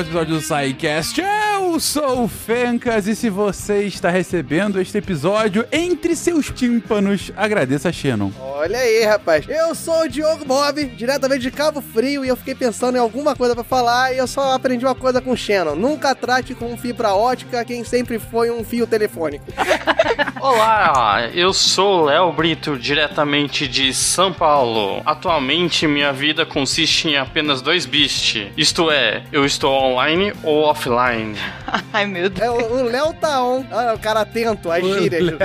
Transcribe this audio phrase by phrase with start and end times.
[0.00, 1.20] mais um episódio do SciCast.
[1.20, 7.90] Eu sou o Fencas e se você está recebendo este episódio entre seus tímpanos, agradeça
[7.90, 8.49] a Shannon.
[8.60, 9.46] Olha aí, rapaz.
[9.48, 13.34] Eu sou o Diogo Bob, diretamente de Cabo Frio, e eu fiquei pensando em alguma
[13.34, 15.74] coisa pra falar e eu só aprendi uma coisa com o Shannon.
[15.74, 19.46] Nunca trate com fibra ótica quem sempre foi um fio telefônico.
[20.42, 25.00] Olá, eu sou o Léo Brito, diretamente de São Paulo.
[25.06, 28.48] Atualmente, minha vida consiste em apenas dois bits.
[28.58, 31.34] Isto é, eu estou online ou offline.
[31.92, 32.46] Ai, meu Deus.
[32.46, 33.64] É, o Léo tá on.
[33.70, 35.38] Ah, o cara atento às gírias.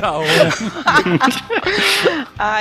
[0.00, 0.24] Tá on.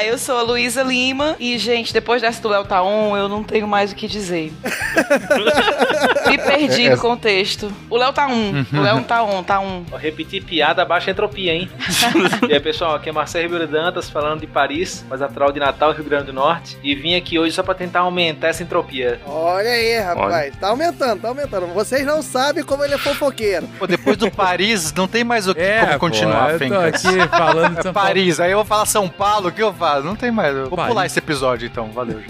[0.04, 3.68] Eu sou a Luísa Lima e, gente, depois dessa do El Taon, eu não tenho
[3.68, 4.52] mais o que dizer.
[6.30, 7.72] Me perdi no contexto.
[7.90, 8.66] O Léo tá um.
[8.74, 9.84] O Léo tá on, tá um.
[9.98, 11.70] Repetir piada, baixa entropia, hein?
[12.48, 15.92] e aí, pessoal, aqui é Marcelo Ribeiro Dantas, falando de Paris, mas natural de Natal,
[15.92, 16.78] Rio Grande do Norte.
[16.84, 19.20] E vim aqui hoje só pra tentar aumentar essa entropia.
[19.26, 20.56] Olha aí, rapaz.
[20.58, 21.68] Tá aumentando, tá aumentando.
[21.68, 23.68] Vocês não sabem como ele é fofoqueiro.
[23.78, 26.80] Pô, depois do Paris, não tem mais o que É, como continuar, pô, eu tô
[26.80, 28.08] aqui falando de É São Paulo.
[28.08, 29.89] Paris, aí eu vou falar São Paulo, o que eu faço?
[30.04, 30.56] Não tem mais.
[30.68, 32.22] Vou pular esse episódio então, valeu.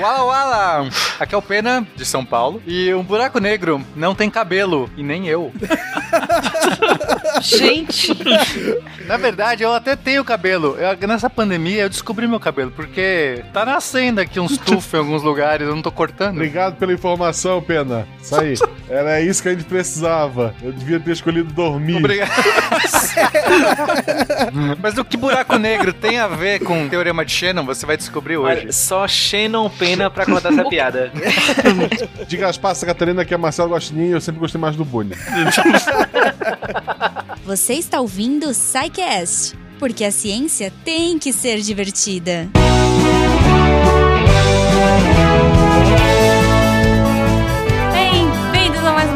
[0.00, 0.88] Wala Wala!
[1.18, 2.62] Aqui é o Pena, de São Paulo.
[2.66, 5.52] E um buraco negro não tem cabelo, e nem eu.
[7.42, 8.16] Gente,
[9.06, 10.76] Na verdade, eu até tenho cabelo.
[10.78, 15.22] Eu- nessa pandemia eu descobri meu cabelo, porque tá nascendo aqui uns tufos em alguns
[15.22, 16.34] lugares, eu não tô cortando.
[16.34, 18.06] Obrigado pela informação, Pena.
[18.20, 18.54] Isso aí.
[18.88, 20.54] Era isso que a gente precisava.
[20.62, 21.96] Eu devia ter escolhido dormir.
[21.96, 22.30] Obrigado.
[24.80, 27.96] Mas o que buraco negro tem a ver com o teorema de Shannon, você vai
[27.96, 28.62] descobrir hoje.
[28.62, 31.12] Olha, só Shannon Pena pra contar essa piada.
[32.26, 35.14] De Gaspar Santa Catarina, que é Marcelo Guaxinim, eu sempre gostei mais do Bunny.
[37.44, 42.48] Você está ouvindo o SciCast, porque a ciência tem que ser divertida.
[44.78, 45.47] Bem-vindos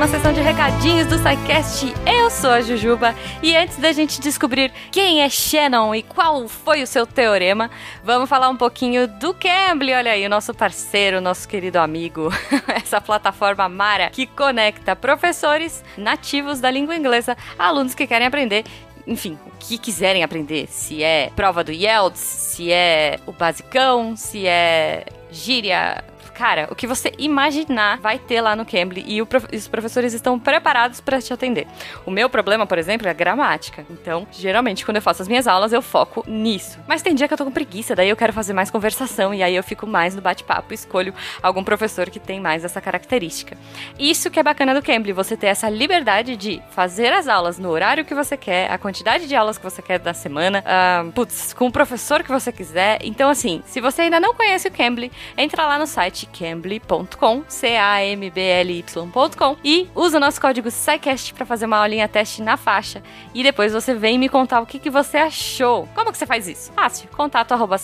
[0.03, 1.95] uma sessão de recadinhos do SciCast.
[2.05, 6.83] Eu sou a Jujuba e antes da gente descobrir quem é Shannon e qual foi
[6.83, 7.71] o seu teorema,
[8.03, 9.95] vamos falar um pouquinho do Cambly.
[9.95, 12.31] Olha aí, o nosso parceiro, nosso querido amigo,
[12.75, 18.65] essa plataforma Mara que conecta professores nativos da língua inglesa alunos que querem aprender
[19.07, 20.67] enfim, o que quiserem aprender.
[20.69, 26.05] Se é prova do IELTS, se é o basicão, se é gíria.
[26.43, 30.41] Cara, o que você imaginar vai ter lá no Cambly e prof- os professores estão
[30.41, 31.69] preparados para te atender.
[32.05, 33.87] O meu problema, por exemplo, é a gramática.
[33.89, 36.81] Então, geralmente, quando eu faço as minhas aulas, eu foco nisso.
[36.89, 39.41] Mas tem dia que eu tô com preguiça, daí eu quero fazer mais conversação e
[39.41, 43.57] aí eu fico mais no bate-papo, escolho algum professor que tem mais essa característica.
[43.97, 47.69] Isso que é bacana do Cambly, você ter essa liberdade de fazer as aulas no
[47.71, 51.53] horário que você quer, a quantidade de aulas que você quer da semana, ah, putz,
[51.53, 52.99] com o professor que você quiser.
[53.05, 59.57] Então, assim, se você ainda não conhece o Cambly, entra lá no site cambly.com, C-A-M-B-L-Y.com
[59.63, 63.03] e usa o nosso código SciCast para fazer uma aulinha teste na faixa.
[63.35, 65.87] E depois você vem me contar o que, que você achou.
[65.95, 66.73] Como que você faz isso?
[66.73, 67.77] Fácil, contato arroba.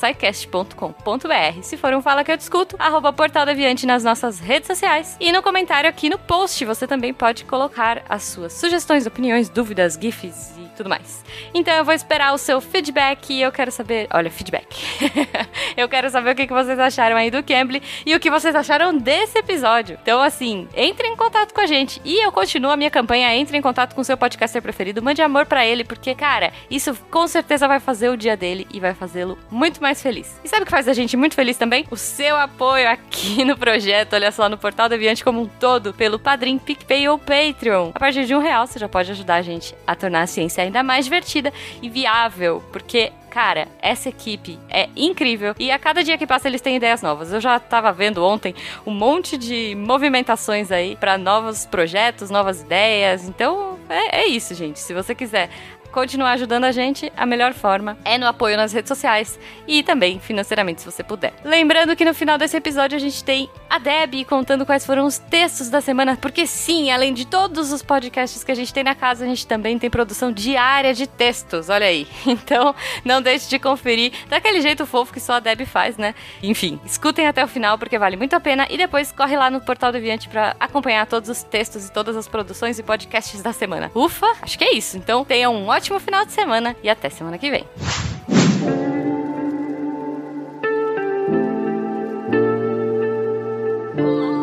[1.63, 5.17] Se for um Fala Que Eu Discuto, arroba Portal Deviante nas nossas redes sociais.
[5.21, 9.99] E no comentário aqui no post você também pode colocar as suas sugestões, opiniões, dúvidas,
[10.01, 11.25] gifs e tudo mais.
[11.53, 14.07] Então eu vou esperar o seu feedback e eu quero saber...
[14.13, 14.67] Olha, feedback.
[15.77, 18.55] eu quero saber o que que vocês acharam aí do Cambly e o que vocês
[18.55, 19.99] acharam desse episódio.
[20.03, 22.01] Então, assim, entre em contato com a gente.
[22.05, 25.23] E eu continuo a minha campanha, entre em contato com o seu podcaster preferido, mande
[25.23, 28.95] amor pra ele, porque, cara, isso com certeza vai fazer o dia dele e vai
[28.95, 30.41] fazê-lo muito mais feliz.
[30.45, 31.87] E sabe o que faz a gente muito feliz também?
[31.91, 36.19] O seu apoio aqui no projeto, olha só, no Portal Deviante como um todo, pelo
[36.19, 37.91] Padrim, PicPay ou Patreon.
[37.95, 40.63] A partir de um real, você já pode ajudar a gente a tornar a ciência
[40.63, 41.53] ainda mais divertida
[41.83, 46.61] e viável, porque Cara, essa equipe é incrível e a cada dia que passa eles
[46.61, 47.33] têm ideias novas.
[47.33, 48.53] Eu já tava vendo ontem
[48.85, 53.29] um monte de movimentações aí para novos projetos, novas ideias.
[53.29, 54.81] Então é, é isso, gente.
[54.81, 55.51] Se você quiser
[55.99, 59.37] continuar ajudando a gente, a melhor forma é no apoio nas redes sociais
[59.67, 61.33] e também financeiramente, se você puder.
[61.45, 65.19] Lembrando que no final desse episódio a gente tem a Deb contando quais foram os
[65.19, 68.95] textos da semana, porque sim, além de todos os podcasts que a gente tem na
[68.95, 72.07] casa, a gente também tem produção diária de textos, olha aí.
[72.49, 72.75] Então,
[73.05, 76.15] não deixe de conferir daquele jeito fofo que só a Deb faz, né?
[76.43, 79.61] Enfim, escutem até o final porque vale muito a pena e depois corre lá no
[79.61, 83.91] Portal Deviante para acompanhar todos os textos e todas as produções e podcasts da semana.
[83.95, 84.97] Ufa, acho que é isso.
[84.97, 87.65] Então, tenham um ótimo final de semana e até semana que vem.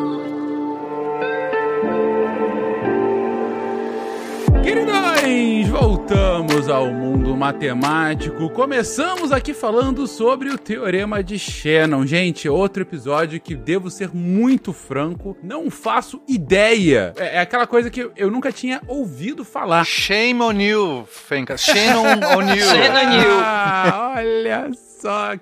[4.66, 8.50] Queridões, voltamos ao mundo matemático.
[8.50, 12.04] Começamos aqui falando sobre o Teorema de Shannon.
[12.08, 17.14] Gente, outro episódio que devo ser muito franco, não faço ideia.
[17.16, 19.86] É, é aquela coisa que eu, nunca tinha ouvido falar.
[19.86, 21.62] Shame on you, Fencas.
[21.62, 22.66] Shannon on you.
[22.66, 23.40] Shannon you.
[23.40, 24.95] Ah, olha só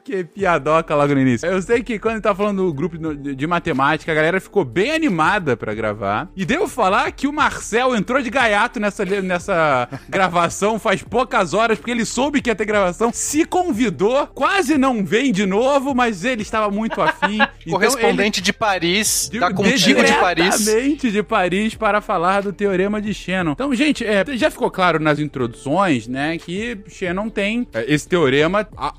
[0.03, 1.47] que piadoca logo no início.
[1.47, 4.63] Eu sei que quando ele tá falando do grupo de de matemática, a galera ficou
[4.63, 6.29] bem animada pra gravar.
[6.35, 11.77] E devo falar que o Marcel entrou de gaiato nessa, nessa gravação faz poucas horas,
[11.77, 16.23] porque ele soube que ia ter gravação, se convidou, quase não vem de novo, mas
[16.23, 17.39] ele estava muito afim.
[17.65, 20.57] Então Correspondente de Paris, ele- tá contigo de Paris.
[20.65, 23.51] Diretamente de Paris para falar do Teorema de Shannon.
[23.53, 28.67] Então, gente, é, já ficou claro nas introduções, né, que Shannon tem é, esse teorema,
[28.75, 28.93] a-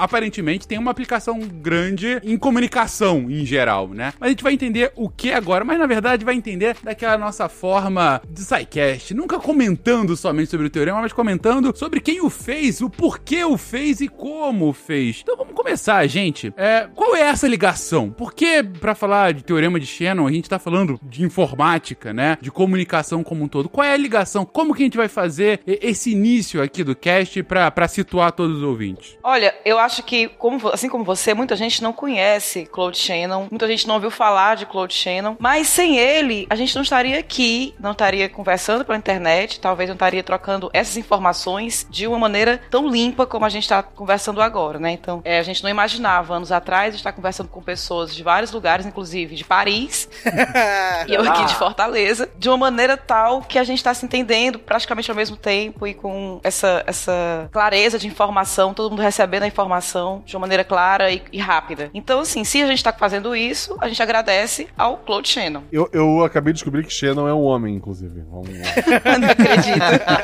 [0.55, 4.13] aparentemente tem uma aplicação grande em comunicação em geral, né?
[4.19, 7.49] Mas a gente vai entender o que agora, mas na verdade vai entender daquela nossa
[7.49, 12.81] forma de SciCast, nunca comentando somente sobre o teorema, mas comentando sobre quem o fez,
[12.81, 15.21] o porquê o fez e como fez.
[15.23, 16.53] Então vamos começar, gente.
[16.57, 18.11] É, qual é essa ligação?
[18.11, 22.39] Por que, pra falar de teorema de Shannon, a gente tá falando de informática, né?
[22.41, 23.69] De comunicação como um todo.
[23.69, 24.45] Qual é a ligação?
[24.45, 28.63] Como que a gente vai fazer esse início aqui do cast pra situar todos os
[28.63, 29.17] ouvintes?
[29.23, 33.67] Olha, eu acho que, como assim como você, muita gente não conhece Claude Shannon, muita
[33.67, 37.75] gente não ouviu falar de Claude Shannon, mas sem ele, a gente não estaria aqui,
[37.79, 42.89] não estaria conversando pela internet, talvez não estaria trocando essas informações de uma maneira tão
[42.89, 44.93] limpa como a gente está conversando agora, né?
[44.93, 48.87] Então, é, a gente não imaginava anos atrás estar conversando com pessoas de vários lugares,
[48.87, 50.09] inclusive de Paris,
[51.09, 54.59] e eu aqui de Fortaleza, de uma maneira tal que a gente está se entendendo
[54.59, 59.47] praticamente ao mesmo tempo e com essa, essa clareza de informação, todo mundo recebendo a
[59.47, 61.91] informação de uma maneira clara e, e rápida.
[61.95, 65.63] Então, assim, se a gente está fazendo isso, a gente agradece ao Claude Shannon.
[65.71, 68.23] Eu, eu acabei de descobrir que Shannon é um homem, inclusive.
[68.31, 68.65] Vamos lá.
[69.19, 69.75] não acredito.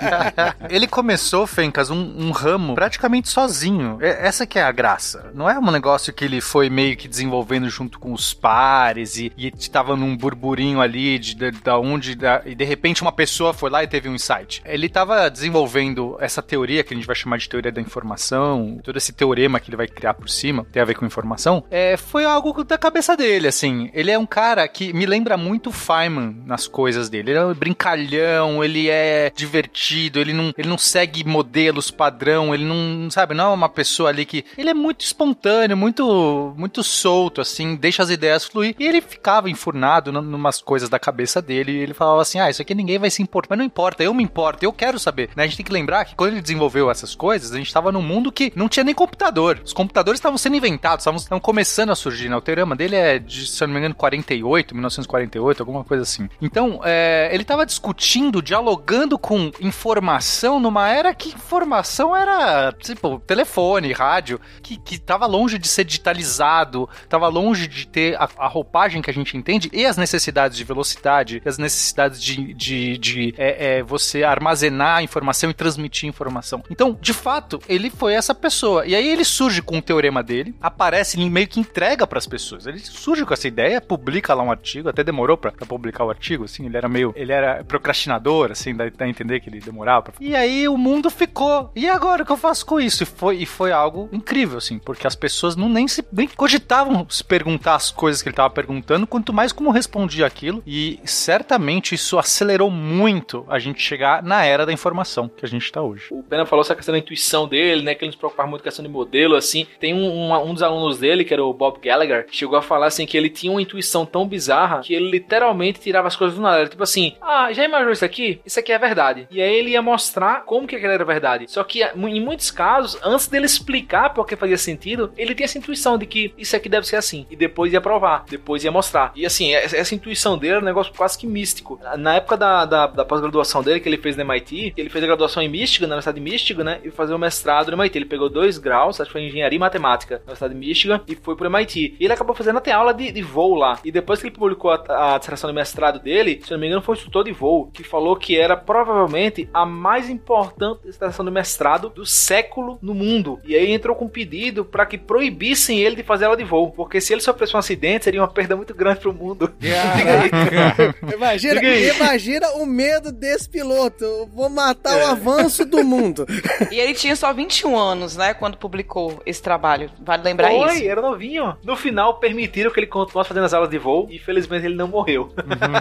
[0.70, 3.98] Ele começou, Fencas, um, um ramo praticamente sozinho.
[4.00, 5.30] É- essa que é a graça.
[5.34, 9.32] Não é um negócio que ele foi meio que desenvolvendo junto com os pares e,
[9.36, 13.52] e tava num burburinho ali de, de, da onde da- e de repente uma pessoa
[13.52, 14.62] foi lá e teve um insight.
[14.64, 18.96] Ele tava desenvolvendo essa teoria que a gente vai chamar de teoria da informação, todo
[18.96, 21.64] esse teorema que ele vai criar por cima, tem a ver com informação.
[21.70, 23.90] É, foi algo da cabeça dele, assim.
[23.92, 27.30] Ele é um cara que me lembra muito o Feynman nas coisas dele.
[27.32, 32.64] Ele é um brincalhão, ele é divertido, ele não, ele não segue modelos padrão, ele
[32.64, 34.44] não, sabe, não é uma pessoa ali que.
[34.56, 38.74] Ele é muito espontâneo, muito, muito solto, assim, deixa as ideias fluir.
[38.78, 42.62] E ele ficava enfurnado num- numas coisas da cabeça dele ele falava assim: ah, isso
[42.62, 43.48] aqui ninguém vai se importar.
[43.50, 45.30] Mas não importa, eu me importo, eu quero saber.
[45.34, 45.44] Né?
[45.44, 48.02] A gente tem que lembrar que quando ele desenvolveu essas coisas, a gente estava num
[48.02, 49.60] mundo que não tinha nem computador.
[49.64, 52.28] Os computadores estavam sendo inventados, estavam, estavam começando a surgir.
[52.28, 52.36] Né?
[52.36, 56.28] O teorema dele é de, se eu não me engano, 48, 1948, alguma coisa assim.
[56.40, 63.92] Então, é, ele estava discutindo, dialogando com informação numa era que informação era, tipo, telefone,
[63.92, 69.00] rádio, que, que tava longe de ser digitalizado, tava longe de ter a, a roupagem
[69.00, 73.78] que a gente entende e as necessidades de velocidade, as necessidades de, de, de é,
[73.78, 76.62] é, você armazenar informação e transmitir informação.
[76.70, 78.84] Então, de fato, ele foi essa pessoa.
[78.84, 82.26] E aí ele surge com o teorema dele, aparece e meio que entrega para as
[82.26, 82.66] pessoas.
[82.66, 86.44] Ele surge com essa ideia, publica lá um artigo, até demorou pra publicar o artigo,
[86.44, 90.02] assim, ele era meio, ele era procrastinador, assim, dá, a entender que ele demorava.
[90.02, 90.14] Pra...
[90.18, 91.70] E aí o mundo ficou.
[91.76, 93.04] E agora o que eu faço com isso?
[93.04, 97.06] E foi, e foi algo incrível, assim, porque as pessoas não nem se nem cogitavam
[97.08, 100.62] se perguntar as coisas que ele tava perguntando, quanto mais como respondia aquilo.
[100.66, 105.70] E certamente isso acelerou muito a gente chegar na era da informação que a gente
[105.70, 106.06] tá hoje.
[106.10, 107.94] O Pena falou essa questão da intuição dele, né?
[107.94, 109.59] Que ele não se preocupava muito com a questão de modelo, assim.
[109.78, 112.86] Tem um, um, um dos alunos dele, que era o Bob Gallagher, chegou a falar
[112.86, 116.42] assim que ele tinha uma intuição tão bizarra que ele literalmente tirava as coisas do
[116.42, 116.60] nada.
[116.60, 118.40] Era tipo assim, ah, já imaginou isso aqui?
[118.44, 119.26] Isso aqui é verdade.
[119.30, 121.46] E aí ele ia mostrar como que aquilo era verdade.
[121.48, 125.98] Só que em muitos casos, antes dele explicar porque fazia sentido, ele tinha essa intuição
[125.98, 127.26] de que isso aqui deve ser assim.
[127.30, 129.12] E depois ia provar, depois ia mostrar.
[129.14, 131.80] E assim, essa essa intuição dele era um negócio quase que místico.
[131.98, 135.06] Na época da, da, da pós-graduação dele, que ele fez no MIT, ele fez a
[135.06, 136.80] graduação em Michigan, na Universidade de Michigan, né?
[136.84, 137.98] E fazer o mestrado no MIT.
[137.98, 141.00] Ele pegou dois graus, acho que foi em engenharia e matemática na Universidade de Michigan,
[141.06, 141.96] e foi pro MIT.
[141.98, 143.78] E ele acabou fazendo até aula de, de voo lá.
[143.84, 146.82] E depois que ele publicou a, a dissertação de mestrado dele, se não me engano,
[146.82, 151.30] foi um instrutor de voo, que falou que era provavelmente a mais importante dissertação de
[151.30, 153.40] mestrado do século no mundo.
[153.44, 156.70] E aí entrou com um pedido para que proibissem ele de fazer aula de voo,
[156.70, 159.52] porque se ele sofresse um acidente, seria uma perda muito grande pro mundo.
[161.14, 164.04] Imagina, imagina o medo desse piloto.
[164.04, 166.26] Eu vou matar o avanço do mundo.
[166.70, 169.90] E ele tinha só 21 anos, né, quando publicou esse trabalho.
[170.00, 170.84] Vale lembrar Oi, isso.
[170.84, 171.56] era novinho.
[171.64, 174.88] No final, permitiram que ele continuasse fazendo as aulas de voo e infelizmente ele não
[174.88, 175.32] morreu.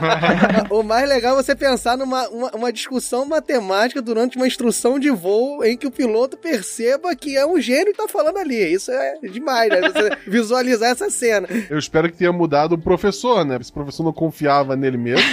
[0.70, 5.10] o mais legal é você pensar numa uma, uma discussão matemática durante uma instrução de
[5.10, 8.74] voo em que o piloto perceba que é um gênio que tá falando ali.
[8.74, 9.82] Isso é demais, né?
[9.82, 11.48] Você visualizar essa cena.
[11.70, 13.60] Eu espero que tenha mudado o professor, né?
[13.62, 15.26] Se o professor não confiava nele mesmo,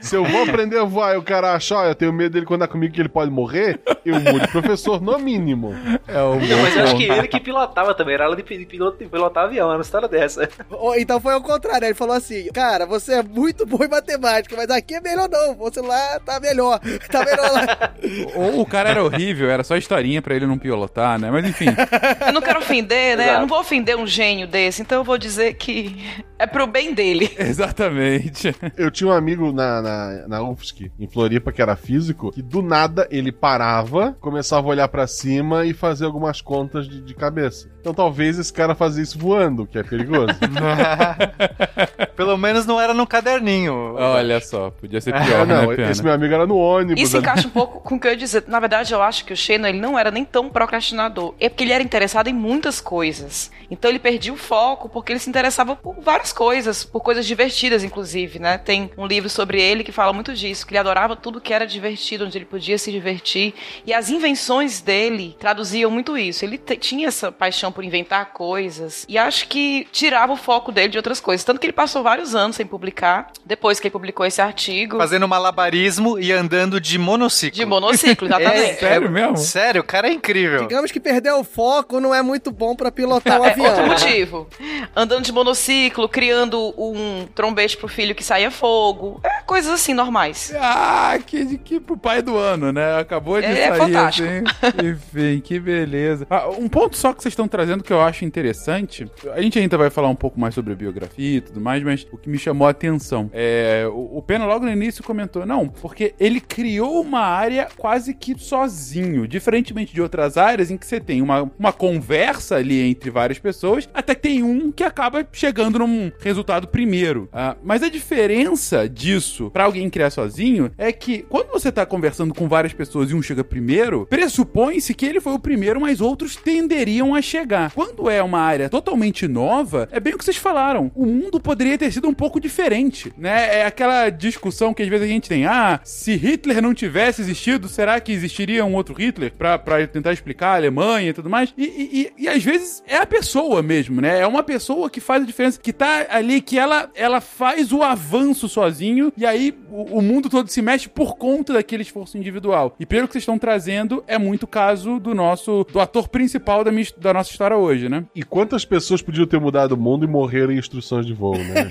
[0.00, 2.46] Se eu vou aprender a voar e o cara acha, ó, eu tenho medo dele
[2.46, 4.61] quando é comigo que ele pode morrer, eu mudo de professor,
[5.00, 5.74] no mínimo.
[6.06, 8.64] É o Não, mas eu acho que ele que pilotava também, era aula de pi-
[8.66, 10.48] piloto de pilotar avião, era uma história dessa.
[10.70, 14.54] Ou Então foi ao contrário, ele falou assim: Cara, você é muito bom em matemática,
[14.56, 15.54] mas aqui é melhor não.
[15.56, 16.80] Você lá tá melhor.
[17.10, 17.92] Tá melhor lá.
[18.34, 21.30] Ou o cara era horrível, era só historinha pra ele não pilotar, né?
[21.30, 21.66] Mas enfim.
[22.26, 23.24] Eu não quero ofender, né?
[23.24, 23.36] Exato.
[23.36, 25.96] Eu não vou ofender um gênio desse, então eu vou dizer que
[26.38, 27.30] é pro bem dele.
[27.38, 28.54] Exatamente.
[28.76, 32.60] Eu tinha um amigo na, na, na UFSC, em Floripa, que era físico, que do
[32.62, 37.70] nada ele parava, começava a olhar pra cima e fazer algumas contas de, de cabeça.
[37.80, 40.34] Então talvez esse cara fazia isso voando, que é perigoso.
[42.16, 43.94] Pelo menos não era no caderninho.
[43.96, 45.90] Olha só, podia ser Ah, pior, não, né, Pena?
[45.90, 47.02] esse meu amigo era no ônibus.
[47.02, 47.24] Isso ali.
[47.26, 48.44] encaixa um pouco com o que eu ia dizer.
[48.46, 51.34] Na verdade, eu acho que o Shannon ele não era nem tão procrastinador.
[51.40, 53.50] É porque ele era interessado em muitas coisas.
[53.70, 57.82] Então ele perdia o foco porque ele se interessava por várias coisas, por coisas divertidas,
[57.82, 58.58] inclusive, né?
[58.58, 61.66] Tem um livro sobre ele que fala muito disso, que ele adorava tudo que era
[61.66, 63.54] divertido, onde ele podia se divertir.
[63.86, 64.41] E as invenções
[64.84, 66.44] dele traduziam muito isso.
[66.44, 70.96] Ele tinha essa paixão por inventar coisas e acho que tirava o foco dele de
[70.98, 71.44] outras coisas.
[71.44, 73.30] Tanto que ele passou vários anos sem publicar.
[73.44, 74.98] Depois que ele publicou esse artigo.
[74.98, 77.56] Fazendo malabarismo e andando de monociclo.
[77.58, 78.80] De monociclo, exatamente.
[78.80, 79.36] Sério mesmo?
[79.36, 80.62] Sério, o cara é incrível.
[80.66, 83.66] Digamos que perder o foco não é muito bom pra pilotar um É, avião.
[83.66, 84.48] outro motivo.
[84.94, 89.20] Andando de monociclo, criando um trombete pro filho que saia fogo.
[89.24, 90.52] É, coisas assim, normais.
[90.58, 92.98] Ah, que, que pro pai do ano, né?
[92.98, 94.28] Acabou de É, é sair fantástico.
[94.82, 96.26] Enfim, que beleza.
[96.30, 99.06] Ah, um ponto só que vocês estão trazendo que eu acho interessante.
[99.34, 102.06] A gente ainda vai falar um pouco mais sobre a biografia e tudo mais, mas
[102.10, 103.86] o que me chamou a atenção é.
[103.92, 108.38] O, o Pena logo no início comentou, não, porque ele criou uma área quase que
[108.38, 109.26] sozinho.
[109.26, 113.88] Diferentemente de outras áreas em que você tem uma, uma conversa ali entre várias pessoas,
[113.92, 117.28] até que tem um que acaba chegando num resultado primeiro.
[117.32, 122.32] Ah, mas a diferença disso pra alguém criar sozinho é que quando você tá conversando
[122.32, 126.36] com várias pessoas e um chega primeiro, pressupõe-se que ele foi o primeiro, mas outros
[126.36, 127.72] tenderiam a chegar.
[127.72, 130.92] Quando é uma área totalmente nova, é bem o que vocês falaram.
[130.94, 133.58] O mundo poderia ter sido um pouco diferente, né?
[133.60, 137.68] É aquela discussão que às vezes a gente tem: ah, se Hitler não tivesse existido,
[137.68, 141.52] será que existiria um outro Hitler pra tentar explicar a Alemanha e tudo mais?
[141.58, 144.20] E, e, e- e às vezes é a pessoa mesmo, né?
[144.20, 147.82] É uma pessoa que faz a diferença, que tá ali, que ela, ela faz o
[147.82, 152.76] avanço sozinho e aí o, o mundo todo se mexe por conta daquele esforço individual.
[152.78, 156.70] E pelo que vocês estão trazendo, é muito caso do nosso, do ator principal da,
[156.70, 158.04] minha da nossa história hoje, né?
[158.14, 161.66] E quantas pessoas podiam ter mudado o mundo e morreram em instruções de voo, né?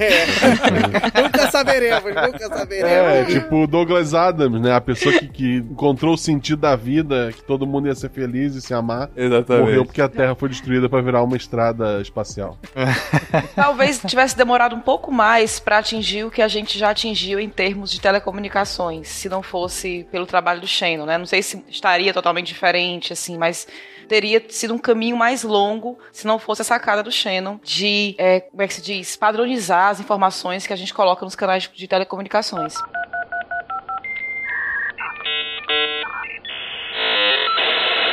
[1.22, 2.92] nunca saberemos, nunca saberemos.
[2.92, 4.74] É, tipo o Douglas Adams, né?
[4.74, 8.56] A pessoa que, que encontrou o sentido da vida, que todo mundo ia ser feliz
[8.56, 9.64] e se amar, Exatamente.
[9.64, 12.58] morreu porque a Terra foi destruída pra virar uma estrada espacial.
[13.56, 17.50] Talvez tivesse demorado um pouco mais para atingir o que a gente já atingiu em
[17.50, 21.20] termos de telecomunicações, se não fosse pelo trabalho do Shannon, né?
[21.20, 23.68] Não sei se estaria totalmente diferente, assim, mas
[24.08, 28.42] teria sido um caminho mais longo se não fosse a sacada do Shannon de, é,
[28.42, 31.88] como é que se diz, padronizar as informações que a gente coloca nos canais de
[31.88, 32.74] telecomunicações.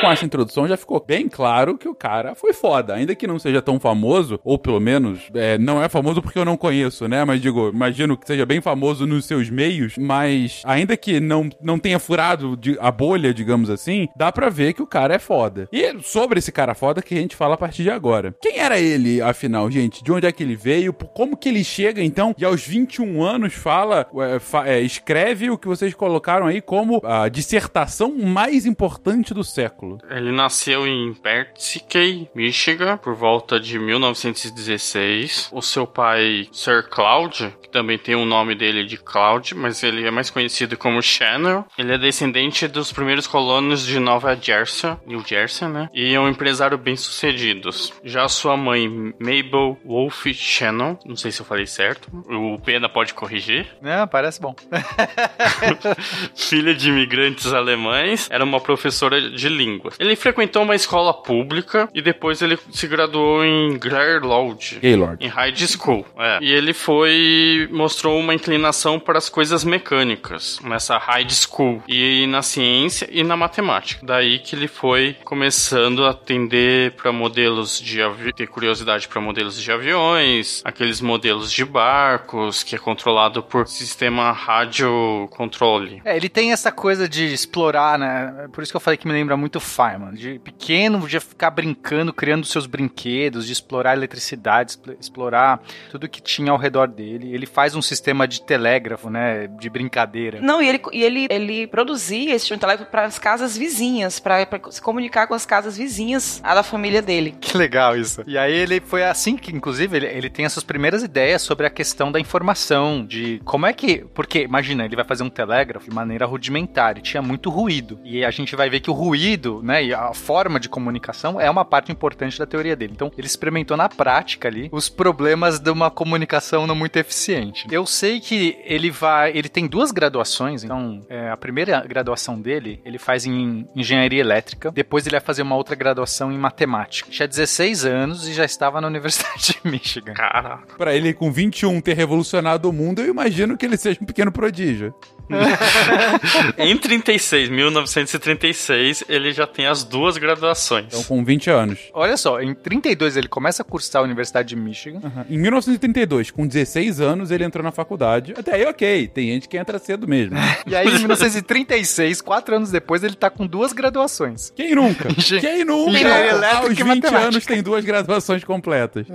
[0.01, 2.93] Com essa introdução já ficou bem claro que o cara foi foda.
[2.95, 6.45] Ainda que não seja tão famoso, ou pelo menos é, não é famoso porque eu
[6.45, 7.25] não conheço, né?
[7.25, 11.77] Mas digo, imagino que seja bem famoso nos seus meios, mas ainda que não, não
[11.77, 15.67] tenha furado de- a bolha, digamos assim, dá pra ver que o cara é foda.
[15.71, 18.33] E sobre esse cara foda que a gente fala a partir de agora.
[18.41, 20.01] Quem era ele, afinal, gente?
[20.01, 20.93] De onde é que ele veio?
[20.93, 25.57] Como que ele chega, então, e aos 21 anos fala, é, fa- é, escreve o
[25.57, 29.88] que vocês colocaram aí como a dissertação mais importante do século?
[30.09, 35.49] Ele nasceu em Percy, Michigan, por volta de 1916.
[35.51, 40.05] O seu pai, Sir Cloud, que também tem o nome dele de Cloud, mas ele
[40.05, 41.65] é mais conhecido como Channel.
[41.77, 45.89] Ele é descendente dos primeiros colonos de Nova Jersey, New Jersey, né?
[45.93, 47.69] E é um empresário bem sucedido.
[48.03, 48.87] Já sua mãe,
[49.19, 53.67] Mabel Wolfe Channel, não sei se eu falei certo, o Pena pode corrigir.
[53.81, 54.55] Não, parece bom.
[56.35, 59.78] filha de imigrantes alemães, era uma professora de língua.
[59.79, 59.95] Línguas.
[59.99, 64.79] Ele frequentou uma escola pública e depois ele se graduou em Gaylord.
[64.81, 65.25] Gaylord.
[65.25, 66.39] Em high school, é.
[66.41, 72.41] E ele foi mostrou uma inclinação para as coisas mecânicas nessa high school e na
[72.41, 74.05] ciência e na matemática.
[74.05, 78.33] Daí que ele foi começando a atender para modelos de avi...
[78.33, 84.31] ter curiosidade para modelos de aviões, aqueles modelos de barcos que é controlado por sistema
[84.31, 86.01] rádio controle.
[86.03, 88.47] É, ele tem essa coisa de explorar, né?
[88.51, 90.13] Por isso que eu falei que me lembra muito Feynman.
[90.13, 95.61] De pequeno, de ficar brincando, criando seus brinquedos, de explorar eletricidade, expl- explorar
[95.91, 97.33] tudo que tinha ao redor dele.
[97.33, 99.47] Ele faz um sistema de telégrafo, né?
[99.47, 100.39] De brincadeira.
[100.41, 104.81] Não, e ele, e ele, ele produzia esse intelecto para as casas vizinhas, para se
[104.81, 107.35] comunicar com as casas vizinhas, a da família dele.
[107.39, 108.23] Que legal isso.
[108.25, 111.69] E aí ele foi assim que, inclusive, ele, ele tem essas primeiras ideias sobre a
[111.69, 113.99] questão da informação, de como é que.
[114.13, 117.99] Porque, imagina, ele vai fazer um telégrafo de maneira rudimentar e tinha muito ruído.
[118.03, 121.49] E a gente vai ver que o ruído, né, e a forma de comunicação é
[121.49, 122.93] uma parte importante da teoria dele.
[122.95, 127.67] Então, ele experimentou na prática ali os problemas de uma comunicação não muito eficiente.
[127.71, 129.35] Eu sei que ele vai.
[129.35, 134.71] Ele tem duas graduações, então, é, a primeira graduação dele, ele faz em engenharia elétrica,
[134.71, 137.09] depois ele vai fazer uma outra graduação em matemática.
[137.09, 140.13] Tinha 16 anos e já estava na Universidade de Michigan.
[140.13, 140.75] Caraca.
[140.77, 144.31] Pra ele, com 21, ter revolucionado o mundo, eu imagino que ele seja um pequeno
[144.31, 144.93] prodígio.
[146.57, 150.85] Em 36, 1936, ele já tem as duas graduações.
[150.87, 151.79] Então, com 20 anos.
[151.93, 154.99] Olha só, em 32 ele começa a cursar a Universidade de Michigan.
[155.03, 155.25] Aham.
[155.29, 158.33] Em 1932, com 16 anos, ele entrou na faculdade.
[158.37, 159.07] Até aí, ok.
[159.07, 160.37] Tem gente que entra cedo mesmo.
[160.67, 164.51] E aí, em 1936, quatro anos depois, ele tá com duas graduações.
[164.55, 165.07] Quem nunca?
[165.39, 165.91] Quem nunca?
[165.91, 167.27] Engenharia elétrica Aos e 20 matemática.
[167.27, 169.07] anos tem duas graduações completas.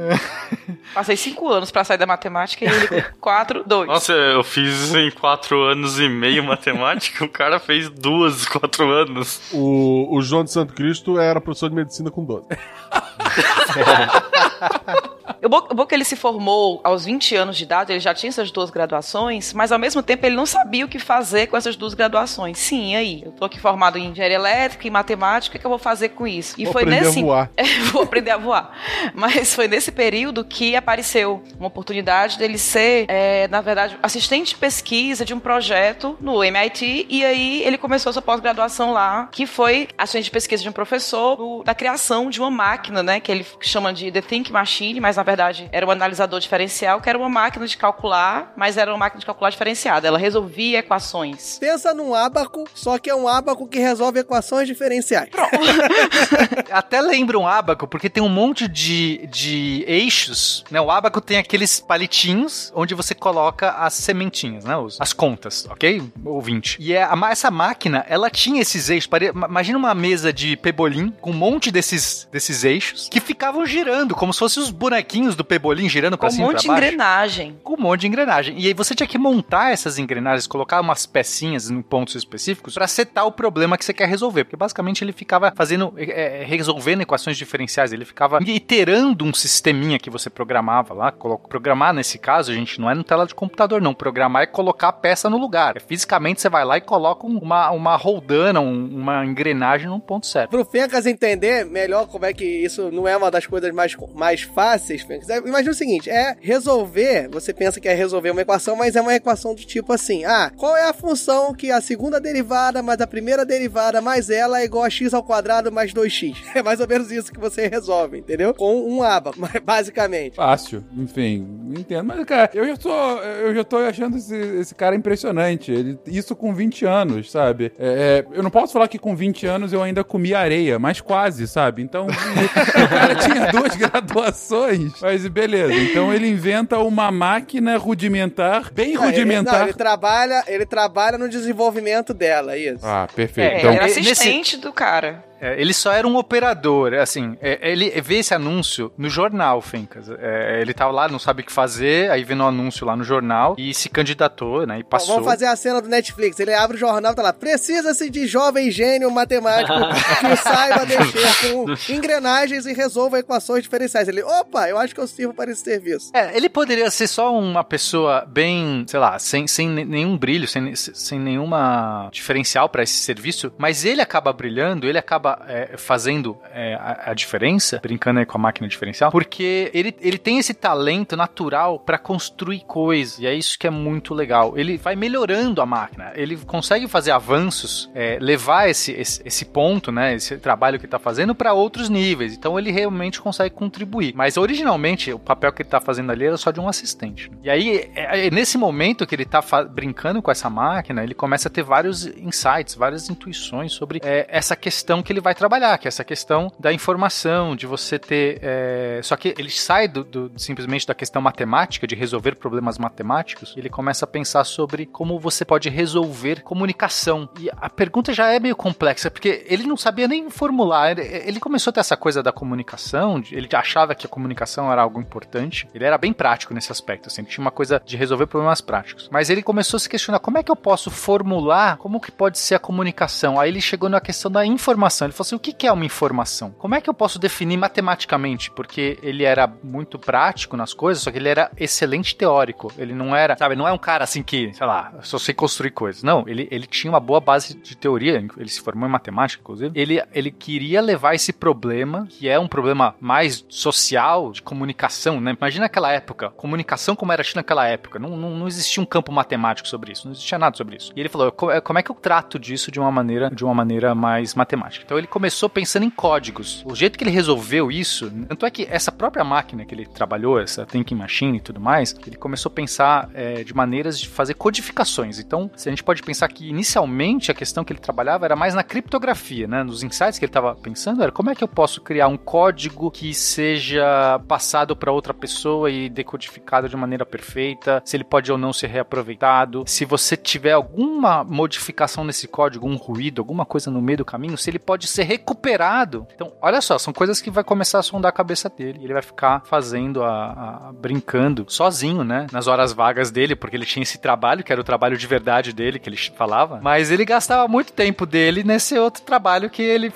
[0.92, 3.86] Passei cinco anos para sair da matemática e ele quatro, dois.
[3.88, 9.40] Nossa, eu fiz em quatro anos e meio matemática, o cara fez duas, quatro anos.
[9.52, 12.46] O, o João de Santo Cristo era professor de medicina com 12.
[15.44, 18.50] O bom, que ele se formou aos 20 anos de idade, ele já tinha essas
[18.50, 21.92] duas graduações, mas ao mesmo tempo ele não sabia o que fazer com essas duas
[21.94, 22.58] graduações.
[22.58, 23.22] Sim, e aí?
[23.24, 26.26] Eu tô aqui formado em engenharia elétrica e matemática, o que, eu vou fazer com
[26.26, 26.54] isso?
[26.58, 27.18] E Vou foi aprender nesse.
[27.20, 27.50] a voar.
[27.56, 28.72] É, vou aprender a voar.
[29.14, 34.56] Mas foi nesse período que apareceu uma oportunidade dele ser, é, na verdade, assistente de
[34.56, 39.88] pesquisa de um projeto no MIT, e aí ele começou sua pós-graduação lá, que foi
[39.98, 43.46] assistente de pesquisa de um professor do- da criação de uma máquina, né, que ele
[43.60, 45.33] chama de The Think Machine, mas na verdade
[45.72, 49.26] era um analisador diferencial, que era uma máquina de calcular, mas era uma máquina de
[49.26, 50.06] calcular diferenciada.
[50.08, 51.58] Ela resolvia equações.
[51.58, 55.30] Pensa num ábaco, só que é um ábaco que resolve equações diferenciais.
[56.70, 60.80] Até lembra um ábaco, porque tem um monte de, de eixos, né?
[60.80, 64.74] O ábaco tem aqueles palitinhos onde você coloca as sementinhas, né?
[64.98, 66.02] As contas, ok?
[66.24, 66.76] Ouvinte.
[66.80, 69.06] E é, a essa máquina, ela tinha esses eixos.
[69.06, 73.64] pare- ma- Imagina uma mesa de pebolim com um monte desses, desses eixos que ficavam
[73.64, 76.60] girando, como se fossem os bonequinhos do pebolim girando pra Com um cima e monte
[76.62, 76.86] de pra baixo.
[76.88, 77.58] engrenagem.
[77.62, 78.58] com um monte de engrenagem.
[78.58, 82.86] E aí você tinha que montar essas engrenagens, colocar umas pecinhas em pontos específicos pra
[82.88, 84.44] setar o problema que você quer resolver.
[84.44, 87.92] Porque basicamente ele ficava fazendo, é, é, resolvendo equações diferenciais.
[87.92, 91.12] Ele ficava iterando um sisteminha que você programava lá.
[91.12, 93.94] Programar nesse caso, gente, não é no tela de computador, não.
[93.94, 95.76] Programar é colocar a peça no lugar.
[95.76, 100.00] É, fisicamente você vai lá e coloca um- uma, uma roldana, um- uma engrenagem num
[100.00, 100.50] ponto certo.
[100.50, 104.42] Pro Fencas entender melhor como é que isso não é uma das coisas mais, mais
[104.42, 108.96] fáceis, É- imagina o seguinte, é resolver, você pensa que é resolver uma equação, mas
[108.96, 112.82] é uma equação do tipo assim, ah, qual é a função que a segunda derivada
[112.82, 116.34] mais a primeira derivada mais ela é igual a x ao quadrado mais 2x?
[116.54, 118.54] É mais ou menos isso que você resolve, entendeu?
[118.54, 119.32] Com um aba,
[119.64, 120.36] basicamente.
[120.36, 121.46] Fácil, enfim,
[121.76, 122.04] entendo.
[122.04, 125.72] Mas, cara, eu já tô, eu já tô achando esse, esse cara impressionante.
[125.72, 127.72] Ele, isso com 20 anos, sabe?
[127.78, 131.00] É, é, eu não posso falar que com 20 anos eu ainda comi areia, mas
[131.00, 131.82] quase, sabe?
[131.82, 135.72] Então, o cara tinha duas graduações, mas beleza.
[135.74, 139.58] Então ele inventa uma máquina rudimentar, bem Não, ele- rudimentar.
[139.58, 142.84] não, ele trabalha, ele trabalha no desenvolvimento dela, isso.
[142.86, 143.54] Ah, perfeito.
[143.54, 145.24] É, então, ele era nesse- assistente do cara.
[145.44, 150.08] É, ele só era um operador, assim, é, ele vê esse anúncio no jornal, Fencas.
[150.18, 153.04] É, ele tava lá, não sabe o que fazer, aí vê no anúncio lá no
[153.04, 155.14] jornal e se candidatou, né, e Bom, passou.
[155.16, 156.40] Vamos fazer a cena do Netflix.
[156.40, 157.32] Ele abre o jornal, tá lá.
[157.32, 159.72] Precisa-se de jovem gênio matemático
[160.20, 164.08] que saiba mexer com engrenagens e resolva equações diferenciais.
[164.08, 166.10] Ele, opa, eu acho que eu sirvo para esse serviço.
[166.14, 170.48] É, ele poderia ser só uma pessoa bem, sei lá, sem, sem ne- nenhum brilho,
[170.48, 176.36] sem, sem nenhuma diferencial pra esse serviço, mas ele acaba brilhando, ele acaba é, fazendo
[176.52, 180.54] é, a, a diferença, brincando aí com a máquina diferencial, porque ele, ele tem esse
[180.54, 184.56] talento natural para construir coisas, e é isso que é muito legal.
[184.56, 189.90] Ele vai melhorando a máquina, ele consegue fazer avanços, é, levar esse, esse, esse ponto,
[189.90, 192.34] né, esse trabalho que ele tá fazendo para outros níveis.
[192.34, 194.12] Então ele realmente consegue contribuir.
[194.14, 197.30] Mas originalmente o papel que ele tá fazendo ali era só de um assistente.
[197.42, 201.48] E aí, é, é nesse momento que ele tá brincando com essa máquina, ele começa
[201.48, 205.86] a ter vários insights, várias intuições sobre é, essa questão que ele vai trabalhar, que
[205.86, 208.38] é essa questão da informação, de você ter.
[208.42, 209.00] É...
[209.02, 213.60] Só que ele sai do, do, simplesmente da questão matemática, de resolver problemas matemáticos, e
[213.60, 217.28] ele começa a pensar sobre como você pode resolver comunicação.
[217.38, 220.90] E a pergunta já é meio complexa, porque ele não sabia nem formular.
[220.90, 224.82] Ele, ele começou a ter essa coisa da comunicação, ele achava que a comunicação era
[224.82, 225.68] algo importante.
[225.74, 229.08] Ele era bem prático nesse aspecto, assim, tinha uma coisa de resolver problemas práticos.
[229.10, 232.38] Mas ele começou a se questionar como é que eu posso formular, como que pode
[232.38, 233.38] ser a comunicação.
[233.38, 235.03] Aí ele chegou na questão da informação.
[235.04, 236.50] Ele falou assim: o que é uma informação?
[236.52, 238.50] Como é que eu posso definir matematicamente?
[238.50, 242.72] Porque ele era muito prático nas coisas, só que ele era excelente teórico.
[242.78, 245.70] Ele não era, sabe, não é um cara assim que, sei lá, só sei construir
[245.70, 246.02] coisas.
[246.02, 249.78] Não, ele, ele tinha uma boa base de teoria, ele se formou em matemática, inclusive.
[249.78, 255.36] Ele, ele queria levar esse problema, que é um problema mais social, de comunicação, né?
[255.38, 257.98] Imagina aquela época, comunicação como era naquela época.
[257.98, 260.92] Não, não, não existia um campo matemático sobre isso, não existia nada sobre isso.
[260.94, 263.94] E ele falou: como é que eu trato disso de uma maneira, de uma maneira
[263.94, 264.84] mais matemática?
[264.84, 266.64] Então ele começou pensando em códigos.
[266.66, 270.40] O jeito que ele resolveu isso, tanto é que essa própria máquina que ele trabalhou,
[270.40, 274.34] essa thinking machine e tudo mais, ele começou a pensar é, de maneiras de fazer
[274.34, 275.18] codificações.
[275.18, 278.62] Então, a gente pode pensar que inicialmente a questão que ele trabalhava era mais na
[278.62, 279.62] criptografia, né?
[279.62, 282.90] Nos insights que ele estava pensando era como é que eu posso criar um código
[282.90, 288.38] que seja passado para outra pessoa e decodificado de maneira perfeita, se ele pode ou
[288.38, 293.80] não ser reaproveitado, se você tiver alguma modificação nesse código, um ruído, alguma coisa no
[293.80, 296.06] meio do caminho, se ele pode ser recuperado.
[296.14, 298.80] Então, olha só, são coisas que vai começar a sondar a cabeça dele.
[298.82, 302.26] Ele vai ficar fazendo a, a brincando sozinho, né?
[302.32, 305.52] Nas horas vagas dele, porque ele tinha esse trabalho, que era o trabalho de verdade
[305.52, 306.60] dele, que ele falava.
[306.62, 309.92] Mas ele gastava muito tempo dele nesse outro trabalho que ele,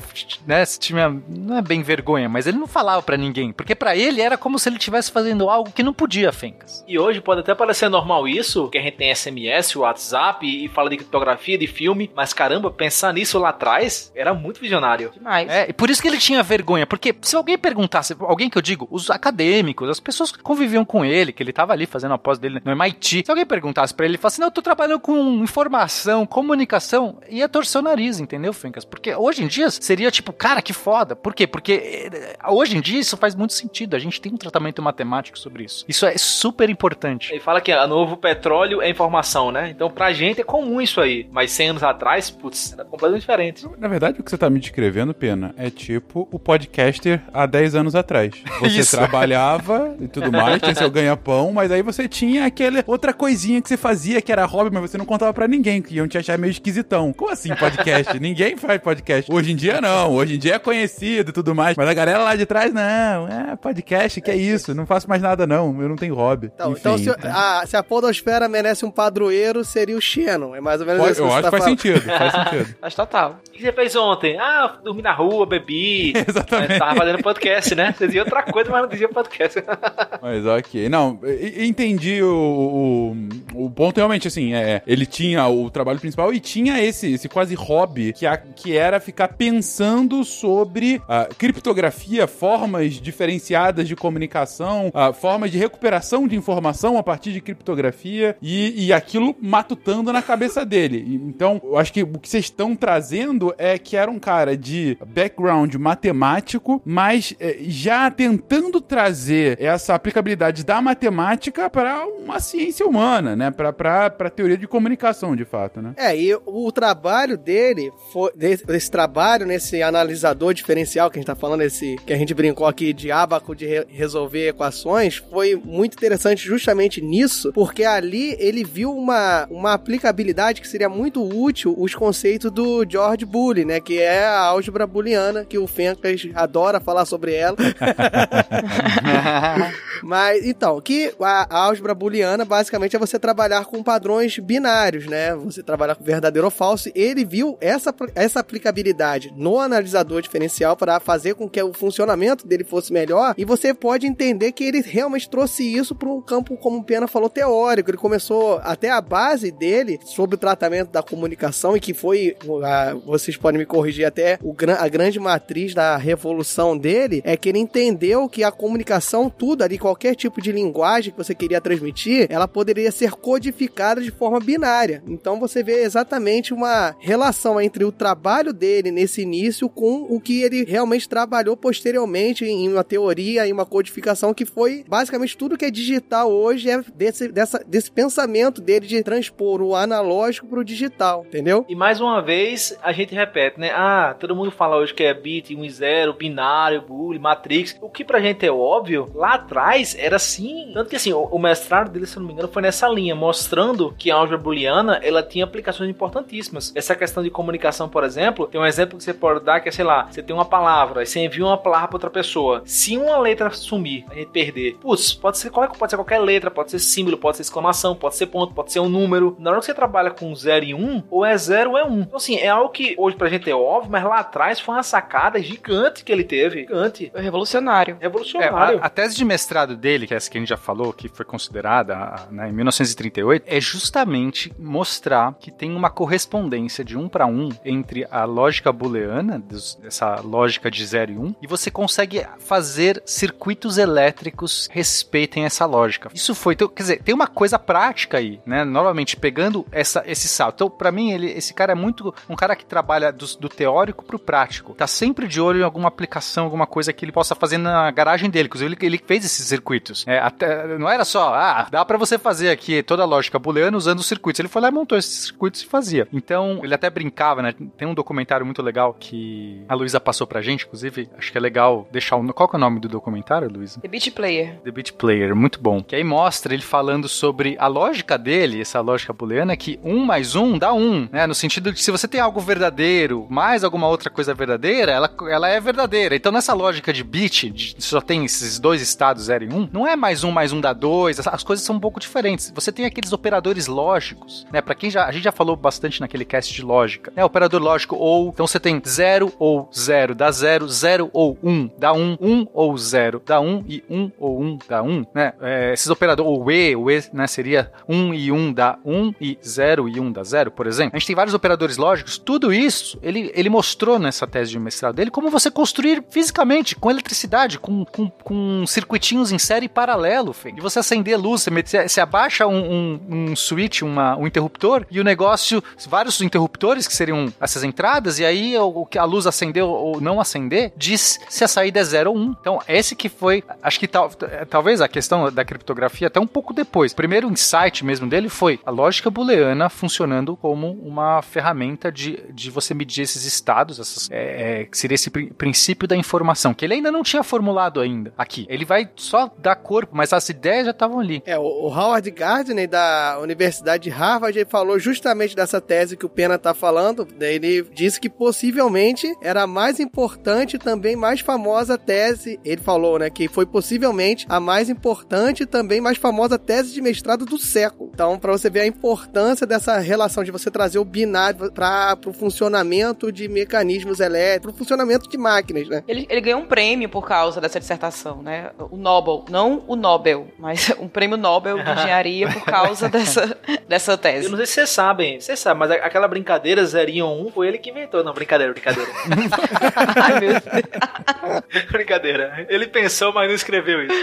[0.46, 4.20] né, tinha, não é bem vergonha, mas ele não falava para ninguém, porque para ele
[4.20, 6.84] era como se ele estivesse fazendo algo que não podia, Fencas.
[6.86, 10.90] E hoje pode até parecer normal isso, que a gente tem SMS, WhatsApp e fala
[10.90, 15.10] de criptografia, de filme, mas caramba, pensar nisso lá atrás era muito visionário.
[15.12, 15.48] Demais.
[15.48, 18.62] É, e por isso que ele tinha vergonha, porque se alguém perguntasse, alguém que eu
[18.62, 22.18] digo, os acadêmicos, as pessoas que conviviam com ele, que ele tava ali fazendo a
[22.18, 25.00] pós dele no MIT, se alguém perguntasse para ele, ele falasse, não, eu tô trabalhando
[25.00, 28.84] com informação, comunicação, ia torcer o nariz, entendeu, Fencas?
[28.84, 31.16] Porque hoje em dia seria tipo, cara, que foda.
[31.16, 31.46] Por quê?
[31.46, 35.38] Porque eh, hoje em dia isso faz muito sentido, a gente tem um tratamento matemático
[35.38, 35.84] sobre isso.
[35.88, 37.32] Isso é super importante.
[37.32, 39.70] Ele fala que a novo petróleo é informação, né?
[39.70, 43.66] Então pra gente é comum isso aí, mas 100 anos atrás, putz, era completamente diferente.
[43.78, 47.74] Na verdade, o que você tá me descrevendo, Pena, é tipo o podcaster há 10
[47.74, 48.34] anos atrás.
[48.60, 48.96] Você Isso.
[48.96, 53.68] trabalhava e tudo mais, tinha seu ganha-pão, mas aí você tinha aquela outra coisinha que
[53.68, 56.38] você fazia que era hobby, mas você não contava pra ninguém, que iam te achar
[56.38, 57.12] meio esquisitão.
[57.12, 58.18] Como assim podcast?
[58.20, 59.32] ninguém faz podcast.
[59.32, 62.22] Hoje em dia não, hoje em dia é conhecido e tudo mais, mas a galera
[62.22, 65.88] lá de trás, não, é podcast, que é isso, não faço mais nada não, eu
[65.88, 66.50] não tenho hobby.
[66.54, 67.14] Então, Enfim, então se, é.
[67.24, 70.54] a, se a podosfera merece um padroeiro, seria o Shannon.
[70.54, 71.80] É mais ou menos Pode- isso que eu você acho tá que faz falando.
[71.80, 72.76] sentido, faz sentido.
[72.82, 73.38] Mas total.
[73.48, 74.38] O que você fez ontem?
[74.38, 76.12] Ah, dormi na rua, bebi.
[76.28, 76.72] Exatamente.
[76.72, 77.94] É, tava fazendo podcast, né?
[77.96, 79.62] Você dizia outra coisa, mas não dizia podcast.
[80.20, 80.88] Mas ok.
[80.88, 81.18] Não,
[81.58, 83.14] entendi o,
[83.54, 83.96] o, o ponto.
[83.96, 88.26] Realmente, assim, é, ele tinha o trabalho principal e tinha esse, esse quase hobby que,
[88.26, 95.58] a- que era ficar pensando sobre ah, criptografia, formas diferenciadas de comunicação, ah, formas de
[95.58, 101.04] recuperação de informação a partir de criptografia e, e aquilo matutando na cabeça dele.
[101.28, 104.96] Então, eu acho que o que vocês estão trazendo é que era um cara de
[105.06, 113.36] background matemático, mas eh, já tentando trazer essa aplicabilidade da matemática para uma ciência humana,
[113.36, 113.50] né?
[113.50, 113.72] Para
[114.10, 115.92] para teoria de comunicação, de fato, né?
[115.96, 121.26] É, e o trabalho dele, foi, desse, desse trabalho nesse analisador diferencial que a gente
[121.26, 125.54] tá falando, esse que a gente brincou aqui de abaco de re- resolver equações, foi
[125.56, 131.74] muito interessante justamente nisso, porque ali ele viu uma, uma aplicabilidade que seria muito útil
[131.78, 133.80] os conceitos do George Boole, né?
[133.80, 137.56] Que é a álgebra booleana, que o Fencas adora falar sobre ela.
[140.02, 145.34] Mas, então, que a, álgebra booleana basicamente é você trabalhar com padrões binários, né?
[145.36, 146.90] Você trabalhar com verdadeiro ou falso.
[146.94, 152.64] Ele viu essa, essa aplicabilidade no analisador diferencial para fazer com que o funcionamento dele
[152.64, 153.34] fosse melhor.
[153.36, 157.06] E você pode entender que ele realmente trouxe isso para um campo, como o Pena
[157.06, 157.90] falou, teórico.
[157.90, 162.94] Ele começou até a base dele sobre o tratamento da comunicação e que foi, a,
[162.94, 167.58] vocês podem me corrigir até, o, a grande matriz da revolução dele é que ele
[167.58, 172.48] entendeu que a comunicação, tudo ali, qualquer tipo de linguagem que você queria transmitir, ela
[172.48, 175.02] poderia ser codificada de forma binária.
[175.06, 180.42] Então você vê exatamente uma relação entre o trabalho dele nesse início com o que
[180.42, 185.64] ele realmente trabalhou posteriormente em uma teoria, em uma codificação que foi basicamente tudo que
[185.64, 190.64] é digital hoje é desse, dessa, desse pensamento dele de transpor o analógico para o
[190.64, 191.64] digital, entendeu?
[191.68, 193.70] E mais uma vez a gente repete, né?
[193.74, 197.76] Ah, todo mundo fala hoje que é bit 1 e 0, binário, boolean, matrix.
[197.80, 200.70] O que pra gente é óbvio, lá atrás era assim.
[200.74, 204.10] Tanto que assim, o, mestrado dele, se não me engano, foi nessa linha, mostrando que
[204.10, 206.72] a álgebra booleana ela tinha aplicações importantíssimas.
[206.74, 209.72] Essa questão de comunicação, por exemplo, tem um exemplo que você pode dar que é,
[209.72, 212.62] sei lá, você tem uma palavra, e você envia uma palavra para outra pessoa.
[212.64, 216.50] Se uma letra sumir, a gente perder, putz, pode ser, qualquer, pode ser qualquer letra,
[216.50, 219.36] pode ser símbolo, pode ser exclamação, pode ser ponto, pode ser um número.
[219.38, 221.84] Na hora que você trabalha com 0 e 1, um, ou é 0 ou é
[221.84, 221.88] 1.
[221.88, 222.00] Um.
[222.02, 224.82] Então, assim, é algo que hoje pra gente é óbvio, mas lá atrás foi uma
[224.82, 226.60] sacada gigante que ele teve.
[226.60, 227.10] Gigante.
[227.12, 227.96] Foi revolucionário.
[228.00, 228.78] Revolucionário.
[228.78, 230.92] É, a, a, tese de mestrado dele, que é essa que a gente já falou,
[230.92, 237.08] que foi considerada né, em 1938, é justamente mostrar que tem uma correspondência de um
[237.08, 239.42] para um entre a lógica booleana,
[239.84, 245.66] essa lógica de 0 e 1, um, e você consegue fazer circuitos elétricos respeitem essa
[245.66, 246.10] lógica.
[246.14, 248.64] Isso foi, então, quer dizer, tem uma coisa prática aí, né?
[248.64, 250.54] Novamente, pegando essa, esse salto.
[250.54, 253.87] Então, para mim, ele, esse cara é muito um cara que trabalha do, do teórico
[253.92, 254.74] pro prático.
[254.74, 258.30] Tá sempre de olho em alguma aplicação, alguma coisa que ele possa fazer na garagem
[258.30, 258.46] dele.
[258.46, 260.04] Inclusive, ele, ele fez esses circuitos.
[260.06, 263.76] É, até, não era só, ah, dá para você fazer aqui toda a lógica booleana
[263.76, 264.40] usando os circuitos.
[264.40, 266.08] Ele foi lá e montou esses circuitos e fazia.
[266.12, 267.54] Então, ele até brincava, né?
[267.76, 271.40] Tem um documentário muito legal que a Luísa passou pra gente, inclusive, acho que é
[271.40, 272.32] legal deixar o.
[272.32, 273.80] Qual que é o nome do documentário, Luísa?
[273.80, 274.60] The Beat Player.
[274.62, 275.82] The Beat Player, muito bom.
[275.82, 280.34] Que aí mostra ele falando sobre a lógica dele, essa lógica booleana, que um mais
[280.34, 281.26] um dá um, né?
[281.26, 285.10] No sentido de que se você tem algo verdadeiro mais alguma outra coisa verdadeira, ela,
[285.28, 286.16] ela é verdadeira.
[286.16, 289.86] Então, nessa lógica de bit, só tem esses dois estados 0 e 1, um, não
[289.86, 292.52] é mais um mais um dá dois, as coisas são um pouco diferentes.
[292.54, 294.60] Você tem aqueles operadores lógicos, né?
[294.60, 295.06] Para quem já.
[295.06, 297.24] A gente já falou bastante naquele cast de lógica, né?
[297.24, 298.28] Operador lógico ou.
[298.28, 302.16] Então você tem 0 ou 0 dá 0, 0 ou 1 um, dá 1, um,
[302.20, 304.90] 1 um ou 0 dá 1 um, e 1 um ou 1 um dá 1,
[304.90, 305.32] um, né?
[305.40, 307.26] É, esses operadores, o E, o E, né?
[307.26, 310.22] Seria 1 um e 1 um dá 1 um, e 0 e 1 um dá
[310.22, 310.92] 0, por exemplo.
[310.94, 313.67] A gente tem vários operadores lógicos, tudo isso ele, ele mostrou
[313.98, 319.32] nessa tese de mestrado dele como você construir fisicamente, com eletricidade, com, com, com circuitinhos
[319.32, 320.52] em série paralelo, Fê.
[320.56, 325.00] E você acender luz, você, você abaixa um, um, um switch, uma, um interruptor, e
[325.00, 329.68] o negócio, vários interruptores que seriam essas entradas, e aí o que a luz acendeu
[329.68, 332.20] ou não acender, diz se a saída é 0 ou 1.
[332.20, 332.36] Um.
[332.40, 334.10] Então, esse que foi, acho que tal,
[334.48, 336.92] talvez a questão da criptografia até um pouco depois.
[336.92, 342.50] O primeiro insight mesmo dele foi a lógica booleana funcionando como uma ferramenta de, de
[342.50, 346.74] você medir esses estados, essas, é, é, seria esse pr princípio da informação, que ele
[346.74, 348.46] ainda não tinha formulado ainda aqui.
[348.48, 351.22] Ele vai só dar corpo, mas as ideias já estavam ali.
[351.24, 356.08] É, o, Howard Gardner da Universidade de Harvard ele falou justamente dessa tese que o
[356.08, 357.06] Pena está falando.
[357.20, 362.38] Ele disse que possivelmente era a mais importante e também mais famosa tese.
[362.44, 366.82] Ele falou, né, que foi possivelmente a mais importante e também mais famosa tese de
[366.82, 367.90] mestrado do século.
[367.92, 372.12] Então, para você ver a importância dessa relação de você trazer o binário para o
[372.12, 375.82] funcionamento de mecanismos elétricos, funcionamento de máquinas, né?
[375.88, 378.50] Ele, ele ganhou um prêmio por causa dessa dissertação, né?
[378.70, 383.96] O Nobel, não o Nobel, mas um prêmio Nobel de engenharia por causa dessa, dessa
[383.96, 384.26] tese.
[384.26, 387.48] Eu não sei se vocês sabem, vocês sabem, mas aquela brincadeira 0 e 1 foi
[387.48, 388.04] ele que inventou.
[388.04, 388.90] Não, brincadeira, brincadeira.
[389.96, 391.64] Ai, meu Deus.
[391.72, 392.46] brincadeira.
[392.50, 393.94] Ele pensou, mas não escreveu isso.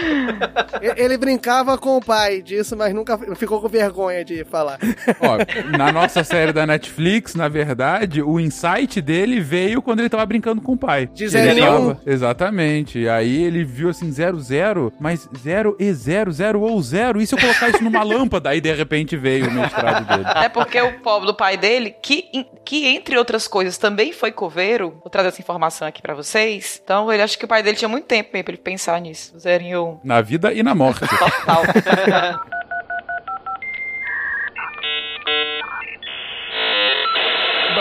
[0.96, 4.78] Ele brincava com o pai disso, mas nunca ficou com vergonha de falar.
[5.20, 10.24] Ó, na nossa série da Netflix, na verdade, o insight dele veio quando ele tava
[10.24, 11.08] brincando com o pai.
[11.12, 11.96] De 0 e 1.
[12.06, 13.00] Exatamente.
[13.00, 17.20] E aí ele viu assim, 0, 0, mas 0 e 0, 0 ou 0.
[17.20, 18.50] E se eu colocar isso numa lâmpada?
[18.50, 20.24] Aí de repente veio o mestrado dele.
[20.36, 24.98] É porque o pobre do pai dele, que, que entre outras coisas também foi coveiro,
[25.02, 26.80] vou trazer essa informação aqui para vocês.
[26.82, 29.38] Então ele acha que o pai dele tinha muito tempo pra ele pensar nisso.
[29.38, 30.00] 0 e 1.
[30.04, 31.00] Na vida e na morte.
[31.00, 31.62] Total.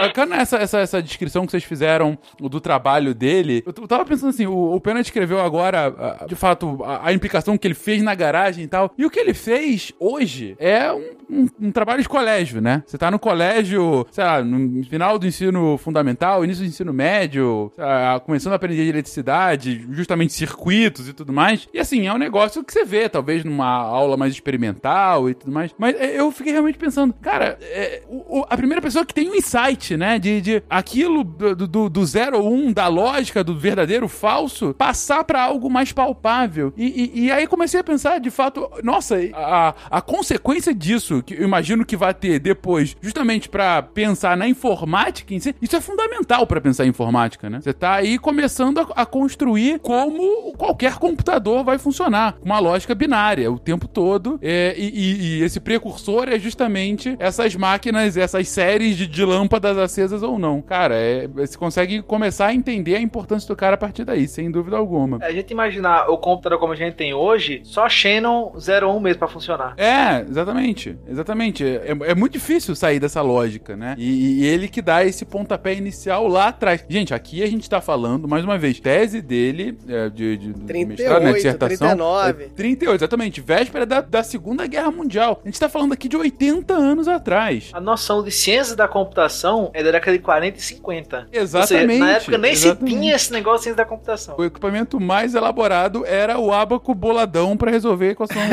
[0.01, 3.63] bacana essa, essa, essa descrição que vocês fizeram do trabalho dele.
[3.65, 7.67] Eu, tava pensando assim, o, o Pena descreveu agora, de fato, a, a implicação que
[7.67, 8.91] ele fez na garagem e tal.
[8.97, 12.83] E o que ele fez hoje é um, um- um trabalho de colégio, né?
[12.85, 17.71] Você tá no colégio, sei lá, no final do ensino fundamental, início do ensino médio,
[17.77, 21.67] lá, começando a aprender eletricidade, justamente circuitos e tudo mais.
[21.73, 25.51] E assim, é um negócio que você vê, talvez numa aula mais experimental e tudo
[25.51, 25.73] mais.
[25.77, 29.35] Mas é, eu fiquei realmente pensando, cara, é, o- a primeira pessoa que tem um
[29.35, 34.07] insight, né, de, de aquilo do, do, do zero ou um, da lógica do verdadeiro
[34.07, 36.73] falso, passar pra algo mais palpável.
[36.75, 41.33] E, e, e aí comecei a pensar, de fato, nossa, a, a consequência disso, que
[41.35, 45.81] eu imagino que vai ter depois, justamente pra pensar na informática em si, isso é
[45.81, 47.59] fundamental pra pensar em informática, né?
[47.61, 53.51] Você tá aí começando a, a construir como qualquer computador vai funcionar, uma lógica binária
[53.51, 54.39] o tempo todo.
[54.41, 59.74] É, e, e- e esse precursor é justamente essas máquinas, essas séries de, de lâmpadas
[59.77, 60.61] acesas ou não.
[60.61, 64.49] Cara, é, você consegue começar a entender a importância do cara a partir daí, sem
[64.51, 65.17] dúvida alguma.
[65.21, 69.27] A gente imaginar o computador como a gente tem hoje, só Shannon 01 mesmo pra
[69.27, 69.73] funcionar.
[69.77, 70.97] É, exatamente.
[71.07, 71.63] Exatamente.
[71.63, 73.95] É, é muito difícil sair dessa lógica, né?
[73.97, 76.85] E, e ele que dá esse pontapé inicial lá atrás.
[76.87, 80.65] Gente, aqui a gente tá falando, mais uma vez, tese dele é, de, de, do
[80.65, 81.87] 38, mestrado, né, dissertação.
[81.87, 82.43] 39.
[82.43, 83.41] É 38, exatamente.
[83.41, 85.41] Véspera da, da Segunda Guerra Mundial.
[85.43, 87.71] A gente tá falando aqui de 80 anos atrás.
[87.73, 91.27] A noção de ciência da computação é da década de 40 e 50.
[91.31, 91.93] Exatamente.
[91.93, 92.91] Seja, na época nem exatamente.
[92.91, 94.35] se tinha esse negócio ciência da computação.
[94.37, 98.41] O equipamento mais elaborado era o abaco boladão pra resolver a equação.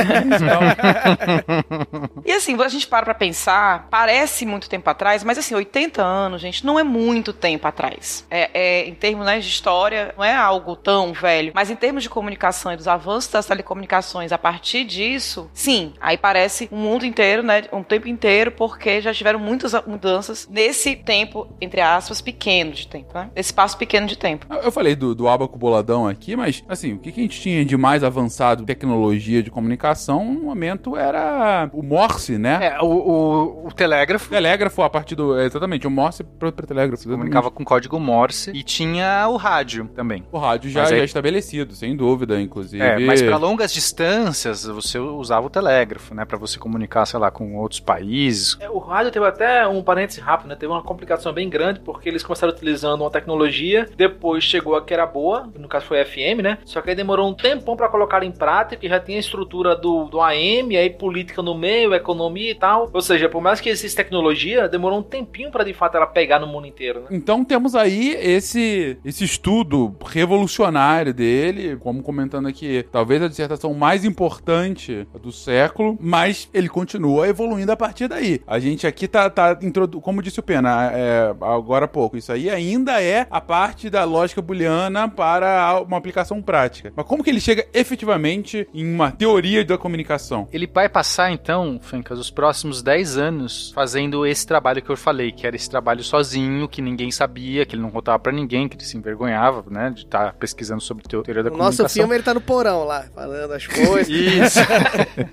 [2.24, 6.40] E assim, a gente para pra pensar, parece muito tempo atrás, mas assim, 80 anos,
[6.40, 8.24] gente, não é muito tempo atrás.
[8.30, 11.52] É, é, em termos né, de história, não é algo tão velho.
[11.54, 16.16] Mas em termos de comunicação e dos avanços das telecomunicações a partir disso, sim, aí
[16.16, 17.64] parece um mundo inteiro, né?
[17.72, 23.10] Um tempo inteiro, porque já tiveram muitas mudanças nesse tempo, entre aspas, pequeno de tempo,
[23.14, 23.30] né?
[23.34, 24.46] Esse espaço pequeno de tempo.
[24.62, 27.64] Eu falei do, do abaco boladão aqui, mas assim, o que, que a gente tinha
[27.64, 32.58] de mais avançado em tecnologia de comunicação no momento era o Morse, né?
[32.74, 35.38] É, o, o, o telégrafo Telégrafo a partir do.
[35.38, 37.08] é, Exatamente, o Morse para telégrafo.
[37.08, 40.24] comunicava com código Morse e tinha o rádio também.
[40.32, 42.82] O rádio já, aí- já estabelecido, sem dúvida, inclusive.
[42.82, 47.30] É, mas para longas distâncias você usava o telégrafo, né, Pra você comunicar, sei lá,
[47.30, 48.56] com outros países.
[48.60, 50.56] É, O rádio teve até um parêntese rápido, né?
[50.56, 54.92] Teve uma complicação bem grande, porque eles começaram utilizando uma tecnologia, depois chegou a que
[54.92, 56.58] era boa, no caso foi FM, né?
[56.64, 59.74] Só que aí demorou um tempão pra colocar em prática, e já tinha a estrutura
[59.74, 62.90] do, do AM, aí política no meio, economia e tal.
[62.92, 66.38] Ou seja, por mais que existisse tecnologia, demorou um tempinho pra de fato ela pegar
[66.38, 67.06] no mundo inteiro, né?
[67.10, 74.04] Então temos aí esse, esse estudo revolucionário dele, como comentando aqui, talvez a dissertação mais
[74.04, 78.40] importante do século, mas ele continua evoluindo a partir daí.
[78.46, 79.58] A gente aqui tá, tá
[80.02, 84.04] como disse o Pena é, agora há pouco, isso aí ainda é a parte da
[84.04, 86.92] lógica booleana para uma aplicação prática.
[86.96, 90.48] Mas como que ele chega efetivamente em uma teoria da comunicação?
[90.52, 95.30] Ele vai passar, então, Fencas, os próximos 10 anos fazendo esse trabalho que eu falei,
[95.32, 98.76] que era esse trabalho sozinho, que ninguém sabia, que ele não contava pra ninguém, que
[98.76, 101.88] ele se envergonhava, né, de estar pesquisando sobre teo- teoria da nosso comunicação.
[102.02, 104.08] filme ele tá no porão lá, falando as coisas.
[104.08, 104.58] Isso.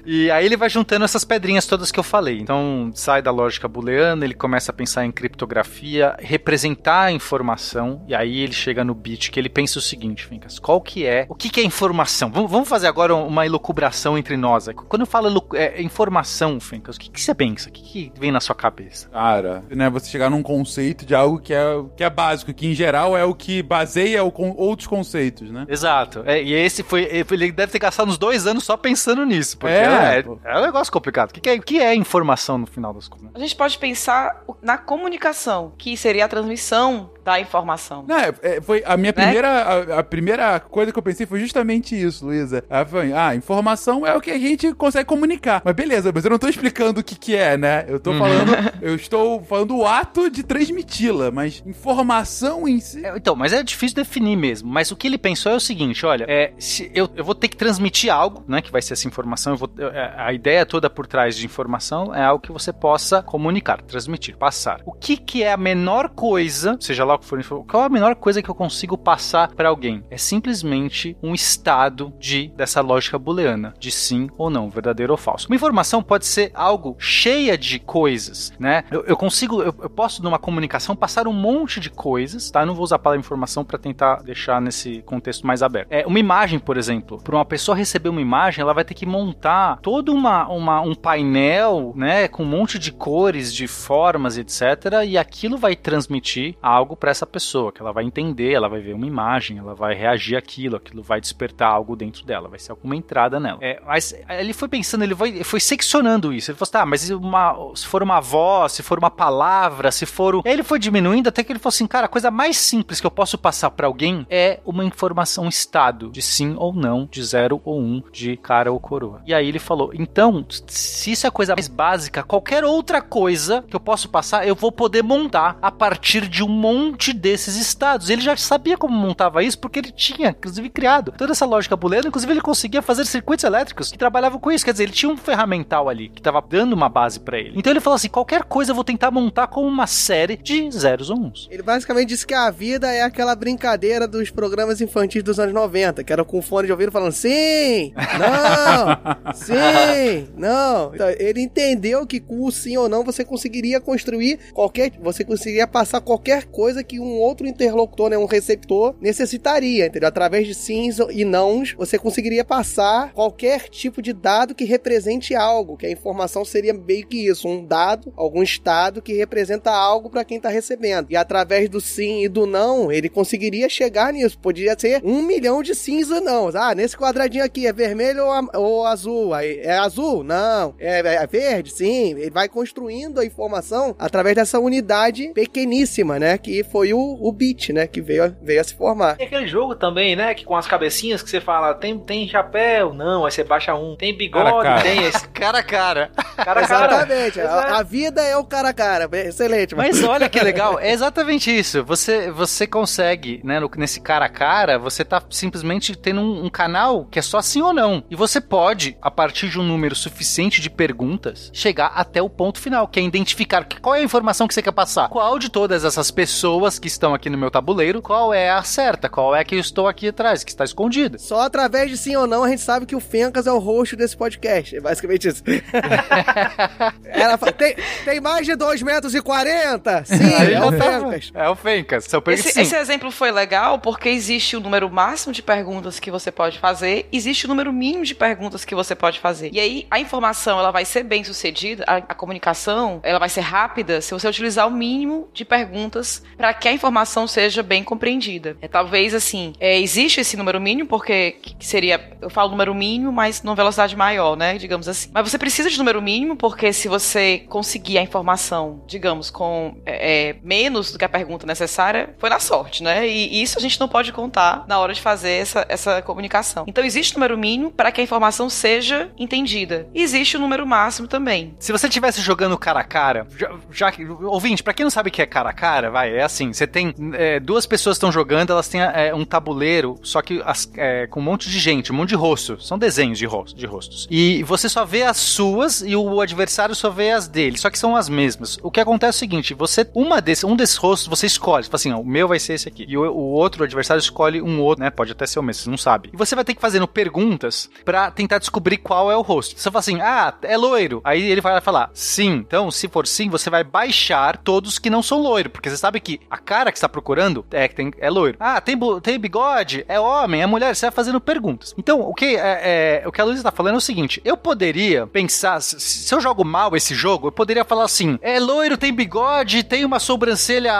[0.05, 2.39] e aí ele vai juntando essas pedrinhas todas que eu falei.
[2.39, 8.13] Então, sai da lógica booleana, ele começa a pensar em criptografia, representar a informação, e
[8.15, 11.35] aí ele chega no bit que ele pensa o seguinte, Fincas, qual que é, o
[11.35, 12.29] que que é informação?
[12.31, 14.67] Vamos, vamos fazer agora uma elucubração entre nós.
[14.87, 17.69] Quando eu falo é, informação, Fincas, o que, que você pensa?
[17.69, 19.09] O que, que vem na sua cabeça?
[19.09, 21.63] Cara, né, você chegar num conceito de algo que é,
[21.95, 25.65] que é básico, que em geral é o que baseia o con- outros conceitos, né?
[25.69, 26.23] Exato.
[26.25, 27.03] É, e esse foi.
[27.03, 29.57] Ele deve ter gastado uns dois anos só pensando nisso.
[29.57, 31.29] Porque É, é, é um negócio complicado.
[31.29, 33.29] O que, que é, que é informação no final das contas?
[33.33, 35.28] A gente pode pensar na comunicação,
[35.77, 38.03] que seria a transmissão da informação.
[38.07, 39.23] Não, é, é, foi a minha Né?
[39.23, 42.63] primeira a, a primeira coisa que eu pensei foi justamente isso, Luísa.
[42.69, 45.61] Ela foi, ah, informação é o que a gente consegue comunicar.
[45.63, 47.85] Mas beleza, mas eu não tô explicando o que que é, né?
[47.87, 53.15] Eu tô falando, eu estou falando o ato de transmiti-la, mas informação em si É,
[53.15, 54.69] Então, mas é difícil definir mesmo.
[54.69, 57.47] Mas o que ele pensou é o seguinte: olha, é, se eu, eu vou ter
[57.47, 58.61] que transmitir algo, né?
[58.61, 59.53] Que vai ser essa informação.
[59.53, 62.71] Eu vou, eu- é, a ideia toda por trás de informação é algo que você
[62.73, 64.81] possa comunicar, transmitir, passar.
[64.85, 67.18] O que, que é a menor coisa, seja lá
[67.67, 70.03] qual é a menor coisa que eu consigo passar para alguém?
[70.09, 75.47] É simplesmente um estado de dessa lógica booleana, de sim ou não, verdadeiro ou falso.
[75.47, 78.83] Uma informação pode ser algo cheia de coisas, né?
[78.91, 82.61] Eu, eu consigo, eu, eu, posso numa comunicação passar um monte de coisas, tá?
[82.61, 85.87] Eu não vou usar a palavra informação para tentar deixar nesse contexto mais aberto.
[85.91, 89.05] É uma imagem, por exemplo, para uma pessoa receber uma imagem, ela vai ter que
[89.05, 94.61] montar todo uma, uma um painel, né, com um monte de cores, de formas, etc.
[95.05, 98.93] E aquilo vai transmitir algo para essa pessoa, que ela vai entender, ela vai ver
[98.93, 102.95] uma imagem, ela vai reagir àquilo, aquilo vai despertar algo dentro dela, vai ser alguma
[102.95, 103.59] entrada nela.
[103.61, 106.51] É, mas ele foi pensando, ele foi, foi seccionando isso.
[106.51, 110.05] Ele falou assim, tá, mas uma, se for uma voz, se for uma palavra, se
[110.05, 110.35] for.
[110.35, 110.41] O...
[110.45, 113.11] Ele foi diminuindo até que ele falou assim, cara, a coisa mais simples que eu
[113.11, 117.61] posso passar para alguém é uma informação, um estado de sim ou não, de zero
[117.63, 119.21] ou um, de cara ou coroa.
[119.25, 123.63] E aí ele falou, então, se isso é a coisa mais básica, qualquer outra coisa
[123.67, 128.09] que eu posso passar, eu vou poder montar a partir de um monte desses estados.
[128.09, 132.07] Ele já sabia como montava isso porque ele tinha, inclusive, criado toda essa lógica booleana.
[132.07, 134.65] Inclusive, ele conseguia fazer circuitos elétricos que trabalhavam com isso.
[134.65, 137.53] Quer dizer, ele tinha um ferramental ali que estava dando uma base para ele.
[137.55, 141.09] Então ele falou assim: qualquer coisa eu vou tentar montar como uma série de zeros
[141.09, 141.47] ou uns.
[141.51, 146.03] Ele basicamente disse que a vida é aquela brincadeira dos programas infantis dos anos 90,
[146.03, 150.93] que era com fone de ouvido falando sim, não, sim, não.
[150.93, 154.91] Então, ele entendeu que com o sim ou não você conseguiria construir qualquer.
[155.01, 160.09] Você conseguiria passar qualquer coisa que um outro interlocutor, né, um receptor, necessitaria, entendeu?
[160.09, 165.77] Através de sims e nãos, você conseguiria passar qualquer tipo de dado que represente algo,
[165.77, 170.23] que a informação seria meio que isso, um dado, algum estado que representa algo para
[170.23, 171.07] quem está recebendo.
[171.09, 174.37] E através do sim e do não, ele conseguiria chegar nisso.
[174.39, 176.49] Podia ser um milhão de sims ou não.
[176.53, 179.35] Ah, nesse quadradinho aqui é vermelho ou, ou azul?
[179.35, 180.23] É azul?
[180.23, 180.75] Não.
[180.79, 181.71] É, é, verde?
[181.71, 182.11] Sim.
[182.11, 186.37] Ele vai construindo a informação através dessa unidade pequeníssima, né?
[186.37, 187.87] Que foi o, o bit, né?
[187.87, 189.17] Que veio, veio a se formar.
[189.19, 190.33] E aquele jogo também, né?
[190.33, 192.93] Que com as cabecinhas que você fala, tem, tem chapéu?
[192.93, 193.95] Não, aí você baixa um.
[193.95, 194.49] Tem bigode?
[194.49, 194.81] Cara, cara.
[194.81, 195.27] Tem esse.
[195.39, 196.11] Cara a cara.
[196.35, 196.93] Cara a cara.
[196.95, 197.41] Exatamente.
[197.41, 199.09] A, a vida é o cara a cara.
[199.25, 199.73] Excelente.
[199.73, 201.83] Mas olha que legal, é exatamente isso.
[201.85, 206.49] Você, você consegue, né, no- nesse cara a cara, você tá simplesmente tendo um, um
[206.49, 208.03] canal que é só sim ou não.
[208.09, 212.59] E você pode, a partir de um número suficiente de perguntas, chegar até o ponto
[212.59, 215.07] final, que é identificar qual é a informação que você quer passar.
[215.09, 219.07] Qual de todas essas pessoas que estão aqui no meu tabuleiro, qual é a certa,
[219.07, 221.17] qual é a que eu estou aqui atrás, que está escondida.
[221.17, 223.95] Só através de sim ou não a gente sabe que o Fencas é o host
[223.95, 224.75] desse podcast.
[224.75, 225.43] É basicamente isso.
[227.05, 230.05] Ela fala, tem, tem mais de 2 metros e 40?
[230.05, 230.15] Sim,
[230.53, 231.31] é o Fencas.
[231.33, 232.05] É o Fencas.
[232.27, 232.61] Esse, sim.
[232.61, 237.07] esse exemplo foi legal porque existe o número máximo de perguntas que você pode fazer,
[237.11, 239.49] existe o número mínimo de perguntas que você pode fazer.
[239.53, 243.41] E aí a informação ela vai ser bem sucedida, a, a comunicação ela vai ser
[243.41, 248.57] rápida se você utilizar o mínimo de perguntas para que a informação seja bem compreendida.
[248.61, 252.73] É talvez assim, é, existe esse número mínimo porque que que seria, eu falo número
[252.73, 255.09] mínimo, mas numa velocidade maior, né, digamos assim.
[255.13, 260.29] Mas você precisa de número mínimo porque se você conseguir a informação, digamos, com é,
[260.29, 263.07] é, menos do que a pergunta necessária, foi na sorte, né?
[263.07, 266.63] E isso a gente não pode contar na hora de fazer essa, essa comunicação.
[266.65, 269.87] Então existe número mínimo para que a informação seja entendida.
[269.93, 271.55] E existe o número máximo também.
[271.59, 273.91] Se você estivesse jogando cara a cara, já, já
[274.23, 276.65] ouvinte, pra quem não sabe o que é cara a cara, vai, é assim, você
[276.65, 281.07] tem é, duas pessoas estão jogando, elas têm é, um tabuleiro, só que as- é,
[281.07, 284.07] com um monte de gente, um monte de rosto, são desenhos de, ros- de rostos.
[284.09, 287.77] E você só vê as suas e o adversário só vê as dele, só que
[287.79, 288.57] são as mesmas.
[288.63, 291.69] O que acontece é o seguinte, você, uma desse, um desses rostos, você escolhe, você
[291.69, 294.41] fala assim, ó, o meu vai ser esse aqui, e o, o outro adversário escolhe
[294.41, 296.09] um outro, né, pode até ser o mesmo, você não sabe.
[296.13, 299.59] E você vai ter que fazendo perguntas pra tentar descobrir qual é o rosto.
[299.59, 301.01] Você fala assim, ah, é loiro.
[301.03, 302.33] Aí ele vai falar, sim.
[302.33, 305.99] Então, se for sim, você vai baixar todos que não são loiro, porque você sabe
[305.99, 308.37] que a cara que está procurando é, que tem, é loiro.
[308.39, 309.85] Ah, tem, tem bigode?
[309.87, 310.41] É homem?
[310.41, 310.75] É mulher?
[310.75, 311.73] Você vai fazendo perguntas.
[311.77, 314.37] Então, o que, é, é, o que a Luísa está falando é o seguinte, eu
[314.37, 318.77] poderia pensar, se, se eu jogo mal esse jogo, eu poderia falar assim, é loiro,
[318.77, 320.71] tem bigode, tem uma sobrancelha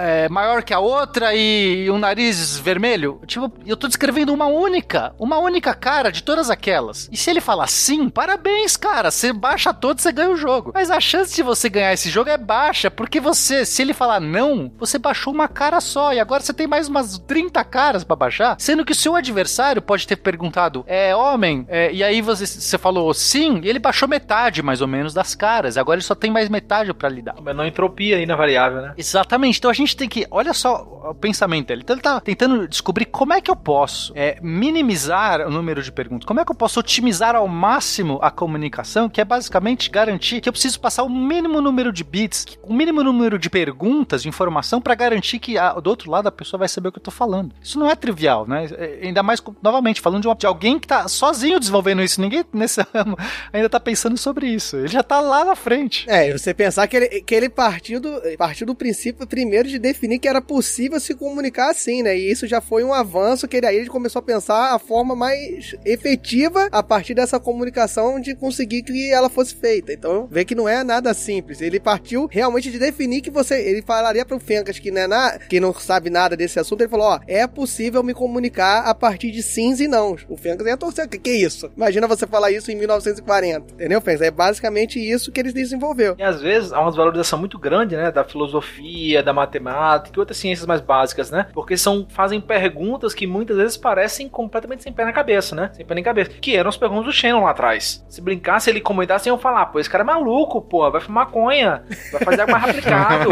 [0.00, 3.20] é, maior que a outra e um nariz vermelho.
[3.26, 7.08] Tipo, eu tô descrevendo uma única, uma única cara de todas aquelas.
[7.10, 10.72] E se ele falar sim, parabéns, cara, você baixa todos, você ganha o jogo.
[10.74, 14.20] Mas a chance de você ganhar esse jogo é baixa, porque você, se ele falar
[14.20, 18.16] não, você baixou uma cara só e agora você tem mais umas 30 caras pra
[18.16, 21.64] baixar, sendo que o seu adversário pode ter perguntado, é homem?
[21.68, 25.34] É, e aí você, você falou sim, e ele baixou metade mais ou menos das
[25.34, 25.76] caras.
[25.76, 27.36] Agora ele só tem mais metade pra lidar.
[27.42, 28.94] Mas não entropia aí na variável, né?
[28.96, 29.58] Exatamente.
[29.58, 30.26] Então a gente tem que.
[30.30, 31.82] Olha só o pensamento dele.
[31.82, 35.92] Então ele tá tentando descobrir como é que eu posso é, minimizar o número de
[35.92, 36.26] perguntas.
[36.26, 40.48] Como é que eu posso otimizar ao máximo a comunicação, que é basicamente garantir que
[40.48, 44.71] eu preciso passar o mínimo número de bits, o mínimo número de perguntas, de informação
[44.72, 47.02] informação pra garantir que a- do outro lado a pessoa vai saber o que eu
[47.02, 47.54] tô falando.
[47.62, 48.68] Isso não é trivial, né?
[48.78, 52.20] É, Ainda mais, novamente, falando de, uma- de alguém que tá sozinho desenvolvendo isso.
[52.20, 53.16] Ninguém nesse ramo
[53.52, 54.76] ainda tá pensando sobre isso.
[54.76, 56.08] Ele já tá lá na frente.
[56.08, 60.18] É, você pensar que ele, que ele partiu, do, partiu do princípio primeiro de definir
[60.18, 62.16] que era possível se comunicar assim, né?
[62.16, 65.14] E isso já foi um avanço que ele, aí ele começou a pensar a forma
[65.14, 69.92] mais efetiva a partir dessa comunicação de conseguir que ela fosse feita.
[69.92, 71.60] Então, vê que não é nada simples.
[71.60, 73.60] Ele partiu realmente de definir que você.
[73.62, 76.82] Ele falaria pro Que, não é na, que não sabe nada desse assunto.
[76.82, 80.16] Ele falou: Ó, é possível me comunicar a partir de sims e não.
[80.28, 81.08] O Fencas ia torcer.
[81.08, 81.70] Que que é isso?
[81.76, 83.74] Imagina você falar isso em 1940.
[83.74, 84.22] Entendeu, Fencas?
[84.22, 86.14] É basicamente isso que ele desenvolveu.
[86.18, 90.36] E às vezes há uma desvalorização muito grande, né, da filosofia, da matemática e outras
[90.36, 91.46] ciências mais básicas, né?
[91.52, 95.70] Porque são fazem perguntas que muitas vezes parecem completamente sem pé na cabeça, né?
[95.72, 96.30] Sem pé nem cabeça.
[96.40, 98.04] Que eram as perguntas do Shannon lá atrás.
[98.08, 101.82] Se brincasse, ele comentasse, iam falar, pô, esse cara é maluco, pô, vai fumar maconha,
[102.10, 103.30] vai fazer algo mais aplicado.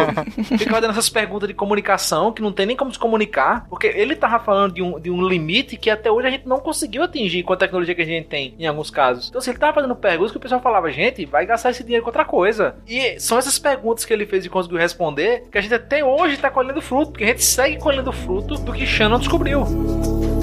[0.59, 4.15] Fica fazendo essas perguntas de comunicação que não tem nem como se comunicar, porque ele
[4.15, 7.43] tava falando de um, de um limite que até hoje a gente não conseguiu atingir
[7.43, 9.29] com a tecnologia que a gente tem, em alguns casos.
[9.29, 12.05] Então, se ele tava fazendo perguntas que o pessoal falava, gente, vai gastar esse dinheiro
[12.05, 12.77] com outra coisa.
[12.87, 16.37] E são essas perguntas que ele fez e conseguiu responder que a gente até hoje
[16.37, 20.40] tá colhendo fruto, porque a gente segue colhendo fruto do que Shannon descobriu.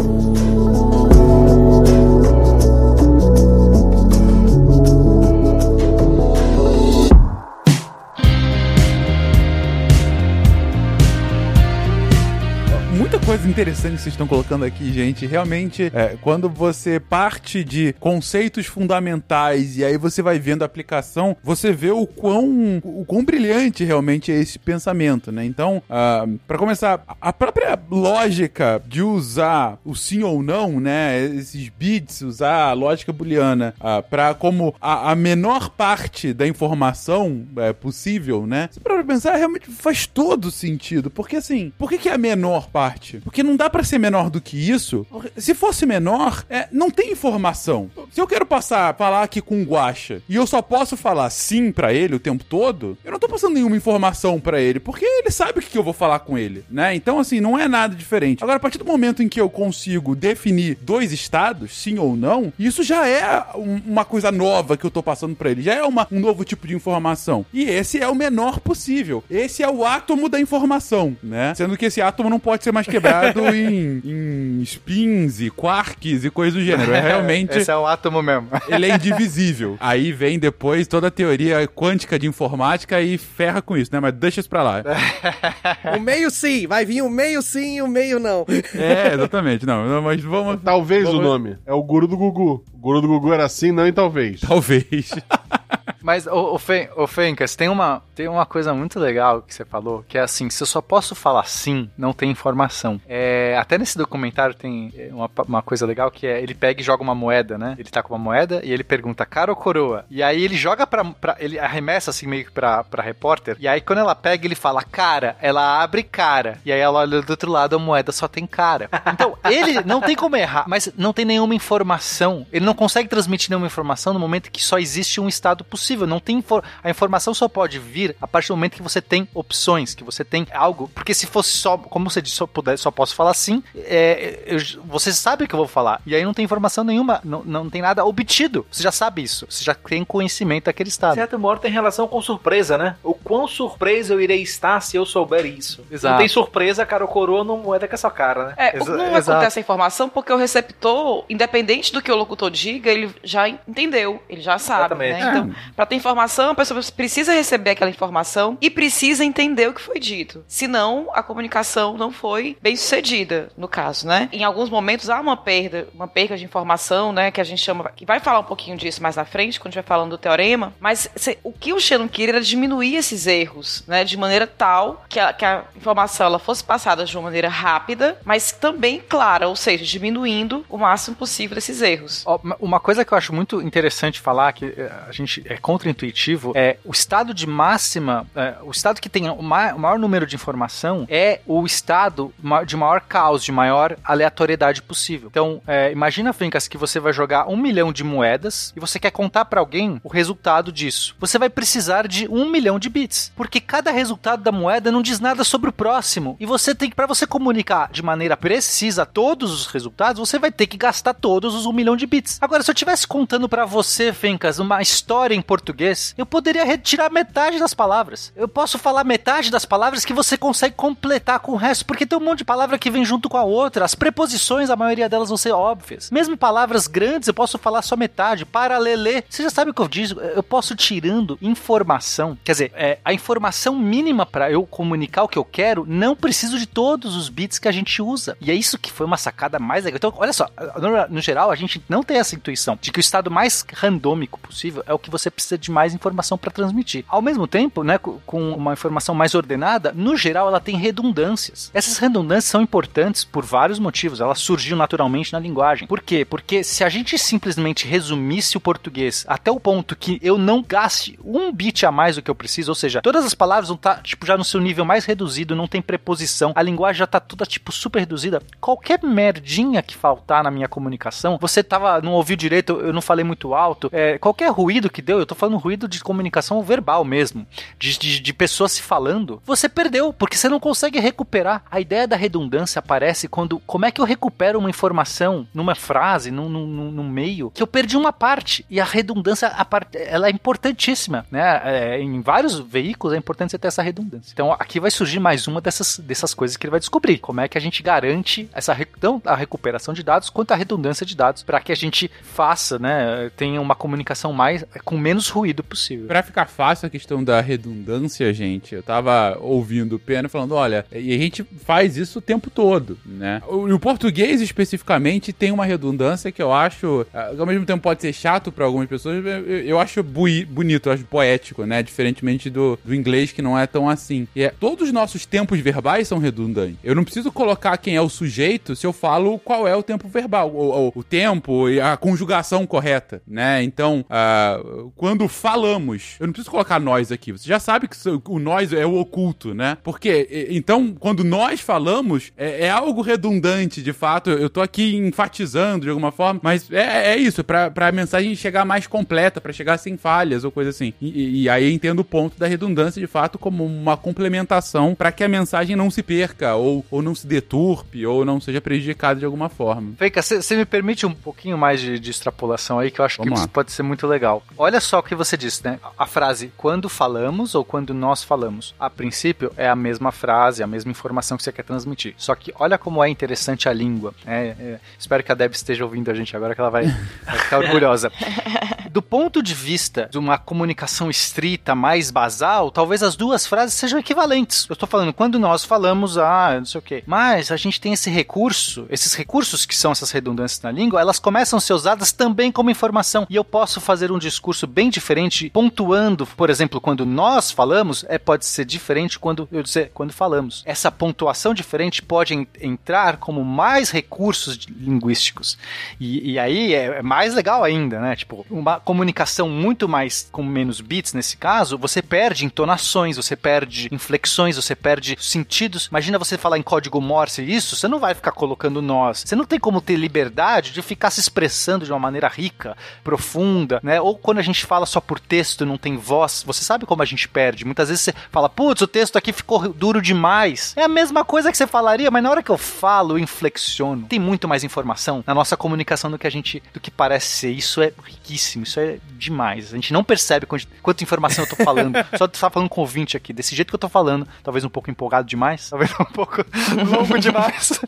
[13.38, 15.25] Muita coisa interessante que vocês estão colocando aqui, gente.
[15.27, 21.38] Realmente, é, quando você parte de conceitos fundamentais e aí você vai vendo a aplicação,
[21.43, 25.45] você vê o quão, o quão brilhante realmente é esse pensamento, né?
[25.45, 31.23] Então, ah, para começar, a própria lógica de usar o sim ou não, né?
[31.23, 37.45] Esses bits, usar a lógica booleana ah, para como a, a menor parte da informação
[37.57, 38.69] é, possível, né?
[38.71, 41.11] Se para pensar, realmente faz todo sentido.
[41.11, 43.21] Porque assim, por que, que é a menor parte?
[43.28, 45.05] Porque não dá pra ser menor do que isso.
[45.36, 47.91] Se fosse menor, é, não tem informação.
[48.11, 51.69] Se eu quero passar, falar aqui com o Guaxa e eu só posso falar sim
[51.71, 55.30] pra ele o tempo todo, eu não tô passando nenhuma informação pra ele, porque ele
[55.30, 56.95] sabe o que eu vou falar com ele, né?
[56.95, 58.41] Então, assim, não é nada diferente.
[58.43, 62.53] Agora, a partir do momento em que eu consigo definir dois estados, sim ou não,
[62.57, 65.84] isso já é um- uma coisa nova que eu tô passando pra ele, já é
[65.84, 67.45] uma- um novo tipo de informação.
[67.53, 69.23] E esse é o menor possível.
[69.30, 71.53] Esse é o átomo da informação, né?
[71.55, 73.07] Sendo que esse átomo não pode ser mais quebrado
[73.53, 76.93] em, em spins e quarks e coisas do gênero.
[76.93, 77.58] É realmente.
[77.58, 78.47] Esse é o átomo mesmo.
[78.68, 79.78] Ele é indivisível.
[79.80, 83.99] Aí vem depois toda a teoria quântica de informática e ferra com isso, né?
[83.99, 84.84] Mas deixa isso pra lá.
[85.97, 88.45] O meio sim, vai vir o meio sim e o meio não.
[88.76, 89.66] É, exatamente.
[89.66, 90.62] Não, não, mas vamos.
[90.64, 91.58] Talvez o Vamos- nome.
[91.66, 92.64] É o guru do Gugu.
[92.74, 94.41] O guru do Gugu era assim, não e talvez.
[94.41, 95.12] Talvez.
[96.02, 100.06] Mas, ô, ô, Fen- Fencas, tem uma, tem uma coisa muito legal que você falou,
[100.08, 103.00] que é assim, se eu só posso falar sim, não tem informação.
[103.08, 106.84] É, até nesse documentário tem é, uma, uma coisa legal que é, ele pega e
[106.84, 107.76] joga uma moeda, né?
[107.80, 110.06] Ele tá com uma moeda e ele pergunta, cara ou coroa?
[110.10, 113.68] E aí ele joga pra, pra- ele arremessa assim meio que pra, pra repórter, e
[113.68, 116.60] aí quando ela pega, ele fala, cara, ela abre cara.
[116.66, 118.89] E aí ela olha do outro lado, a moeda só tem cara.
[119.14, 122.45] Então, ele não tem como errar, mas não tem nenhuma informação.
[122.52, 125.86] Ele não consegue transmitir nenhuma informação no momento que só existe um estado possível.
[125.95, 129.27] Não tem infor- a informação só pode vir a partir do momento que você tem
[129.33, 130.89] opções, que você tem algo.
[130.93, 134.59] Porque se fosse só, como você disse, só, puder, só posso falar sim, é, eu-
[134.85, 136.01] você sabe o que eu vou falar.
[136.05, 138.65] E aí não tem informação nenhuma, não, não tem nada obtido.
[138.71, 139.45] Você já sabe isso.
[139.49, 141.15] Você já tem conhecimento daquele estado.
[141.15, 142.95] certo modo tem relação com surpresa, né?
[143.03, 145.83] O quão surpreso eu irei estar se eu souber isso.
[145.91, 146.13] Exato.
[146.13, 148.53] Não tem surpresa, cara ou coroa não moeda com essa cara, né?
[148.57, 149.31] É, Exa- não exato.
[149.31, 154.21] acontece a informação porque o receptor, independente do que o locutor diga, ele já entendeu,
[154.29, 154.79] ele já sabe.
[154.95, 155.23] Exatamente.
[155.23, 155.29] Né?
[155.38, 159.80] Então, para ter informação, a pessoa precisa receber aquela informação e precisa entender o que
[159.82, 160.43] foi dito.
[160.47, 164.28] Senão, a comunicação não foi bem sucedida, no caso, né?
[164.34, 167.30] Em alguns momentos há uma perda, uma perda de informação, né?
[167.30, 167.91] Que a gente chama.
[167.95, 170.17] que vai falar um pouquinho disso mais na frente, quando a gente vai falando do
[170.17, 170.73] teorema.
[170.80, 174.03] Mas se- o que o Shannon queria era diminuir esses erros, né?
[174.03, 178.17] De maneira tal que a, que a informação ela fosse passada de uma maneira rápida,
[178.25, 182.25] mas também clara, ou seja, diminuindo o máximo possível desses erros.
[182.59, 186.78] Uma coisa que eu acho muito interessante falar, que eh, a gente é contra-intuitivo, é
[186.86, 190.36] o estado de máxima, é, o estado que tem o ma- o maior número de
[190.36, 192.34] informação é o estado
[192.65, 195.28] de maior caos, de maior aleatoriedade possível.
[195.30, 199.11] Então, é, imagina, Fencas, que você vai jogar um milhão de moedas e você quer
[199.11, 201.15] contar pra alguém o resultado disso.
[201.20, 205.20] Você vai precisar de um milhão de bits, porque cada resultado da moeda não diz
[205.20, 206.38] nada sobre o próximo.
[206.39, 210.51] E você tem que, para você comunicar de maneira precisa todos os resultados, você vai
[210.51, 212.38] ter que gastar todos os um milhão de bits.
[212.41, 217.12] Agora, se eu estivesse contando pra você, Fencas, uma história em português, eu poderia retirar
[217.12, 218.32] metade das palavras.
[218.36, 222.18] Eu posso falar metade das palavras que você consegue completar com o resto, porque tem
[222.18, 223.84] um monte de palavra que vem junto com a outra.
[223.84, 226.12] As preposições, a maioria delas vão ser óbvias.
[226.12, 228.45] Mesmo palavras grandes, eu posso falar só metade.
[228.45, 230.22] Paralelê, você já sabe o que eu digo?
[230.22, 232.38] Eu posso tirando informação.
[232.43, 236.60] Quer dizer, é, a informação mínima para eu comunicar o que eu quero, não preciso
[236.60, 238.38] de todos os bits que a gente usa.
[238.39, 239.97] E é isso que foi uma sacada mais legal.
[239.97, 240.47] Então, olha só,
[240.80, 244.39] no, no geral, a gente não tem essa intuição de que o estado mais randômico
[244.39, 247.06] possível é o que você precisa de mais informação para transmitir.
[247.08, 251.70] Ao mesmo tempo, né, com uma informação mais ordenada, no geral ela tem redundâncias.
[251.74, 254.20] Essas redundâncias são importantes por vários motivos.
[254.20, 255.88] Elas surgiram naturalmente na linguagem.
[255.88, 256.26] Por quê?
[256.26, 261.20] Porque se a gente simplesmente resumisse o português até o ponto que eu não gaste
[261.24, 263.95] um bit a mais do que eu preciso, ou seja, todas as palavras vão estar
[263.95, 267.20] tá, tipo já no seu nível mais reduzido, não tem preposição, a linguagem já está
[267.20, 268.41] toda tipo super reduzida.
[268.60, 273.24] Qualquer merdinha que faltar na minha comunicação, você tava não ouviu direito, eu não falei
[273.24, 277.45] muito alto, é, qualquer ruído que deu, eu tô falando ruído de comunicação verbal mesmo,
[277.79, 281.63] de, de, de pessoas se falando, você perdeu, porque você não consegue recuperar.
[281.69, 286.31] A ideia da redundância aparece quando, como é que eu recupero uma informação numa frase,
[286.31, 290.31] num, num, num meio, que eu perdi uma parte, e a redundância, a ela é
[290.31, 291.61] importantíssima, né?
[291.63, 294.31] É, em vários veículos é importante você ter essa redundância.
[294.33, 297.19] Então aqui vai surgir mais uma dessas, dessas coisas que ele vai descobrir.
[297.19, 301.05] Como é que a gente garante essa então, a recuperação de dados quanto a redundância
[301.05, 305.63] de dados para que a gente faça, né, tenha uma comunicação mais com menos ruído
[305.63, 306.07] possível.
[306.07, 310.86] Para ficar fácil a questão da redundância, gente, eu tava ouvindo o Pena falando, olha,
[310.91, 313.41] e a gente faz isso o tempo todo, né?
[313.47, 318.01] O, o português especificamente tem uma redundância que eu acho, ah, ao mesmo tempo pode
[318.01, 321.82] ser chato para algumas pessoas, eu, eu acho bui, bonito, eu acho poético, né?
[321.84, 324.28] Diferentemente do, do inglês que não é tão assim.
[324.36, 326.78] E é, todos os nossos tempos verbais são redundantes.
[326.84, 330.07] Eu não preciso colocar quem é o sujeito se eu falo qual é o tempo
[330.07, 333.63] verbal, o, o, o tempo e a conjugação correta, né?
[333.63, 337.32] Então, uh, quando falamos, eu não preciso colocar nós aqui.
[337.32, 337.95] Você já sabe que
[338.26, 339.78] o nós é o oculto, né?
[339.84, 344.30] Porque, então, quando nós falamos, é, é algo redundante, de fato.
[344.30, 348.65] Eu tô aqui enfatizando de alguma forma, mas é, é isso, pra, pra mensagem chegar
[348.65, 350.93] mais completa, para chegar sem falhas ou coisa assim.
[351.01, 355.24] E, e aí entendo o ponto da redundância, de fato, como uma complementação para que
[355.24, 359.26] a mensagem não se perca, ou, ou não se deturpe, ou não seja prejudicada de
[359.26, 359.93] alguma forma.
[359.97, 363.39] Feika, você me permite um pouquinho mais de, de extrapolação aí, que eu acho Vamos
[363.39, 363.47] que lá.
[363.47, 364.43] pode ser muito legal.
[364.57, 365.80] Olha só o que você disse, né?
[365.98, 368.74] A frase quando falamos ou quando nós falamos.
[368.80, 372.14] A princípio é a mesma frase, a mesma informação que você quer transmitir.
[372.18, 374.14] Só que olha como é interessante a língua.
[374.26, 376.86] É, é, espero que a Deb esteja ouvindo a gente agora, que ela vai,
[377.24, 378.12] vai ficar orgulhosa.
[378.91, 384.00] Do ponto de vista de uma comunicação estrita, mais basal, talvez as duas frases sejam
[384.00, 384.66] equivalentes.
[384.68, 387.04] Eu estou falando quando nós falamos, ah, não sei o quê.
[387.06, 391.20] Mas a gente tem esse recurso, esses recursos que são essas redundâncias na língua, elas
[391.20, 393.28] começam a ser usadas também como informação.
[393.30, 398.17] E eu posso fazer um discurso bem diferente, pontuando, por exemplo, quando nós falamos, é
[398.17, 400.63] pode ser diferente quando eu dizer quando falamos.
[400.65, 405.57] Essa pontuação diferente pode en entrar como mais recursos linguísticos.
[405.99, 408.15] E, e aí é, é mais legal ainda, né?
[408.15, 413.89] Tipo, uma comunicação muito mais com menos bits nesse caso, você perde entonações, você perde
[413.91, 415.88] inflexões, você perde sentidos.
[415.88, 419.23] Imagina você falar em código Morse isso, você não vai ficar colocando nós.
[419.25, 423.79] Você não tem como ter liberdade de ficar se expressando de uma maneira rica, profunda,
[423.83, 423.99] né?
[423.99, 427.05] Ou quando a gente fala só por texto, não tem voz, você sabe como a
[427.05, 427.65] gente perde.
[427.65, 430.73] Muitas vezes você fala, putz, o texto aqui ficou duro demais.
[430.75, 434.07] É a mesma coisa que você falaria, mas na hora que eu falo, eu inflexiono.
[434.07, 437.51] Tem muito mais informação na nossa comunicação do que a gente, do que parece ser.
[437.51, 439.71] Isso é riquíssimo, isso é demais.
[439.73, 441.95] A gente não percebe quanta, quanta informação eu tô falando.
[442.17, 444.63] só de estar falando com o ouvinte aqui, desse jeito que eu tô falando, talvez
[444.63, 446.45] um pouco empolgado demais, talvez um pouco
[446.89, 447.80] longo demais.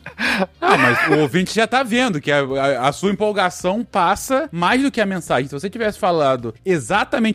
[0.60, 4.82] Ah, mas o ouvinte já tá vendo que a, a, a, sua empolgação passa mais
[4.82, 5.48] do que a mensagem.
[5.48, 6.79] Se você tivesse falado exatamente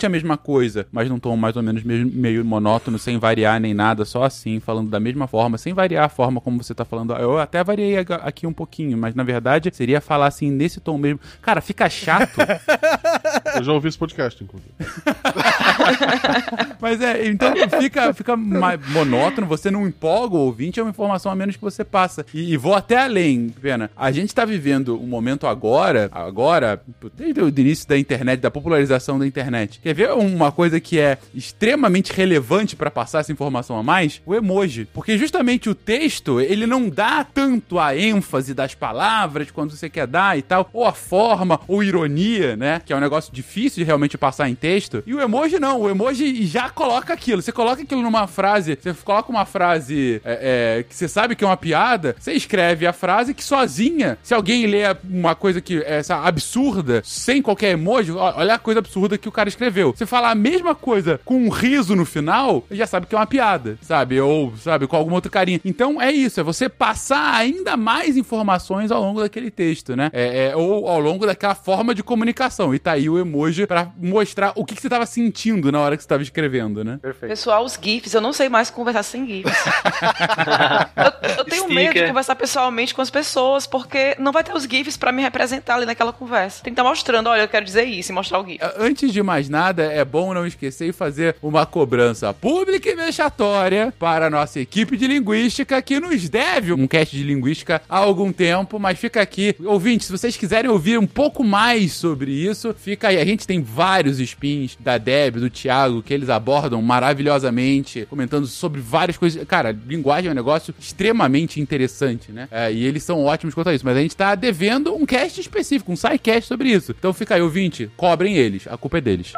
[0.06, 3.74] a mesma coisa, mas num tom mais ou menos meio, meio monótono, sem variar nem
[3.74, 7.14] nada, só assim, falando da mesma forma, sem variar a forma como você tá falando.
[7.14, 11.20] Eu até variei aqui um pouquinho, mas na verdade seria falar assim nesse tom mesmo.
[11.42, 12.40] Cara, fica chato.
[13.56, 14.74] Eu já ouvi esse podcast, inclusive.
[16.80, 21.36] mas é, então fica, fica monótono, você não empolga o ouvinte, é uma informação a
[21.36, 22.26] menos que você passa.
[22.34, 23.90] E, e vou até além, Pena.
[23.96, 26.82] A gente tá vivendo um momento agora, agora,
[27.16, 29.80] desde o início da internet, da popularização da internet.
[29.82, 34.22] Quer ver uma coisa que é extremamente relevante para passar essa informação a mais?
[34.26, 34.88] O emoji.
[34.94, 40.08] Porque justamente o texto, ele não dá tanto a ênfase das palavras quando você quer
[40.08, 42.82] dar e tal, ou a forma, ou ironia, né?
[42.86, 45.04] Que é um negócio difícil de realmente passar em texto.
[45.06, 45.75] E o emoji não.
[45.76, 47.42] Não, o emoji já coloca aquilo.
[47.42, 51.44] Você coloca aquilo numa frase, você coloca uma frase é, é, que você sabe que
[51.44, 55.80] é uma piada, você escreve a frase que sozinha, se alguém lê uma coisa que
[55.80, 59.94] é essa absurda, sem qualquer emoji, olha a coisa absurda que o cara escreveu.
[59.96, 63.28] Você fala a mesma coisa com um riso no final, já sabe que é uma
[63.28, 64.20] piada, sabe?
[64.20, 65.60] Ou, sabe, com alguma outra carinha.
[65.66, 70.10] Então é isso, é você passar ainda mais informações ao longo daquele texto, né?
[70.14, 72.74] É, é, ou ao longo daquela forma de comunicação.
[72.74, 75.98] E tá aí o emoji pra mostrar o que, que você tava sentindo na hora
[75.98, 77.00] que você tava escrevendo, né?
[77.02, 77.30] Perfeito.
[77.30, 79.54] Pessoal, os GIFs, eu não sei mais conversar sem GIFs.
[80.96, 84.64] eu, eu tenho medo de conversar pessoalmente com as pessoas, porque não vai ter os
[84.64, 86.64] GIFs pra me representar ali naquela conversa.
[86.64, 88.60] Tem que estar mostrando, olha, eu quero dizer isso e mostrar o GIF.
[88.78, 93.94] Antes de mais nada, é bom não esquecer e fazer uma cobrança pública e vexatória
[93.98, 98.32] para a nossa equipe de linguística que nos deve um cast de linguística há algum
[98.32, 99.56] tempo, mas fica aqui.
[99.64, 103.20] Ouvintes, se vocês quiserem ouvir um pouco mais sobre isso, fica aí.
[103.20, 108.82] A gente tem vários spins da Deb, do Thiago, que eles abordam maravilhosamente, comentando sobre
[108.82, 109.44] várias coisas.
[109.46, 112.48] Cara, linguagem é um negócio extremamente interessante, né?
[112.52, 115.40] É, e eles são ótimos quanto a isso, mas a gente tá devendo um cast
[115.40, 116.94] específico, um sidecast sobre isso.
[116.98, 119.34] Então fica aí, ouvinte, cobrem eles, a culpa é deles.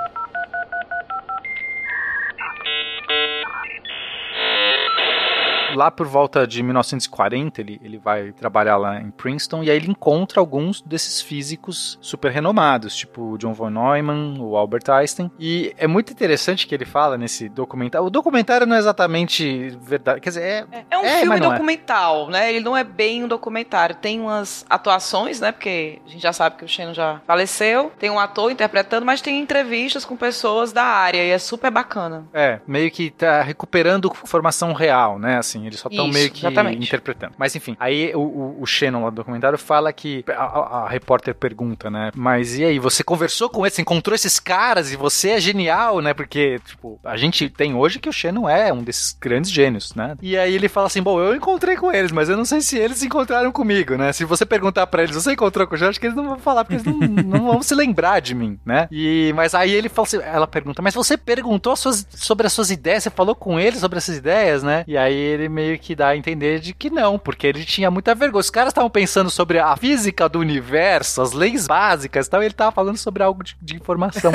[5.77, 9.91] Lá por volta de 1940, ele, ele vai trabalhar lá em Princeton e aí ele
[9.91, 15.29] encontra alguns desses físicos super renomados, tipo John von Neumann, o Albert Einstein.
[15.37, 18.07] E é muito interessante que ele fala nesse documentário.
[18.07, 21.39] O documentário não é exatamente verdade, quer dizer, é, É um É, filme é.
[21.39, 22.49] documental, né?
[22.49, 23.95] Ele não é bem um documentário.
[23.95, 25.51] Tem umas atuações, né?
[25.51, 27.91] Porque a gente já sabe que o Shannon já faleceu.
[27.99, 32.25] Tem um ator interpretando, mas tem entrevistas com pessoas da área e é super bacana.
[32.33, 35.37] É, meio que tá recuperando informação real, né?
[35.37, 36.85] Assim, eles só estão meio que exatamente.
[36.85, 37.33] interpretando.
[37.37, 40.23] Mas enfim, aí o, o, o Shannon lá do documentário fala que.
[40.29, 42.11] A, a- a repórter pergunta, né?
[42.15, 45.99] Mas e aí, você conversou com eles, você encontrou esses caras e você é genial,
[46.01, 46.13] né?
[46.13, 50.15] Porque, tipo, a gente tem hoje que o Shannon é um desses grandes gênios, né?
[50.21, 52.77] E aí ele fala assim: bom, eu encontrei com eles, mas eu não sei se
[52.77, 54.11] eles encontraram comigo, né?
[54.13, 56.39] Se você perguntar pra eles, você encontrou com o Shannon, acho que eles não vão
[56.39, 56.97] falar, porque eles não,
[57.39, 58.87] não vão se lembrar de mim, né?
[58.91, 62.53] E, mas aí ele fala assim, ela pergunta, mas você perguntou as suas- sobre as
[62.53, 64.83] suas ideias, você falou com eles sobre essas ideias, né?
[64.87, 68.13] E aí ele meio que dá a entender de que não, porque ele tinha muita
[68.15, 68.41] vergonha.
[68.41, 72.45] Os caras estavam pensando sobre a física do universo, as leis básicas e tal, e
[72.45, 74.31] ele tava falando sobre algo de, de informação.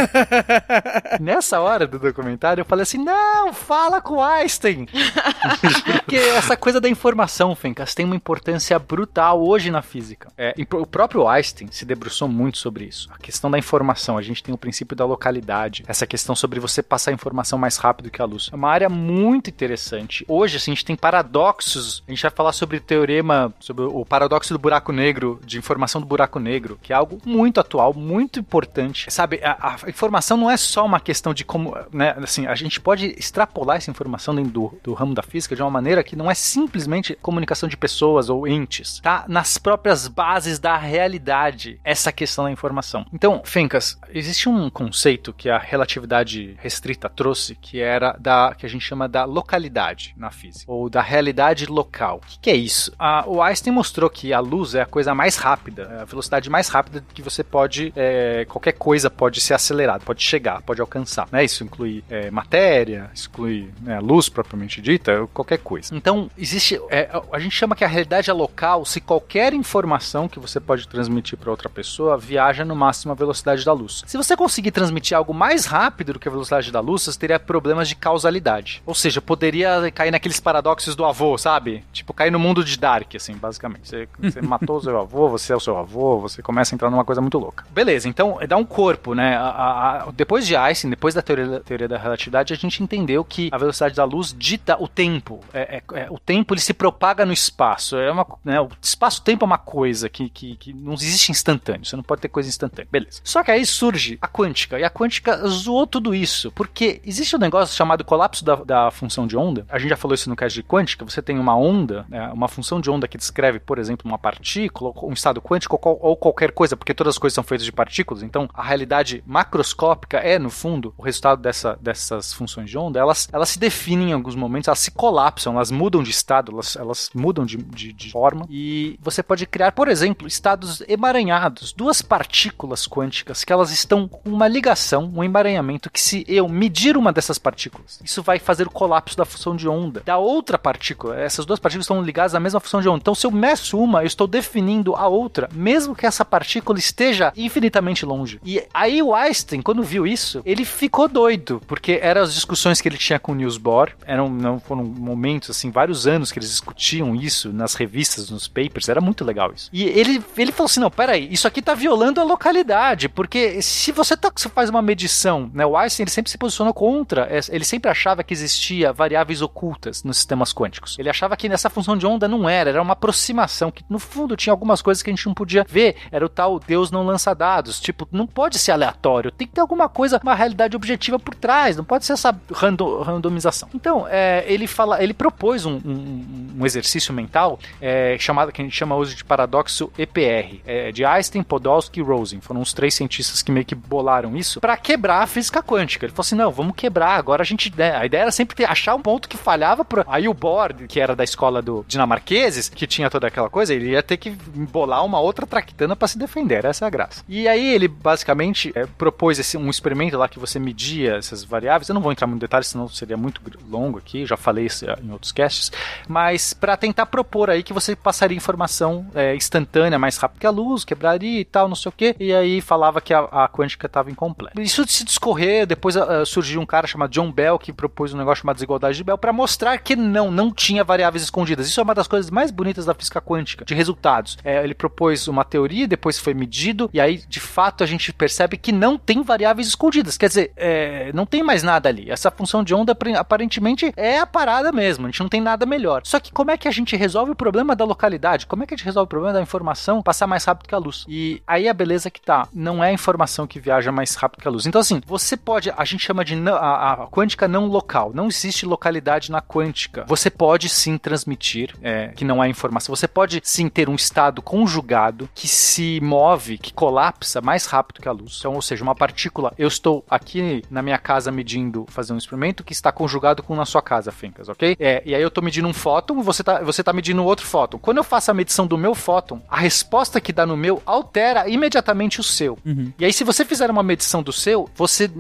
[1.21, 4.87] Nessa hora do documentário, eu falei assim: não, fala com o Einstein.
[6.03, 10.31] Porque essa coisa da informação, Fencas, tem uma importância brutal hoje na física.
[10.37, 13.09] É, e o próprio Einstein se debruçou muito sobre isso.
[13.13, 16.83] A questão da informação, a gente tem o princípio da localidade, essa questão sobre você
[16.83, 18.51] passar a informação mais rápido que a luz.
[18.53, 20.25] É uma área muito interessante.
[20.29, 22.05] Hoje, assim, a gente tem paradoxos.
[22.07, 26.07] A gente vai falar sobre teorema, sobre o paradoxo do buraco negro, de informação do
[26.07, 29.13] buraco negro, que é algo muito atual, muito importante.
[29.13, 32.81] Sabe, a, a informação não é só uma questão de como, né, assim, a gente
[32.81, 36.31] pode extrapolar essa informação dentro do, do ramo da física de uma maneira que não
[36.31, 39.25] é simplesmente comunicação de pessoas ou entes, tá?
[39.27, 43.05] Nas próprias bases da realidade, essa questão da informação.
[43.13, 48.69] Então, Fencas, existe um conceito que a relatividade restrita trouxe, que era da, que a
[48.69, 52.21] gente chama da localidade na física, ou da realidade local.
[52.23, 52.93] O que, que é isso?
[52.99, 56.51] Ah, o Einstein mostrou que a luz é a coisa mais rápida, é a velocidade
[56.51, 61.27] mais rápida que você pode, é, qualquer coisa pode ser acelerada, pode chegar, pode alcançar.
[61.33, 61.45] Né?
[61.45, 65.97] Isso inclui é, matéria, inclui né, luz propriamente dita, qualquer coisa.
[65.97, 70.39] Então, existe, é, a gente chama que a realidade é local se qualquer informação que
[70.39, 74.05] você pode transmitir para outra pessoa viaja no máximo a velocidade da luz.
[74.07, 77.41] Se você conseguir transmitir algo mais rápido do que a velocidade da luz, você teria
[77.41, 78.83] problemas de causalidade.
[78.85, 81.85] Ou seja, poderia cair naqueles paradoxos do avô, sabe?
[81.93, 83.89] Tipo, cair no mundo de Dark, assim, basicamente.
[83.89, 86.91] Você, você matou o seu avô, você é o seu avô, você começa a entrar
[86.91, 87.65] numa coisa muito louca.
[87.71, 89.37] Beleza, então dá um corpo, né?
[89.37, 93.25] A- a- a- depois de Einstein, depois da teoria, teoria da relatividade, a gente entendeu
[93.25, 95.41] que a velocidade da luz dita o tempo.
[95.53, 97.97] É, é- é- o tempo ele se propaga no espaço.
[97.97, 101.85] É uma, né, o espaço-tempo é uma coisa que, que, que não existe instantâneo.
[101.85, 102.89] Você não pode ter coisa instantânea.
[102.91, 103.21] Beleza.
[103.25, 104.79] Só que aí surge a quântica.
[104.79, 106.51] E a quântica zoou tudo isso.
[106.53, 109.65] Porque existe um negócio chamado colapso da, da função de onda.
[109.69, 111.05] A gente já falou isso no caso de quântica.
[111.05, 114.91] Você tem uma onda, né, uma função de onda que descreve, por exemplo, uma partícula,
[115.03, 118.23] um estado quântico, ou qualquer coisa, porque todas as coisas são feitas de partículas.
[118.23, 122.99] Então, a realidade macroscópica é, no fundo, o resultado dessa, dessas funções de onda.
[122.99, 126.75] Elas, elas se definem em alguns momentos, elas se colapsam, elas mudam de estado, elas,
[126.77, 128.47] elas mudam de, de, de forma.
[128.49, 134.31] E você pode criar, por exemplo, estados emaranhados, duas partículas quânticas que elas estão com
[134.31, 138.71] uma ligação, um emaranhamento, que se eu medir uma dessas partículas, isso vai fazer o
[138.71, 141.21] colapso da função de onda da outra partícula.
[141.21, 143.01] Essas duas partículas estão ligadas à mesma função de onda.
[143.01, 147.33] Então, se eu meço uma, eu estou definindo a outra, mesmo que essa partícula esteja
[147.37, 148.41] infinitamente longe.
[148.45, 152.89] E aí o Einstein, quando viu isso, ele ficou doido, porque eram as discussões que
[152.89, 156.51] ele tinha com o Niels Bohr, eram não foram momentos assim, vários anos que eles
[156.51, 159.69] discutiam isso nas revistas, nos papers, era muito legal isso.
[159.73, 163.93] E ele ele falou assim: "Não, peraí, isso aqui tá violando a localidade, porque se
[163.93, 167.41] você, tá, você faz uma medição, né, o Einstein ele sempre se posicionou contra, é,
[167.51, 170.19] ele sempre achava que existia variáveis ocultas nos
[170.53, 170.99] quânticos.
[170.99, 174.37] Ele achava que nessa função de onda não era, era uma aproximação que no fundo
[174.37, 177.35] tinha algumas coisas que a gente não podia ver, era o tal Deus não lança
[177.35, 181.35] dados, tipo, não pode ser aleatório, tem que ter alguma coisa, uma realidade objetiva por
[181.35, 183.69] trás, não pode ser essa rando, randomização.
[183.75, 188.65] Então, é, ele fala, ele propôs um, um, um exercício mental é, chamado que a
[188.65, 192.41] gente chama hoje de paradoxo EPR, é, de Einstein, Podolsky e Rosen.
[192.41, 196.07] Foram os três cientistas que meio que bolaram isso para quebrar a física quântica.
[196.07, 197.17] Ele falou assim: não, vamos quebrar.
[197.17, 197.73] Agora a gente.
[197.77, 199.85] Né, a ideia era sempre ter, achar um ponto que falhava.
[199.85, 200.05] Pro...
[200.07, 203.91] Aí o Bohr, que era da escola do dinamarqueses, que tinha toda aquela coisa, ele
[203.91, 206.65] ia ter que bolar uma outra traquitana para se defender.
[206.65, 207.25] Essa é a graça.
[207.29, 211.89] E aí ele basicamente é, propôs esse, um experimento lá que você media essas variáveis.
[211.89, 213.41] Eu não vou entrar muito em detalhes, senão seria muito
[213.71, 214.27] longo aqui.
[214.27, 215.71] Já falei isso em outros casts.
[216.09, 220.51] Mas para tentar propor aí que você passaria informação é, instantânea mais rápido que a
[220.51, 222.17] luz, quebraria e tal, não sei o que.
[222.19, 224.61] E aí falava que a, a quântica estava incompleta.
[224.61, 228.43] Isso se discorrer, depois uh, surgiu um cara chamado John Bell que propôs um negócio
[228.43, 231.67] chamado desigualdade de Bell para mostrar que não, não tinha variáveis escondidas.
[231.67, 234.39] Isso é uma das coisas mais bonitas da física quântica, de resultados.
[234.43, 238.57] É, ele propôs uma teoria, depois foi medido, e aí de fato a gente percebe
[238.57, 240.17] que não tem variáveis escondidas.
[240.17, 242.11] Quer dizer, é, não tem mais nada ali.
[242.11, 246.03] Essa função de onda aparentemente é a parada mesmo, a gente não tem nada melhor.
[246.05, 248.47] Só que como é que a gente resolve o problema da localidade?
[248.47, 250.79] Como é que a gente resolve o problema da informação passar mais rápido que a
[250.79, 251.05] luz?
[251.09, 254.49] E aí a beleza que tá, não é a informação que viaja mais rápido que
[254.49, 254.67] a luz.
[254.67, 258.65] Então assim, você pode, a gente chama de a, a quântica não local, não existe
[258.65, 260.05] localidade na quântica.
[260.13, 264.43] Você pode sim transmitir, é, que não é informação, você pode sim ter um estado
[264.43, 268.37] conjugado que se move, que colapsa mais rápido que a luz.
[268.39, 272.63] Então, ou seja, uma partícula, eu estou aqui na minha casa medindo, fazendo um experimento
[272.63, 274.77] que está conjugado com na sua casa, Fencas, ok?
[274.79, 277.79] É, e aí eu estou medindo um fóton, você está você tá medindo outro fóton.
[277.79, 281.49] Quando eu faço a medição do meu fóton, a resposta que dá no meu altera
[281.49, 282.59] imediatamente o seu.
[282.67, 282.93] Uhum.
[282.99, 285.11] E aí, se você fizer uma medição do seu, você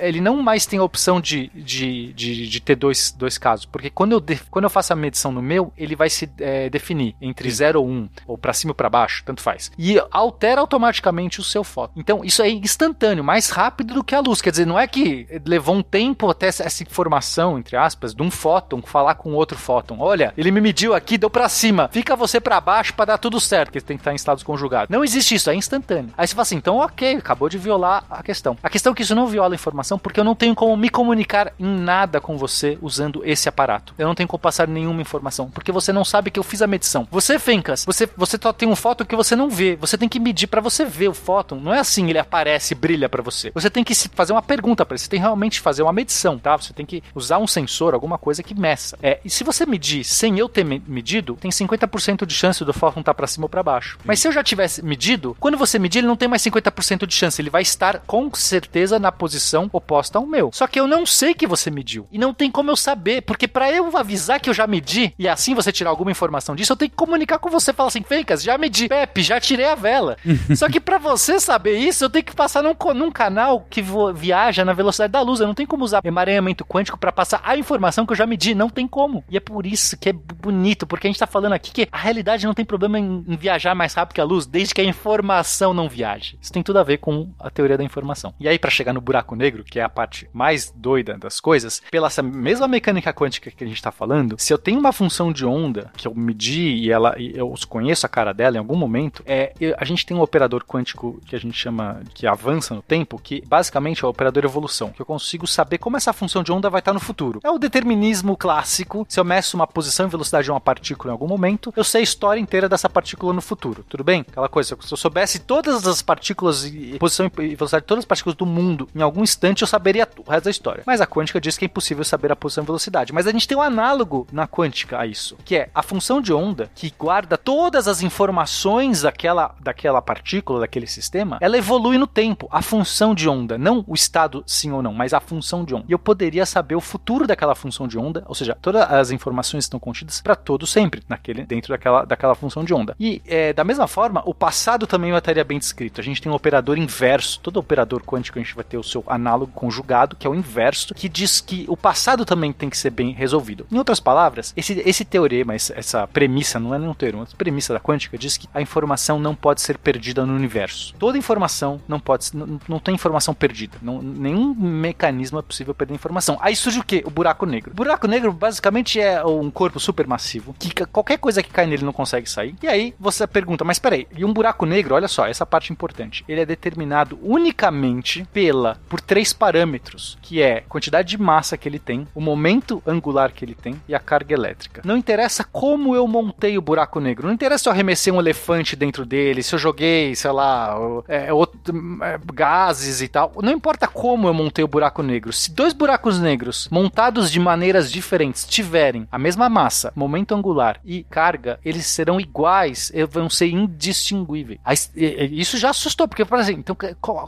[0.00, 3.66] ele não mais tem a opção de, de, de, de ter dois, dois casos.
[3.66, 4.20] Porque quando eu,
[4.50, 7.86] quando eu faço a medição no meu, ele vai se é, definir entre 0 ou
[7.86, 9.70] 1, um, ou para cima ou para baixo, tanto faz.
[9.78, 11.94] E altera automaticamente o seu fóton.
[11.96, 14.40] Então, isso é instantâneo, mais rápido do que a luz.
[14.40, 18.30] Quer dizer, não é que levou um tempo até essa informação, entre aspas, de um
[18.30, 19.96] fóton falar com outro fóton.
[20.00, 21.88] Olha, ele me mediu aqui, deu para cima.
[21.92, 24.88] Fica você para baixo para dar tudo certo, que tem que estar em estados conjugados.
[24.88, 26.12] Não existe isso, é instantâneo.
[26.16, 28.56] Aí você fala assim, então ok, acabou de violar a questão.
[28.62, 30.88] A questão é que isso não viola a informação porque eu não tenho como me
[30.88, 33.94] comunicar em nada com você usando esse aparato.
[33.98, 36.66] Eu não tenho como passar nenhuma informação, porque você não sabe que eu fiz a
[36.66, 37.06] medição.
[37.10, 39.76] Você, Fencas, você, você só tem um fóton que você não vê.
[39.76, 41.56] Você tem que medir para você ver o fóton.
[41.56, 43.50] Não é assim, ele aparece, brilha para você.
[43.54, 45.02] Você tem que fazer uma pergunta para ele.
[45.02, 46.56] Você tem realmente fazer uma medição, tá?
[46.56, 48.98] Você tem que usar um sensor, alguma coisa que meça.
[49.02, 52.72] É, e se você medir sem eu ter me medido, tem 50% de chance do
[52.72, 53.98] fóton estar tá para cima ou para baixo.
[54.04, 57.14] Mas se eu já tivesse medido, quando você medir, ele não tem mais 50% de
[57.14, 57.40] chance.
[57.40, 60.50] Ele vai estar com certeza na posição oposta ao meu.
[60.52, 62.06] Só que eu não sei que você mediu.
[62.10, 65.28] E não tem como eu saber, porque para eu avisar que eu já medi e
[65.28, 68.42] assim você tirar alguma informação disso, eu tenho que comunicar com você, falar assim, Fencas,
[68.42, 68.88] já medi.
[68.88, 70.16] Pepe, já tirei a vela.
[70.56, 73.82] Só que para você saber isso, eu tenho que passar num, num canal que
[74.14, 75.40] viaja na velocidade da luz.
[75.40, 78.54] Eu não tenho como usar emaranhamento quântico para passar a informação que eu já medi.
[78.54, 79.24] Não tem como.
[79.28, 81.98] E é por isso que é bonito, porque a gente tá falando aqui que a
[81.98, 84.84] realidade não tem problema em, em viajar mais rápido que a luz, desde que a
[84.84, 86.38] informação não viaje.
[86.40, 88.34] Isso tem tudo a ver com a teoria da informação.
[88.40, 91.82] E aí, para chegar no buraco negro, que é a parte mais doida das coisas,
[91.90, 94.05] pela essa mesma mecânica quântica que a gente tá falando,
[94.38, 98.06] se eu tenho uma função de onda que eu medi e ela e eu conheço
[98.06, 101.38] a cara dela em algum momento, é a gente tem um operador quântico que a
[101.38, 105.46] gente chama que avança no tempo, que basicamente é o operador evolução, que eu consigo
[105.46, 107.40] saber como essa função de onda vai estar no futuro.
[107.42, 109.06] É o determinismo clássico.
[109.08, 112.00] Se eu meço uma posição e velocidade de uma partícula em algum momento, eu sei
[112.00, 113.84] a história inteira dessa partícula no futuro.
[113.88, 114.24] Tudo bem?
[114.28, 118.06] Aquela coisa, se eu soubesse todas as partículas e posição e velocidade de todas as
[118.06, 120.82] partículas do mundo em algum instante, eu saberia o resto da história.
[120.86, 123.12] Mas a quântica diz que é impossível saber a posição e velocidade.
[123.12, 123.95] Mas a gente tem um análogo
[124.32, 129.02] na quântica a isso, que é a função de onda que guarda todas as informações
[129.02, 132.48] daquela, daquela partícula, daquele sistema, ela evolui no tempo.
[132.50, 135.84] A função de onda, não o estado sim ou não, mas a função de onda.
[135.88, 139.64] E eu poderia saber o futuro daquela função de onda, ou seja, todas as informações
[139.64, 142.94] estão contidas para todo sempre naquele dentro daquela, daquela função de onda.
[142.98, 146.00] E é, da mesma forma, o passado também vai estaria bem descrito.
[146.00, 147.40] A gente tem um operador inverso.
[147.40, 150.94] Todo operador quântico a gente vai ter o seu análogo conjugado, que é o inverso,
[150.94, 153.66] que diz que o passado também tem que ser bem resolvido.
[153.70, 157.78] Em outras palavras, esse, esse teorema, essa, premissa, não é um teorema, essa premissa da
[157.78, 160.92] quântica diz que a informação não pode ser perdida no universo.
[160.98, 163.78] Toda informação não pode não, não tem informação perdida.
[163.80, 166.36] Não, nenhum mecanismo é possível perder informação.
[166.40, 167.02] Aí surge o quê?
[167.06, 167.70] O buraco negro.
[167.70, 171.92] O buraco negro basicamente é um corpo supermassivo que qualquer coisa que cai nele não
[171.92, 172.56] consegue sair.
[172.60, 176.24] E aí você pergunta, mas peraí, e um buraco negro, olha só, essa parte importante,
[176.28, 181.68] ele é determinado unicamente pela por três parâmetros, que é a quantidade de massa que
[181.68, 184.82] ele tem, o momento angular que ele tem e a carga elétrica.
[184.84, 188.76] Não interessa como eu montei o buraco negro, não interessa se eu arremessei um elefante
[188.76, 190.76] dentro dele, se eu joguei, sei lá,
[191.08, 193.32] é, outro, é, gases e tal.
[193.42, 195.32] Não importa como eu montei o buraco negro.
[195.32, 201.04] Se dois buracos negros montados de maneiras diferentes tiverem a mesma massa, momento angular e
[201.04, 204.60] carga, eles serão iguais, vão ser indistinguíveis.
[204.94, 206.76] Isso já assustou, porque, por exemplo, então,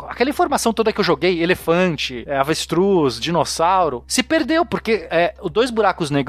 [0.08, 5.70] aquela informação toda que eu joguei, elefante, é, avestruz, dinossauro, se perdeu, porque é, dois
[5.70, 6.27] buracos negros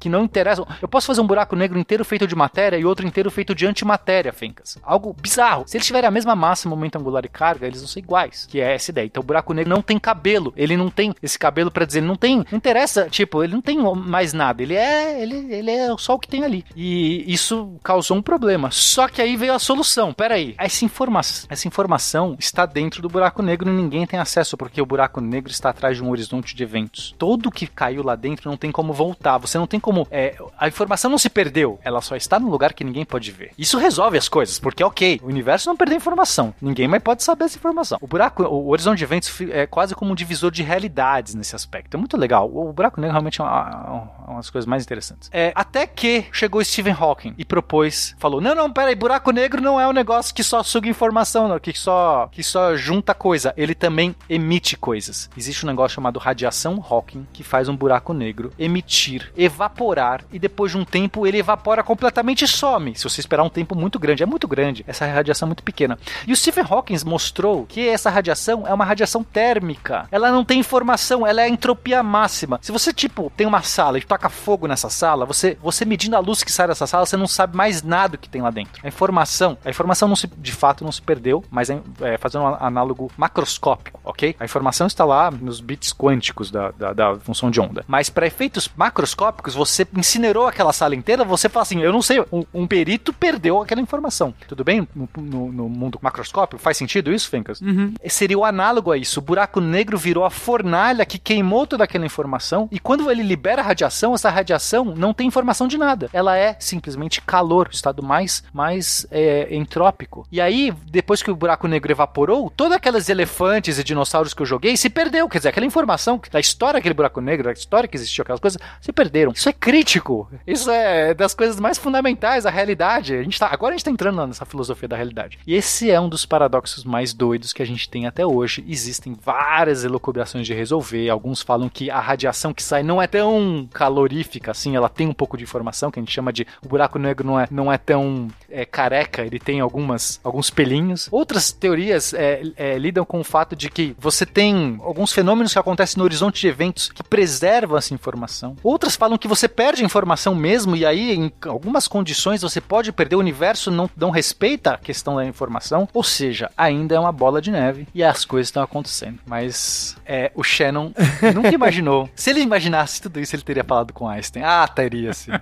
[0.00, 0.66] que não interessam.
[0.80, 3.66] Eu posso fazer um buraco negro inteiro feito de matéria e outro inteiro feito de
[3.66, 4.78] antimatéria, Fencas.
[4.82, 5.64] Algo bizarro.
[5.66, 8.46] Se eles tiverem a mesma massa, momento angular e carga, eles vão ser iguais.
[8.48, 9.06] Que é essa ideia.
[9.06, 10.52] Então o buraco negro não tem cabelo.
[10.56, 12.44] Ele não tem esse cabelo para dizer, não tem.
[12.50, 14.62] Não interessa, tipo, ele não tem mais nada.
[14.62, 15.22] Ele é.
[15.22, 16.64] Ele, ele é só o que tem ali.
[16.76, 18.70] E isso causou um problema.
[18.70, 20.12] Só que aí veio a solução.
[20.12, 20.54] Peraí.
[20.58, 24.86] Essa, informa essa informação está dentro do buraco negro e ninguém tem acesso, porque o
[24.86, 27.14] buraco negro está atrás de um horizonte de eventos.
[27.18, 29.33] Todo que caiu lá dentro não tem como voltar.
[29.38, 30.06] Você não tem como.
[30.10, 31.78] É, a informação não se perdeu.
[31.82, 33.52] Ela só está num lugar que ninguém pode ver.
[33.58, 36.54] Isso resolve as coisas, porque, ok, o universo não perdeu informação.
[36.60, 37.98] Ninguém mais pode saber essa informação.
[38.00, 41.96] O buraco, o horizonte de eventos é quase como um divisor de realidades nesse aspecto.
[41.96, 42.50] É muito legal.
[42.52, 45.28] O buraco negro realmente é uma, uma das coisas mais interessantes.
[45.32, 49.80] É, até que chegou Stephen Hawking e propôs, falou: não, não, peraí, buraco negro não
[49.80, 53.52] é um negócio que só suga informação, não, que só, que só junta coisa.
[53.56, 55.30] Ele também emite coisas.
[55.36, 60.72] Existe um negócio chamado radiação Hawking que faz um buraco negro emitir, evaporar e depois
[60.72, 62.94] de um tempo ele evapora completamente e some.
[62.96, 65.98] Se você esperar um tempo muito grande, é muito grande, essa radiação é muito pequena.
[66.26, 70.06] E o Stephen Hawking mostrou que essa radiação é uma radiação térmica.
[70.10, 72.58] Ela não tem informação, ela é a entropia máxima.
[72.62, 76.20] Se você, tipo, tem uma sala e toca fogo nessa sala, você, você medindo a
[76.20, 78.80] luz que sai dessa sala, você não sabe mais nada que tem lá dentro.
[78.82, 82.44] A informação, a informação não se, de fato não se perdeu, mas é, é fazendo
[82.44, 84.36] um análogo macroscópico, ok?
[84.38, 87.84] A informação está lá nos bits quânticos da, da, da função de onda.
[87.86, 89.13] Mas para efeitos macroscópicos,
[89.54, 93.60] você incinerou aquela sala inteira, você fala assim, eu não sei, um, um perito perdeu
[93.60, 94.34] aquela informação.
[94.48, 94.86] Tudo bem?
[94.94, 97.60] No, no, no mundo macroscópico, faz sentido isso, Fencas?
[97.60, 97.94] Uhum.
[98.08, 99.20] Seria o análogo a isso.
[99.20, 103.62] O buraco negro virou a fornalha que queimou toda aquela informação e quando ele libera
[103.62, 106.08] a radiação, essa radiação não tem informação de nada.
[106.12, 110.26] Ela é simplesmente calor, o estado mais, mais é, entrópico.
[110.30, 114.46] E aí, depois que o buraco negro evaporou, todos aqueles elefantes e dinossauros que eu
[114.46, 115.28] joguei se perdeu.
[115.28, 118.60] Quer dizer, aquela informação da história daquele buraco negro, da história que existiu, aquelas coisas,
[118.80, 119.32] se perderam.
[119.32, 120.28] Isso é crítico.
[120.46, 123.14] Isso é das coisas mais fundamentais da realidade.
[123.14, 125.38] A gente tá, agora a gente tá entrando nessa filosofia da realidade.
[125.46, 128.64] E esse é um dos paradoxos mais doidos que a gente tem até hoje.
[128.66, 131.08] Existem várias elucubrações de resolver.
[131.10, 135.12] Alguns falam que a radiação que sai não é tão calorífica assim, ela tem um
[135.12, 137.78] pouco de informação, que a gente chama de o buraco negro não é, não é
[137.78, 141.08] tão é, careca, ele tem algumas, alguns pelinhos.
[141.10, 145.58] Outras teorias é, é, lidam com o fato de que você tem alguns fenômenos que
[145.58, 148.56] acontecem no horizonte de eventos que preservam essa informação.
[148.62, 152.92] Outras falam que você perde a informação mesmo, e aí, em algumas condições, você pode
[152.92, 155.88] perder o universo, não, não respeita a questão da informação.
[155.92, 159.18] Ou seja, ainda é uma bola de neve e as coisas estão acontecendo.
[159.26, 160.92] Mas é, o Shannon
[161.34, 162.08] nunca imaginou.
[162.14, 164.42] Se ele imaginasse tudo isso, ele teria falado com Einstein.
[164.44, 165.32] Ah, teria sim.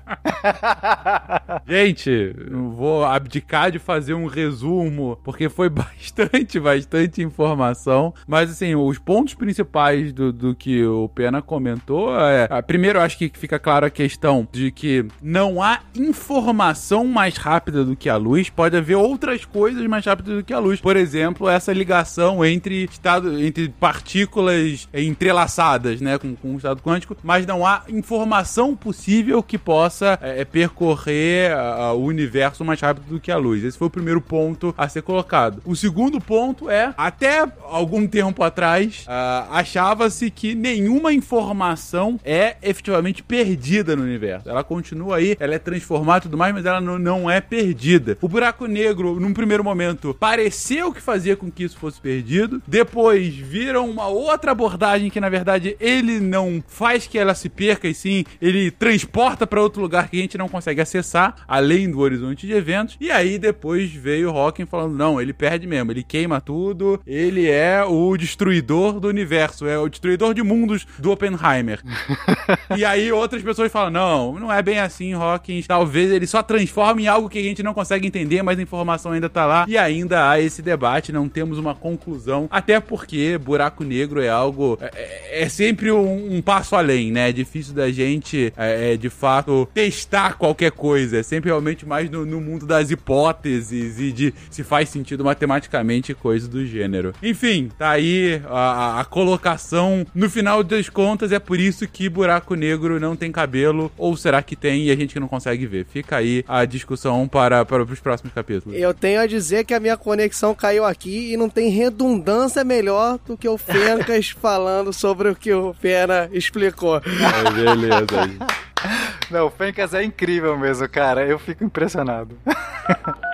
[1.67, 8.15] Gente, não vou abdicar de fazer um resumo, porque foi bastante, bastante informação.
[8.27, 12.49] Mas, assim, os pontos principais do, do que o Pena comentou é.
[12.63, 17.85] Primeiro, eu acho que fica claro a questão de que não há informação mais rápida
[17.85, 18.49] do que a luz.
[18.49, 20.81] Pode haver outras coisas mais rápidas do que a luz.
[20.81, 27.17] Por exemplo, essa ligação entre estado, entre partículas entrelaçadas, né, com, com o estado quântico,
[27.21, 33.19] mas não há informação possível que possa é, percorrer uh, o universo mais rápido do
[33.19, 33.65] que a luz.
[33.65, 35.61] Esse foi o primeiro ponto a ser colocado.
[35.65, 43.21] O segundo ponto é, até algum tempo atrás, uh, achava-se que nenhuma informação é efetivamente
[43.33, 44.51] perdida no universo.
[44.51, 48.19] Ela continua aí, ela é transformada e tudo mais, mas ela não, não é perdida.
[48.21, 52.63] O buraco negro, num primeiro momento, pareceu que fazia com que isso fosse perdido.
[52.67, 57.89] Depois viram uma outra abordagem que, na verdade, ele não faz que ela se perca,
[57.89, 62.01] e sim, ele transporta para outro lugar que a gente não consegue acessar, além do
[62.01, 62.99] horizonte de eventos.
[63.01, 67.49] E aí depois veio o Hawking falando: não, ele perde mesmo, ele queima tudo, ele
[67.49, 71.81] é o destruidor do universo, é o destruidor de mundos do Oppenheimer.
[72.77, 75.63] e aí outras pessoas falam: não, não é bem assim, Hawking.
[75.63, 79.13] Talvez ele só transforme em algo que a gente não consegue entender, mas a informação
[79.13, 79.65] ainda tá lá.
[79.69, 82.49] E ainda há esse debate, não temos uma conclusão.
[82.51, 84.79] Até porque buraco negro é algo.
[84.81, 87.31] É, é sempre um, um, passo além, né?
[87.31, 91.19] É difícil da gente, é, é, de fato, testar qualquer coisa.
[91.19, 96.15] É sempre realmente mais no, no mundo das hipóteses e de se faz sentido matematicamente
[96.15, 97.13] coisa do gênero.
[97.23, 100.07] Enfim, tá aí a, a colocação.
[100.15, 103.93] No final das contas, é por isso que buraco negro não tem cabelo.
[103.99, 105.85] Ou será que tem e a gente não consegue ver?
[105.85, 108.79] Fica aí a discussão para, para os próximos capítulos.
[108.79, 113.19] Eu tenho a dizer que a minha conexão caiu aqui e não tem redundância melhor
[113.27, 116.97] do que o Fencas falando sobre o que o Pena explicou.
[116.97, 118.07] É, beleza.
[119.31, 121.25] Não, o Fencas é incrível mesmo, cara.
[121.25, 122.37] Eu fico impressionado.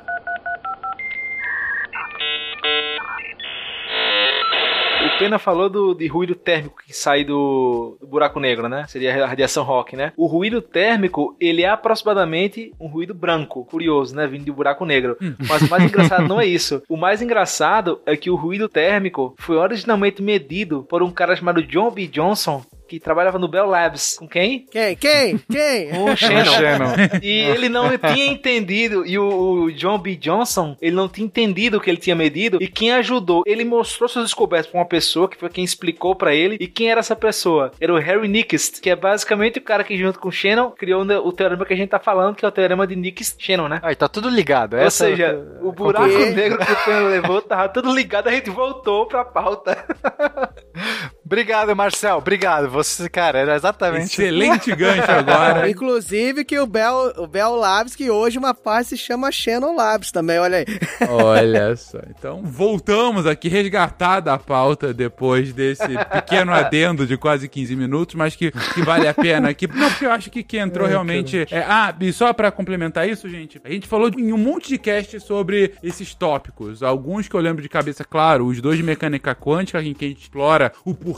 [5.18, 8.84] Pena falou do, de ruído térmico que sai do, do, buraco negro, né?
[8.88, 10.12] Seria a radiação rock, né?
[10.16, 14.26] O ruído térmico, ele é aproximadamente um ruído branco, curioso, né?
[14.26, 15.16] Vindo do buraco negro.
[15.20, 15.34] Hum.
[15.48, 16.82] Mas o mais engraçado não é isso.
[16.88, 21.62] O mais engraçado é que o ruído térmico foi originalmente medido por um cara chamado
[21.62, 22.06] John B.
[22.06, 24.16] Johnson, que trabalhava no Bell Labs.
[24.18, 24.66] Com quem?
[24.70, 24.96] Quem?
[24.96, 25.38] Quem?
[25.38, 25.90] Quem?
[25.92, 26.94] Com o Shannon.
[27.22, 30.16] e ele não tinha entendido, e o, o, John B.
[30.16, 34.08] Johnson, ele não tinha entendido o que ele tinha medido, e quem ajudou, ele mostrou
[34.08, 37.14] suas descobertas pra uma pessoa, que foi quem explicou para ele, e quem era essa
[37.14, 37.70] pessoa?
[37.80, 41.02] Era o Harry Nyquist, que é basicamente o cara que junto com o Shannon criou
[41.02, 43.80] o teorema que a gente tá falando, que é o teorema de Nyquist-Shannon, né?
[43.82, 44.74] Aí tá tudo ligado.
[44.74, 45.64] Ou Essa seja, é...
[45.64, 49.84] o buraco negro que o Pena levou tava tudo ligado, a gente voltou pra pauta.
[51.28, 52.16] Obrigado, Marcel.
[52.16, 52.70] Obrigado.
[52.70, 54.06] Você, cara, era exatamente.
[54.06, 55.68] Excelente gancho agora.
[55.68, 60.10] Inclusive que o Bell, o Bell Labs, que hoje uma parte se chama Shannon Labs
[60.10, 60.64] também, olha aí.
[61.06, 61.98] Olha só.
[62.08, 68.34] Então, voltamos aqui resgatada a pauta depois desse pequeno adendo de quase 15 minutos, mas
[68.34, 69.66] que, que vale a pena aqui.
[69.66, 71.46] Não, porque eu acho que que entrou é, realmente.
[71.50, 74.78] É, ah, e só para complementar isso, gente, a gente falou em um monte de
[74.78, 76.82] cast sobre esses tópicos.
[76.82, 80.08] Alguns que eu lembro de cabeça, claro, os dois de mecânica quântica, em que a
[80.08, 81.17] gente explora o porquê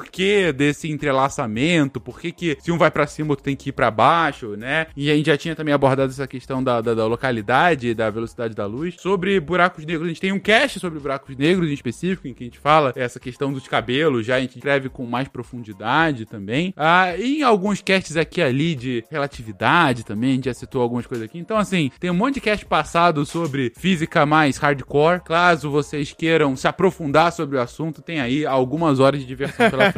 [0.55, 3.91] desse entrelaçamento, por que que se um vai para cima, outro tem que ir para
[3.91, 4.87] baixo, né?
[4.97, 8.55] E a gente já tinha também abordado essa questão da, da, da localidade, da velocidade
[8.55, 8.97] da luz.
[8.99, 12.45] Sobre buracos negros, a gente tem um cast sobre buracos negros em específico, em que
[12.45, 16.73] a gente fala essa questão dos cabelos, já a gente escreve com mais profundidade também.
[16.77, 21.27] Ah, em alguns casts aqui ali de relatividade também, a gente já citou algumas coisas
[21.27, 21.39] aqui.
[21.39, 25.21] Então, assim, tem um monte de cast passado sobre física mais hardcore.
[25.25, 29.90] Caso vocês queiram se aprofundar sobre o assunto, tem aí algumas horas de diversão pela.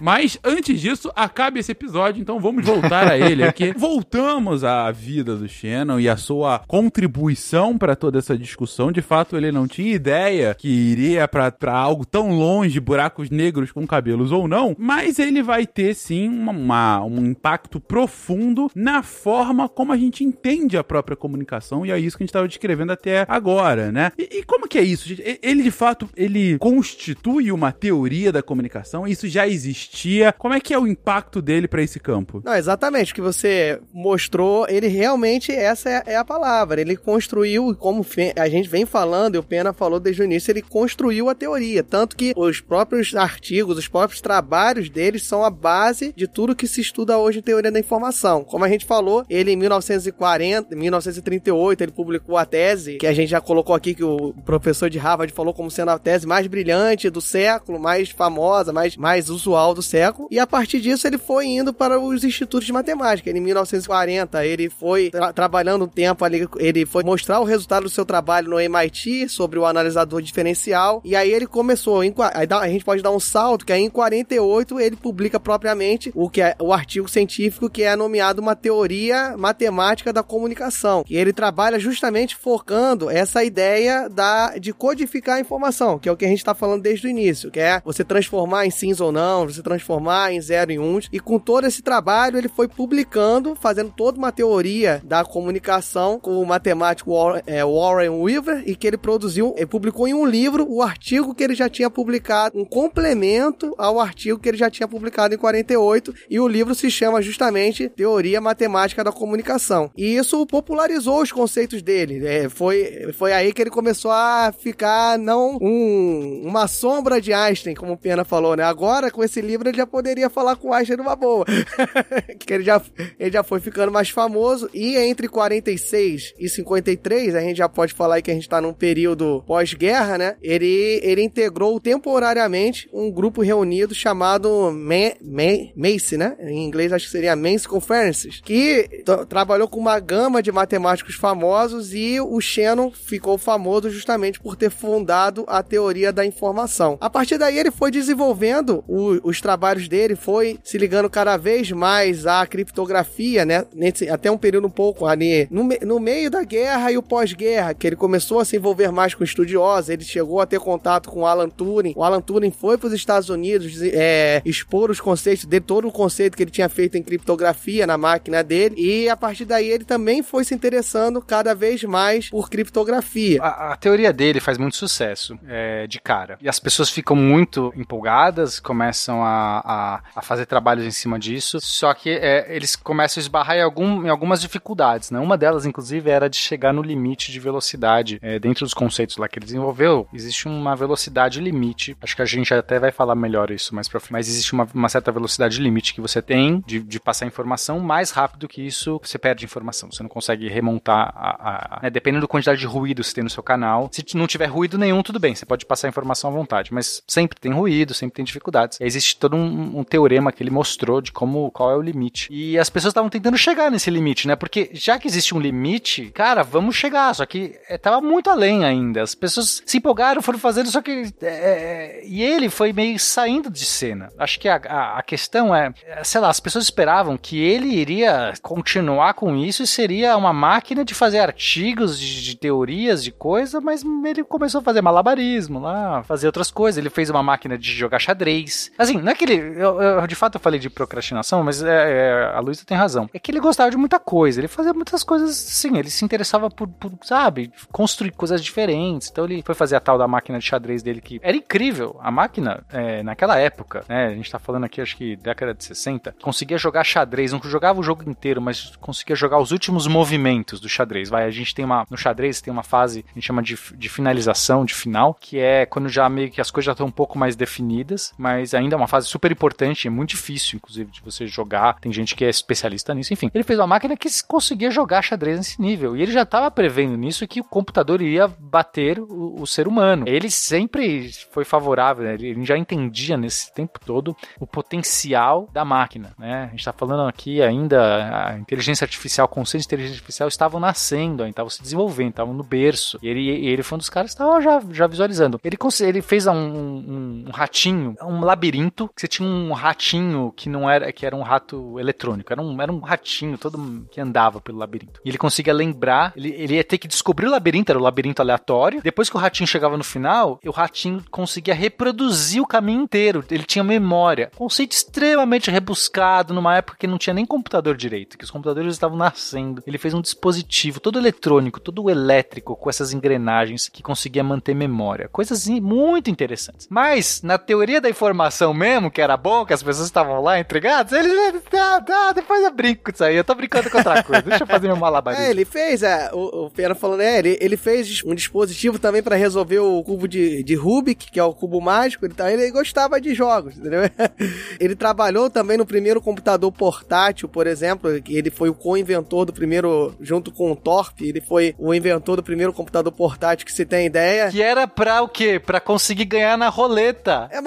[0.00, 3.72] Mas antes disso, acabe esse episódio, então vamos voltar a ele aqui.
[3.76, 8.92] Voltamos à vida do Shannon e a sua contribuição para toda essa discussão.
[8.92, 13.86] De fato, ele não tinha ideia que iria para algo tão longe, buracos negros com
[13.86, 19.68] cabelos ou não, mas ele vai ter sim uma, uma, um impacto profundo na forma
[19.68, 22.92] como a gente entende a própria comunicação e é isso que a gente estava descrevendo
[22.92, 24.12] até agora, né?
[24.18, 25.14] E, e como que é isso?
[25.42, 30.32] Ele de fato ele constitui uma teoria da comunicação, isso já existia.
[30.32, 32.40] Como é que é o impacto dele para esse campo?
[32.44, 36.80] Não, exatamente o que você mostrou, ele realmente essa é, é a palavra.
[36.80, 38.04] Ele construiu, como
[38.36, 41.82] a gente vem falando, e o Pena falou desde o início, ele construiu a teoria,
[41.82, 46.66] tanto que os próprios artigos, os próprios trabalhos deles são a base de tudo que
[46.66, 48.44] se estuda hoje em teoria da informação.
[48.44, 53.30] Como a gente falou, ele em 1940, 1938, ele publicou a tese que a gente
[53.30, 57.10] já colocou aqui que o professor de Harvard falou como sendo a tese mais brilhante
[57.10, 60.28] do século, mais famosa, mais mais usual do século.
[60.30, 63.30] E a partir disso ele foi indo para os institutos de matemática.
[63.30, 67.90] Em 1940 ele foi tra trabalhando um tempo ali, ele foi mostrar o resultado do
[67.90, 71.02] seu trabalho no MIT sobre o analisador diferencial.
[71.04, 74.80] E aí ele começou, em, a gente pode dar um salto que aí em 48
[74.80, 80.12] ele publica propriamente o que é o artigo científico que é nomeado uma teoria matemática
[80.12, 81.04] da comunicação.
[81.08, 86.16] E ele trabalha justamente focando essa ideia da de codificar a informação, que é o
[86.16, 89.12] que a gente está falando desde o início, que é você transformar em sims ou
[89.12, 91.08] não, você transformar em zero em uns.
[91.12, 96.40] E com todo esse trabalho ele foi publicando, fazendo toda uma teoria da comunicação com
[96.40, 100.66] o matemático Warren, é, Warren Weaver e que ele produziu, ele publicou em um livro
[100.68, 104.88] o artigo que ele já tinha publicado, um complemento ao artigo que ele já tinha
[104.88, 109.90] publicado em 48 e o livro se chama justamente Teoria Matemática da Comunicação.
[109.96, 112.26] E isso popularizou os conceitos dele.
[112.26, 117.74] É, foi, foi aí que ele começou a ficar não um, uma sombra de Einstein,
[117.74, 118.62] como o Pena falou, né?
[118.62, 121.44] Agora agora, com esse livro, ele já poderia falar com o Einstein numa boa.
[122.38, 122.80] que ele já,
[123.18, 124.70] ele já foi ficando mais famoso.
[124.72, 128.72] E entre 46 e 53, a gente já pode falar que a gente tá num
[128.72, 130.36] período pós-guerra, né?
[130.40, 136.36] Ele, ele integrou temporariamente um grupo reunido chamado Ma Ma MACE, né?
[136.40, 141.92] Em inglês acho que seria Men's Conferences, que trabalhou com uma gama de matemáticos famosos
[141.92, 146.96] e o Shannon ficou famoso justamente por ter fundado a teoria da informação.
[147.00, 151.70] A partir daí ele foi desenvolvendo o, os trabalhos dele, foi se ligando cada vez
[151.70, 153.64] mais à criptografia, né?
[153.74, 157.74] Nesse, até um período um pouco ali no, no meio da guerra e o pós-guerra,
[157.74, 161.26] que ele começou a se envolver mais com estudiosos, ele chegou a ter contato com
[161.26, 161.94] Alan Turing.
[161.96, 165.92] O Alan Turing foi para os Estados Unidos é, expor os conceitos dele, todo o
[165.92, 169.84] conceito que ele tinha feito em criptografia na máquina dele, e a partir daí ele
[169.84, 173.42] também foi se interessando cada vez mais por criptografia.
[173.42, 176.38] A, a teoria dele faz muito sucesso é, de cara.
[176.40, 181.60] E as pessoas ficam muito empolgadas, começam a, a, a fazer trabalhos em cima disso,
[181.60, 185.12] só que é, eles começam a esbarrar em, algum, em algumas dificuldades.
[185.12, 185.20] Né?
[185.20, 188.18] Uma delas, inclusive, era de chegar no limite de velocidade.
[188.20, 191.96] É, dentro dos conceitos lá que ele desenvolveu, existe uma velocidade limite.
[192.02, 194.12] Acho que a gente até vai falar melhor isso mais pra frente.
[194.12, 197.78] Mas existe uma, uma certa velocidade limite que você tem de, de passar informação.
[197.78, 199.92] Mais rápido que isso, você perde informação.
[199.92, 201.76] Você não consegue remontar a.
[201.76, 201.90] a, né?
[201.90, 203.88] Dependendo da quantidade de ruído que você tem no seu canal.
[203.92, 205.32] Se não tiver ruído nenhum, tudo bem.
[205.32, 206.74] Você pode passar informação à vontade.
[206.74, 208.63] Mas sempre tem ruído, sempre tem dificuldades.
[208.80, 212.28] Existe todo um, um teorema que ele mostrou de como qual é o limite.
[212.30, 214.36] E as pessoas estavam tentando chegar nesse limite, né?
[214.36, 217.14] Porque já que existe um limite, cara, vamos chegar.
[217.14, 219.02] Só que é, tava muito além ainda.
[219.02, 221.12] As pessoas se empolgaram, foram fazendo, só que.
[221.22, 224.08] É, é e ele foi meio saindo de cena.
[224.18, 225.72] Acho que a, a, a, questão é,
[226.02, 230.84] sei lá, as pessoas esperavam que ele iria continuar com isso e seria uma máquina
[230.84, 236.02] de fazer artigos, de, de teorias, de coisa, mas ele começou a fazer malabarismo lá,
[236.02, 236.78] fazer outras coisas.
[236.78, 238.53] Ele fez uma máquina de jogar xadrez.
[238.78, 239.34] Assim, não é que ele.
[239.34, 243.08] Eu, eu, de fato eu falei de procrastinação, mas é, é, a Luísa tem razão.
[243.12, 244.40] É que ele gostava de muita coisa.
[244.40, 245.76] Ele fazia muitas coisas assim.
[245.76, 249.08] Ele se interessava por, por sabe, construir coisas diferentes.
[249.10, 251.96] Então ele foi fazer a tal da máquina de xadrez dele que era incrível.
[252.00, 254.08] A máquina, é, naquela época, né?
[254.08, 257.32] A gente tá falando aqui, acho que década de 60, conseguia jogar xadrez.
[257.32, 261.08] Não jogava o jogo inteiro, mas conseguia jogar os últimos movimentos do xadrez.
[261.08, 261.86] Vai, a gente tem uma.
[261.90, 265.64] No xadrez tem uma fase, a gente chama de, de finalização, de final, que é
[265.66, 268.76] quando já meio que as coisas já estão um pouco mais definidas, mas ainda é
[268.76, 271.78] uma fase super importante, é muito difícil, inclusive, de você jogar.
[271.80, 273.12] Tem gente que é especialista nisso.
[273.12, 275.96] Enfim, ele fez uma máquina que conseguia jogar xadrez nesse nível.
[275.96, 280.04] E ele já estava prevendo nisso que o computador iria bater o, o ser humano.
[280.08, 282.14] Ele sempre foi favorável, né?
[282.14, 286.12] ele já entendia nesse tempo todo o potencial da máquina.
[286.18, 286.44] Né?
[286.44, 290.58] A gente está falando aqui ainda, a inteligência artificial, o conceito de inteligência artificial estavam
[290.58, 292.98] nascendo, estavam se desenvolvendo, estavam no berço.
[293.02, 295.40] E ele, ele foi um dos caras que estava já, já visualizando.
[295.44, 297.94] Ele, ele fez um, um, um, ratinho,
[298.24, 302.40] labirinto, que você tinha um ratinho que não era, que era um rato eletrônico, era
[302.42, 305.00] um, era um ratinho todo que andava pelo labirinto.
[305.04, 308.22] E ele conseguia lembrar, ele, ele ia ter que descobrir o labirinto, era o labirinto
[308.22, 308.82] aleatório.
[308.82, 313.24] Depois que o ratinho chegava no final, o ratinho conseguia reproduzir o caminho inteiro.
[313.30, 314.30] Ele tinha memória.
[314.34, 318.96] Conceito extremamente rebuscado numa época que não tinha nem computador direito, que os computadores estavam
[318.96, 319.62] nascendo.
[319.66, 325.08] Ele fez um dispositivo todo eletrônico, todo elétrico, com essas engrenagens que conseguia manter memória.
[325.08, 326.66] Coisas muito interessantes.
[326.70, 328.13] Mas, na teoria da informação
[328.54, 331.42] mesmo, que era bom, que as pessoas estavam lá entregadas, ele.
[331.52, 333.16] Ah, ah, depois eu brinco com isso aí.
[333.16, 334.22] Eu tô brincando com outra coisa.
[334.22, 335.24] Deixa eu fazer meu malabarismo.
[335.24, 339.02] É, ele fez, é, o, o Pera falando, é, ele, ele fez um dispositivo também
[339.02, 343.00] para resolver o cubo de, de Rubik, que é o cubo mágico, ele, ele gostava
[343.00, 343.82] de jogos, entendeu?
[344.60, 349.94] ele trabalhou também no primeiro computador portátil, por exemplo, ele foi o co-inventor do primeiro,
[350.00, 353.86] junto com o Torp, ele foi o inventor do primeiro computador portátil que se tem
[353.86, 354.30] ideia.
[354.30, 355.38] Que era pra o quê?
[355.38, 357.28] Pra conseguir ganhar na roleta.
[357.30, 357.40] É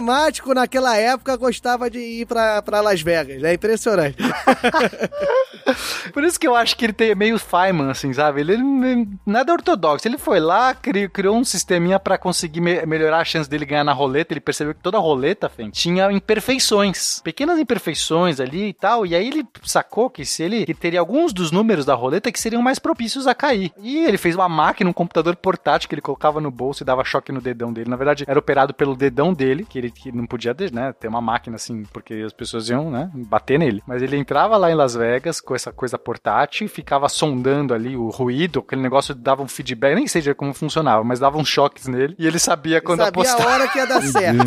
[0.00, 4.16] matemático naquela época gostava de ir pra, pra Las Vegas, é impressionante.
[6.12, 8.40] Por isso que eu acho que ele tem meio Feynman, assim, sabe?
[8.40, 10.06] Ele, ele nada ortodoxo.
[10.08, 13.84] Ele foi lá, criou, criou um sisteminha para conseguir me melhorar a chance dele ganhar
[13.84, 14.32] na roleta.
[14.32, 19.06] Ele percebeu que toda roleta, fém, tinha imperfeições, pequenas imperfeições ali e tal.
[19.06, 22.40] E aí ele sacou que se ele que teria alguns dos números da roleta que
[22.40, 23.72] seriam mais propícios a cair.
[23.78, 27.04] E ele fez uma máquina, um computador portátil que ele colocava no bolso e dava
[27.04, 27.90] choque no dedão dele.
[27.90, 31.20] Na verdade, era operado pelo dedão dele, que ele que não podia né, ter uma
[31.20, 33.82] máquina assim, porque as pessoas iam né, bater nele.
[33.86, 37.96] Mas ele entrava lá em Las Vegas com essa coisa portátil e ficava sondando ali
[37.96, 41.86] o ruído, aquele negócio dava um feedback, nem sei como funcionava, mas dava uns choques
[41.86, 43.46] nele e ele sabia quando ele sabia apostar.
[43.46, 44.38] a hora que ia dar certo.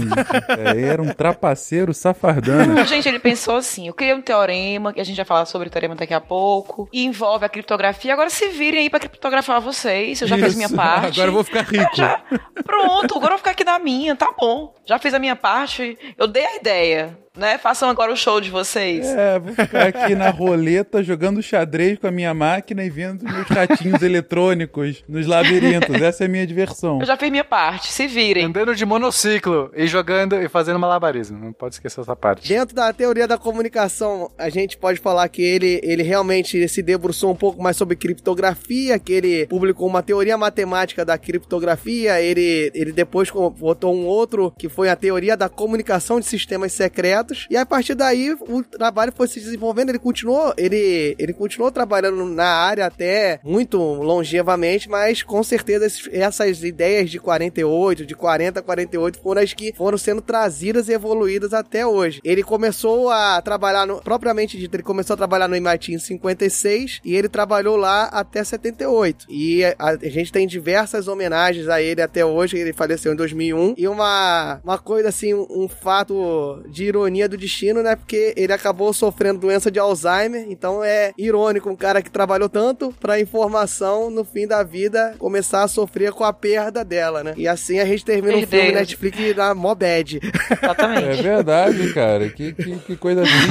[0.49, 2.83] é, era um trapaceiro safardano.
[2.85, 5.71] Gente, ele pensou assim, eu criei um teorema, que a gente vai falar sobre o
[5.71, 10.21] teorema daqui a pouco, e envolve a criptografia, agora se virem aí pra criptografar vocês,
[10.21, 10.45] eu já Isso.
[10.45, 11.19] fiz minha parte.
[11.19, 11.83] Agora eu vou ficar rico.
[11.95, 12.21] Já,
[12.63, 14.73] pronto, agora eu vou ficar aqui na minha, tá bom.
[14.85, 17.57] Já fiz a minha minha parte, eu dei a ideia né?
[17.57, 19.07] Façam agora o show de vocês.
[19.07, 23.47] É, vou ficar aqui na roleta jogando xadrez com a minha máquina e vendo meus
[23.47, 25.99] ratinhos eletrônicos nos labirintos.
[26.01, 26.99] Essa é a minha diversão.
[26.99, 28.45] Eu já fiz minha parte, se virem.
[28.45, 31.39] Andando de monociclo e jogando e fazendo malabarismo.
[31.39, 32.47] Não pode esquecer essa parte.
[32.47, 37.31] Dentro da teoria da comunicação, a gente pode falar que ele, ele realmente se debruçou
[37.31, 42.91] um pouco mais sobre criptografia, que ele publicou uma teoria matemática da criptografia, ele, ele
[42.91, 47.65] depois botou um outro que foi a teoria da comunicação de sistemas secretos e a
[47.65, 52.85] partir daí o trabalho foi se desenvolvendo, ele continuou, ele, ele continuou trabalhando na área
[52.85, 59.41] até muito longevamente, mas com certeza essas ideias de 48, de 40 a 48 foram
[59.41, 62.21] as que foram sendo trazidas e evoluídas até hoje.
[62.23, 67.01] Ele começou a trabalhar no, propriamente dito, ele começou a trabalhar no MIT em 56
[67.03, 69.25] e ele trabalhou lá até 78.
[69.29, 73.75] E a, a gente tem diversas homenagens a ele até hoje, ele faleceu em 2001
[73.77, 77.95] e uma uma coisa assim, um, um fato de ironia ironia do destino, né?
[77.95, 82.93] Porque ele acabou sofrendo doença de Alzheimer, então é irônico um cara que trabalhou tanto
[82.99, 87.33] pra informação no fim da vida começar a sofrer com a perda dela, né?
[87.37, 90.19] E assim a gente termina um filme Netflix na mó bad.
[90.61, 91.19] Exatamente.
[91.19, 92.29] É verdade, cara.
[92.29, 93.47] Que, que, que coisa triste.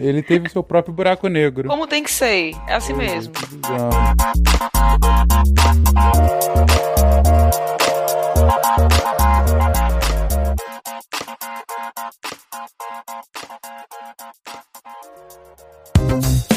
[0.02, 1.68] Ele teve seu próprio buraco negro.
[1.68, 2.52] Como tem que ser.
[2.66, 3.32] É assim mesmo.
[11.96, 12.14] Thank
[16.50, 16.53] you.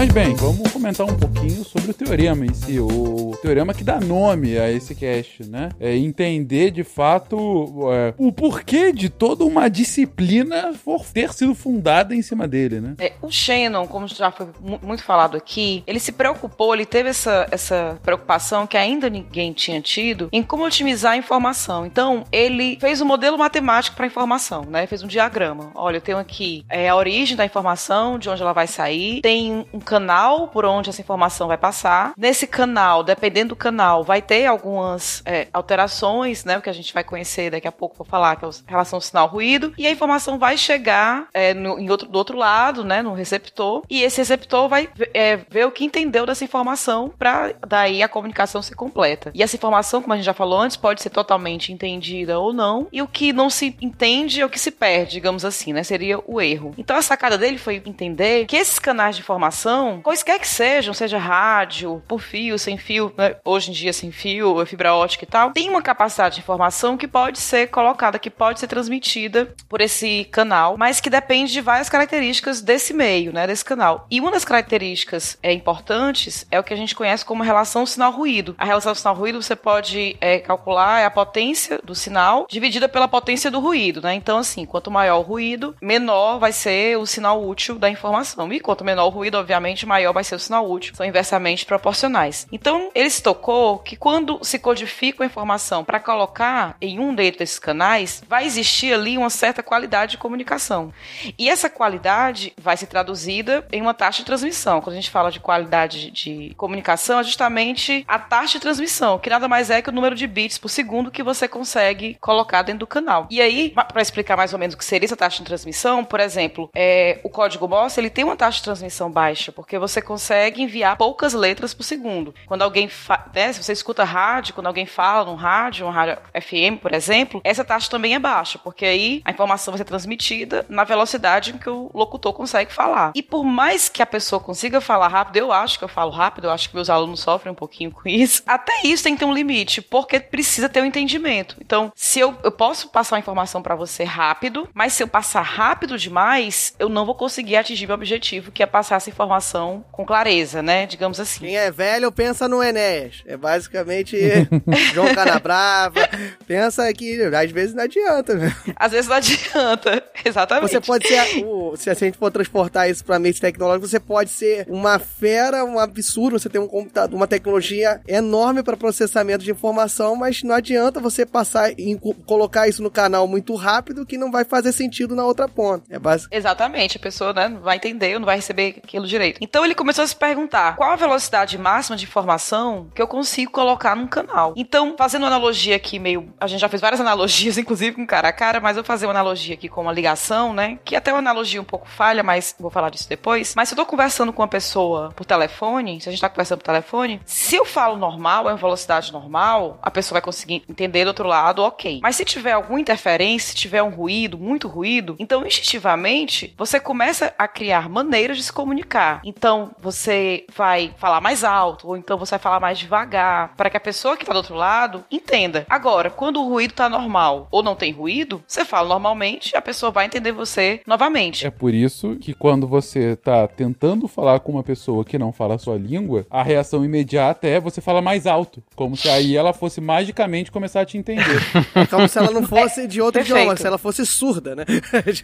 [0.00, 4.00] Mas bem, vamos comentar um pouquinho sobre o teorema em si, o teorema que dá
[4.00, 5.68] nome a esse cast, né?
[5.78, 10.72] É entender de fato é, o porquê de toda uma disciplina
[11.12, 12.94] ter sido fundada em cima dele, né?
[12.98, 14.48] É, o Shannon, como já foi
[14.82, 19.82] muito falado aqui, ele se preocupou, ele teve essa, essa preocupação que ainda ninguém tinha
[19.82, 21.84] tido em como otimizar a informação.
[21.84, 24.86] Então, ele fez um modelo matemático para a informação, né?
[24.86, 25.70] Fez um diagrama.
[25.74, 29.66] Olha, eu tenho aqui é, a origem da informação, de onde ela vai sair, tem
[29.74, 32.12] um canal por onde essa informação vai passar.
[32.16, 36.56] Nesse canal, dependendo do canal, vai ter algumas é, alterações, né?
[36.56, 39.00] O que a gente vai conhecer daqui a pouco, vou falar, que é a relação
[39.00, 39.74] sinal-ruído.
[39.76, 43.02] E a informação vai chegar é, no, em outro, do outro lado, né?
[43.02, 43.82] No receptor.
[43.90, 48.62] E esse receptor vai é, ver o que entendeu dessa informação para daí a comunicação
[48.62, 49.32] ser completa.
[49.34, 52.86] E essa informação, como a gente já falou antes, pode ser totalmente entendida ou não.
[52.92, 55.82] E o que não se entende é o que se perde, digamos assim, né?
[55.82, 56.74] Seria o erro.
[56.78, 60.92] Então a sacada dele foi entender que esses canais de informação comunicação, quaisquer que sejam,
[60.92, 63.36] seja rádio, por fio, sem fio, né?
[63.44, 67.06] hoje em dia sem fio, fibra ótica e tal, tem uma capacidade de informação que
[67.06, 71.88] pode ser colocada, que pode ser transmitida por esse canal, mas que depende de várias
[71.88, 74.06] características desse meio, né, desse canal.
[74.10, 78.54] E uma das características é, importantes é o que a gente conhece como relação sinal-ruído.
[78.58, 83.50] A relação sinal-ruído você pode é, calcular é a potência do sinal dividida pela potência
[83.50, 84.14] do ruído, né?
[84.14, 88.52] Então, assim, quanto maior o ruído, menor vai ser o sinal útil da informação.
[88.52, 90.94] E quanto menor o ruído, obviamente, maior vai ser o sinal útil.
[90.94, 92.46] São inversamente proporcionais.
[92.50, 97.58] Então, ele se tocou que quando se codifica a informação para colocar em um desses
[97.58, 100.92] canais, vai existir ali uma certa qualidade de comunicação.
[101.38, 104.80] E essa qualidade vai ser traduzida em uma taxa de transmissão.
[104.80, 109.30] Quando a gente fala de qualidade de comunicação, é justamente a taxa de transmissão, que
[109.30, 112.80] nada mais é que o número de bits por segundo que você consegue colocar dentro
[112.80, 113.26] do canal.
[113.30, 116.20] E aí, para explicar mais ou menos o que seria essa taxa de transmissão, por
[116.20, 120.62] exemplo, é, o código Morse ele tem uma taxa de transmissão baixa, porque você consegue
[120.62, 122.34] enviar poucas letras por segundo.
[122.46, 122.90] Quando alguém,
[123.34, 127.40] né, se você escuta rádio, quando alguém fala num rádio, um rádio FM, por exemplo,
[127.44, 131.70] essa taxa também é baixa, porque aí a informação vai ser transmitida na velocidade que
[131.70, 133.12] o locutor consegue falar.
[133.14, 136.46] E por mais que a pessoa consiga falar rápido, eu acho que eu falo rápido,
[136.46, 139.26] eu acho que meus alunos sofrem um pouquinho com isso, até isso tem que ter
[139.26, 141.56] um limite, porque precisa ter um entendimento.
[141.60, 145.42] Então, se eu, eu posso passar a informação para você rápido, mas se eu passar
[145.42, 149.82] rápido demais, eu não vou conseguir atingir meu objetivo, que é passar essa informação informação
[149.90, 150.86] com clareza, né?
[150.86, 151.40] Digamos assim.
[151.40, 153.22] Quem é velho pensa no Enéas.
[153.26, 154.16] É basicamente
[154.92, 156.00] João Canabrava.
[156.46, 158.54] pensa que às vezes não adianta, né?
[158.76, 160.70] Às vezes não adianta, exatamente.
[160.70, 164.30] Você pode ser, o, se a gente for transportar isso para meios tecnológicos, você pode
[164.30, 169.50] ser uma fera, um absurdo, você tem um computador, uma tecnologia enorme para processamento de
[169.50, 174.30] informação, mas não adianta você passar e colocar isso no canal muito rápido que não
[174.30, 175.84] vai fazer sentido na outra ponta.
[175.88, 176.34] É basic...
[176.34, 179.29] Exatamente, a pessoa né, não vai entender, não vai receber aquilo direito.
[179.40, 183.52] Então ele começou a se perguntar qual a velocidade máxima de informação que eu consigo
[183.52, 184.54] colocar num canal.
[184.56, 186.32] Então, fazendo uma analogia aqui meio.
[186.40, 189.06] A gente já fez várias analogias, inclusive com cara a cara, mas eu vou fazer
[189.06, 190.78] uma analogia aqui com uma ligação, né?
[190.84, 193.54] Que até uma analogia um pouco falha, mas vou falar disso depois.
[193.54, 196.58] Mas se eu tô conversando com uma pessoa por telefone, se a gente tá conversando
[196.58, 201.04] por telefone, se eu falo normal, é uma velocidade normal, a pessoa vai conseguir entender
[201.04, 202.00] do outro lado, ok.
[202.02, 207.34] Mas se tiver alguma interferência, se tiver um ruído, muito ruído, então instintivamente você começa
[207.38, 209.19] a criar maneiras de se comunicar.
[209.24, 213.76] Então você vai falar mais alto, ou então você vai falar mais devagar, para que
[213.76, 215.66] a pessoa que tá do outro lado entenda.
[215.68, 219.90] Agora, quando o ruído tá normal ou não tem ruído, você fala normalmente, a pessoa
[219.92, 221.46] vai entender você novamente.
[221.46, 225.54] É por isso que quando você tá tentando falar com uma pessoa que não fala
[225.54, 229.52] a sua língua, a reação imediata é você falar mais alto, como se aí ela
[229.52, 231.40] fosse magicamente começar a te entender.
[231.74, 233.38] É como se ela não fosse de outro Perfeito.
[233.40, 234.64] idioma, se ela fosse surda, né?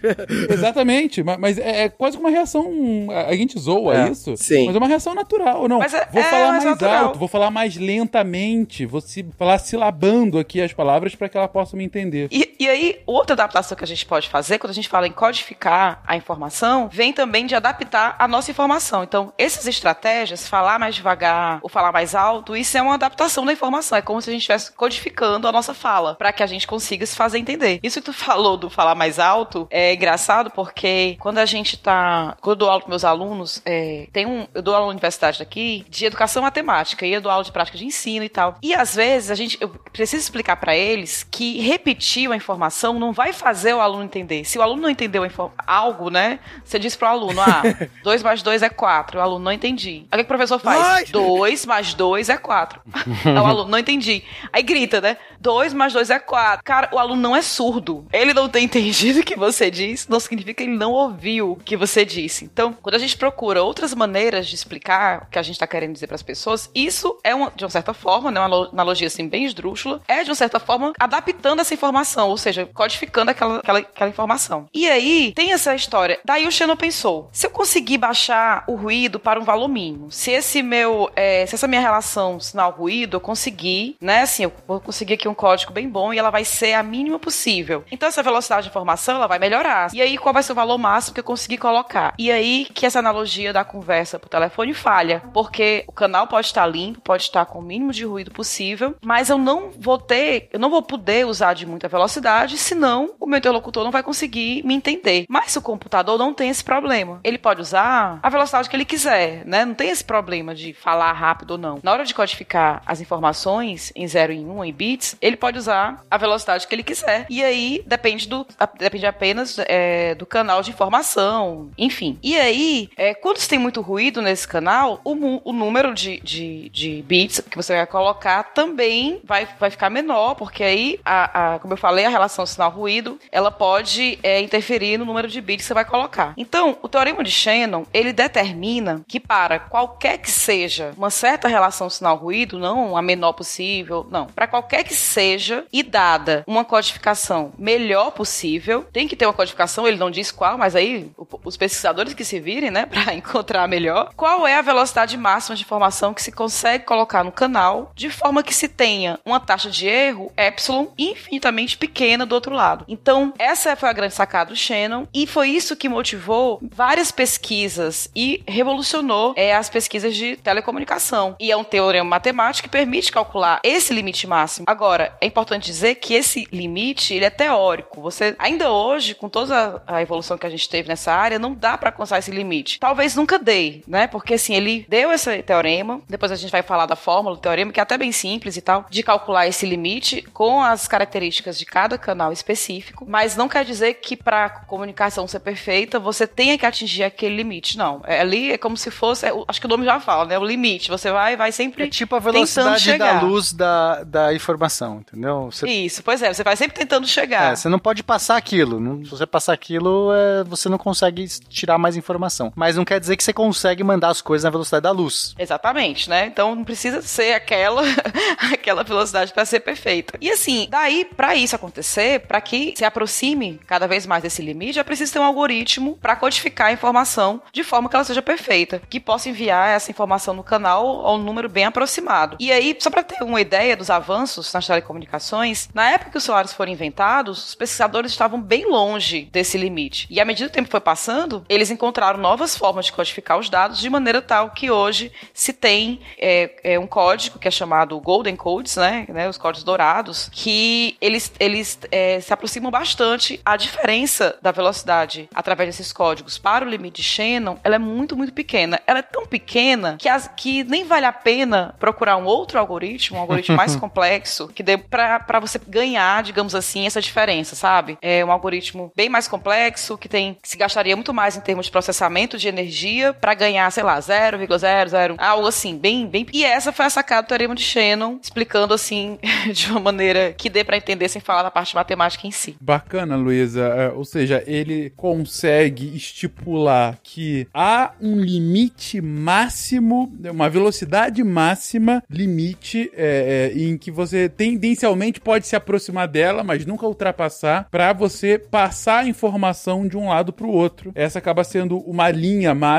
[0.51, 2.67] Exatamente, ma- mas é, é quase que uma reação.
[3.11, 4.67] A a gente zoa É, isso, sim.
[4.67, 5.69] mas é uma reação natural.
[5.69, 7.05] Não, Mas é- vou é falar mais natural.
[7.07, 11.49] alto, vou falar mais lentamente, vou se, falar silabando aqui as palavras para que ela
[11.49, 12.29] possa me entender.
[12.31, 15.13] E, e aí, outra adaptação que a gente pode fazer, quando a gente fala em
[15.13, 19.03] codificar a informação, vem também de adaptar a nossa informação.
[19.03, 23.53] Então, essas estratégias, falar mais devagar ou falar mais alto, isso é uma adaptação da
[23.53, 23.99] informação.
[23.99, 27.05] É como se a gente estivesse codificando a nossa fala, para que a gente consiga
[27.05, 27.81] se fazer entender.
[27.83, 32.37] Isso que tu falou do falar mais alto é engraçado porque quando a gente tá.
[32.41, 33.76] Quando eu dou aula para meus alunos, é,
[34.13, 34.47] tem um.
[34.55, 37.77] Eu dou aula na universidade daqui de educação matemática e eu dou aula de prática
[37.79, 38.57] de ensino e tal.
[38.63, 39.57] E às vezes a gente.
[39.61, 44.45] Eu preciso explicar para eles que repetir a informação não vai fazer o aluno entender.
[44.45, 45.27] Se o aluno não entendeu
[45.67, 46.39] algo, né?
[46.65, 47.63] Você diz pro aluno, ah,
[48.03, 49.19] 2 mais 2 é 4.
[49.19, 50.07] O aluno não entendi.
[50.11, 50.81] Aí o que o professor faz?
[50.81, 52.81] Mas- 2 mais 2 é 4.
[53.25, 54.23] Aí o aluno, não entendi.
[54.53, 55.17] Aí grita, né?
[55.41, 56.63] 2 mais 2 é 4.
[56.65, 58.07] Cara, o aluno não é surdo.
[58.13, 61.57] Ele não tem entendido o que você disse, não significa que ele não ouviu o
[61.57, 62.45] que você disse.
[62.45, 65.93] Então, quando a gente procura outras maneiras de explicar o que a gente tá querendo
[65.93, 69.07] dizer para as pessoas, isso é, uma, de uma certa forma, né, uma alo- analogia
[69.07, 73.59] assim bem esdrúxula, é de uma certa forma adaptando essa informação, ou seja, codificando aquela,
[73.59, 74.69] aquela, aquela informação.
[74.73, 76.19] E aí, tem essa história.
[76.25, 80.31] Daí o Shannon pensou: se eu conseguir baixar o ruído para um valor mínimo, se
[80.31, 85.15] esse meu, é, se essa minha relação sinal-ruído eu conseguir, né, assim, eu vou conseguir
[85.15, 87.85] aqui um código bem bom e ela vai ser a mínima possível.
[87.91, 89.91] Então essa velocidade de informação ela vai melhorar.
[89.93, 92.15] E aí qual vai ser o valor máximo que eu conseguir colocar?
[92.19, 96.67] E aí que essa analogia da conversa por telefone falha, porque o canal pode estar
[96.67, 100.59] limpo, pode estar com o mínimo de ruído possível, mas eu não vou ter, eu
[100.59, 104.75] não vou poder usar de muita velocidade, senão o meu interlocutor não vai conseguir me
[104.75, 105.27] entender.
[105.29, 109.45] Mas o computador não tem esse problema, ele pode usar a velocidade que ele quiser,
[109.45, 109.65] né?
[109.65, 111.81] Não tem esse problema de falar rápido ou não.
[111.83, 115.59] Na hora de codificar as informações em 0 e 1 um, em bits, ele pode
[115.59, 117.27] usar a velocidade que ele quiser.
[117.29, 118.47] E aí depende do
[118.79, 122.19] depende apenas é, do canal de informação, enfim.
[122.23, 126.69] E aí, é, quando você tem muito ruído nesse canal, o, o número de, de,
[126.71, 131.59] de bits que você vai colocar também vai, vai ficar menor, porque aí, a, a-
[131.59, 135.69] como eu falei, a relação sinal-ruído, ela pode é, interferir no número de bits que
[135.69, 136.33] você vai colocar.
[136.37, 141.89] Então, o teorema de Shannon, ele determina que para qualquer que seja uma certa relação
[141.91, 148.11] sinal-ruído, não a menor possível, não, para qualquer que seja, e dada uma codificação melhor
[148.13, 151.11] possível, tem que ter uma codificação, ele não diz qual, mas aí
[151.45, 155.63] os pesquisadores que se virem, né, para encontrar melhor, qual é a velocidade máxima de
[155.63, 159.87] informação que se consegue colocar no canal, de forma que se tenha uma taxa de
[159.87, 162.85] erro epsilon infinitamente pequena do outro lado.
[162.89, 168.09] Então, essa foi a grande sacada do Shannon, e foi isso que motivou várias pesquisas
[168.15, 171.37] e revolucionou é, as pesquisas de telecomunicação.
[171.41, 174.67] E é um teorema matemático que permite calcular esse limite máximo.
[174.69, 178.01] Agora, é importante dizer que esse limite, ele é teórico.
[178.01, 181.77] Você, ainda hoje, com toda a evolução que a gente teve nessa área, não dá
[181.77, 182.79] para alcançar esse limite.
[182.79, 184.07] Talvez nunca dê, né?
[184.07, 187.73] Porque assim, ele deu esse teorema, depois a gente vai falar da fórmula do teorema,
[187.73, 191.65] que é até bem simples e tal, de calcular esse limite com as características de
[191.65, 196.67] cada canal específico, mas não quer dizer que para comunicação ser perfeita, você tenha que
[196.67, 198.01] atingir aquele limite, não.
[198.05, 200.39] É, ali é como se fosse, é acho que o nome já fala, né?
[200.39, 200.89] O limite.
[200.91, 205.49] Você vai, vai sempre É tipo a velocidade da luz da, da informação, entendeu?
[205.51, 207.53] Você, Isso, pois é, você vai sempre tentando chegar.
[207.53, 208.81] é, você não pode passar aquilo.
[208.81, 212.53] Não- se você passar aquilo, é, você não consegue tirar mais informação.
[212.55, 215.35] Mas não quer dizer que você consegue mandar as coisas na velocidade da luz.
[215.39, 216.27] Exatamente, né?
[216.27, 217.83] Então não precisa ser aquela
[218.53, 220.17] aquela velocidade para ser perfeita.
[220.19, 224.79] E assim, daí para isso acontecer, para que se aproxime cada vez mais desse limite,
[224.79, 228.81] é preciso ter um algoritmo para codificar a informação de forma que ela seja perfeita,
[228.89, 232.37] que possa enviar essa informação no canal a um número bem aproximado.
[232.41, 236.25] E aí, só para ter uma ideia dos avanços nas telecomunicações, na época que os
[236.25, 240.07] celulares foram inventados, os pesquisadores estavam bem longe desse limite.
[240.11, 243.49] E à medida que o tempo foi passando, eles encontraram novas formas de codificar os
[243.49, 248.01] dados de maneira tal que hoje se tem é, é um código que é chamado
[248.01, 253.41] Golden Codes, né, né os códigos dourados, que eles, eles é, se aproximam bastante.
[253.45, 258.17] A diferença da velocidade através desses códigos para o limite de Shannon, ela é muito,
[258.17, 258.81] muito pequena.
[258.87, 263.19] Ela é tão pequena que, as, que nem vale a pena procurar um outro algoritmo,
[263.19, 267.99] um algoritmo mais complexo, que dê para você ganhar, digamos assim, essa diferença, sabe?
[268.01, 271.67] É um algoritmo bem mais complexo, que tem que se gastaria muito mais em termos
[271.67, 272.86] de processamento de energia
[273.21, 276.27] para ganhar, sei lá, 0,00, algo assim, bem, bem.
[276.33, 279.19] E essa foi a sacada do teorema de Shannon, explicando assim
[279.53, 282.57] de uma maneira que dê para entender sem falar da parte matemática em si.
[282.61, 283.63] Bacana, Luísa.
[283.63, 292.91] É, ou seja, ele consegue estipular que há um limite máximo, uma velocidade máxima, limite
[292.95, 298.39] é, é, em que você tendencialmente pode se aproximar dela, mas nunca ultrapassar, para você
[298.39, 300.93] passar a informação de um lado para o outro.
[300.95, 302.76] Essa acaba sendo uma linha máxima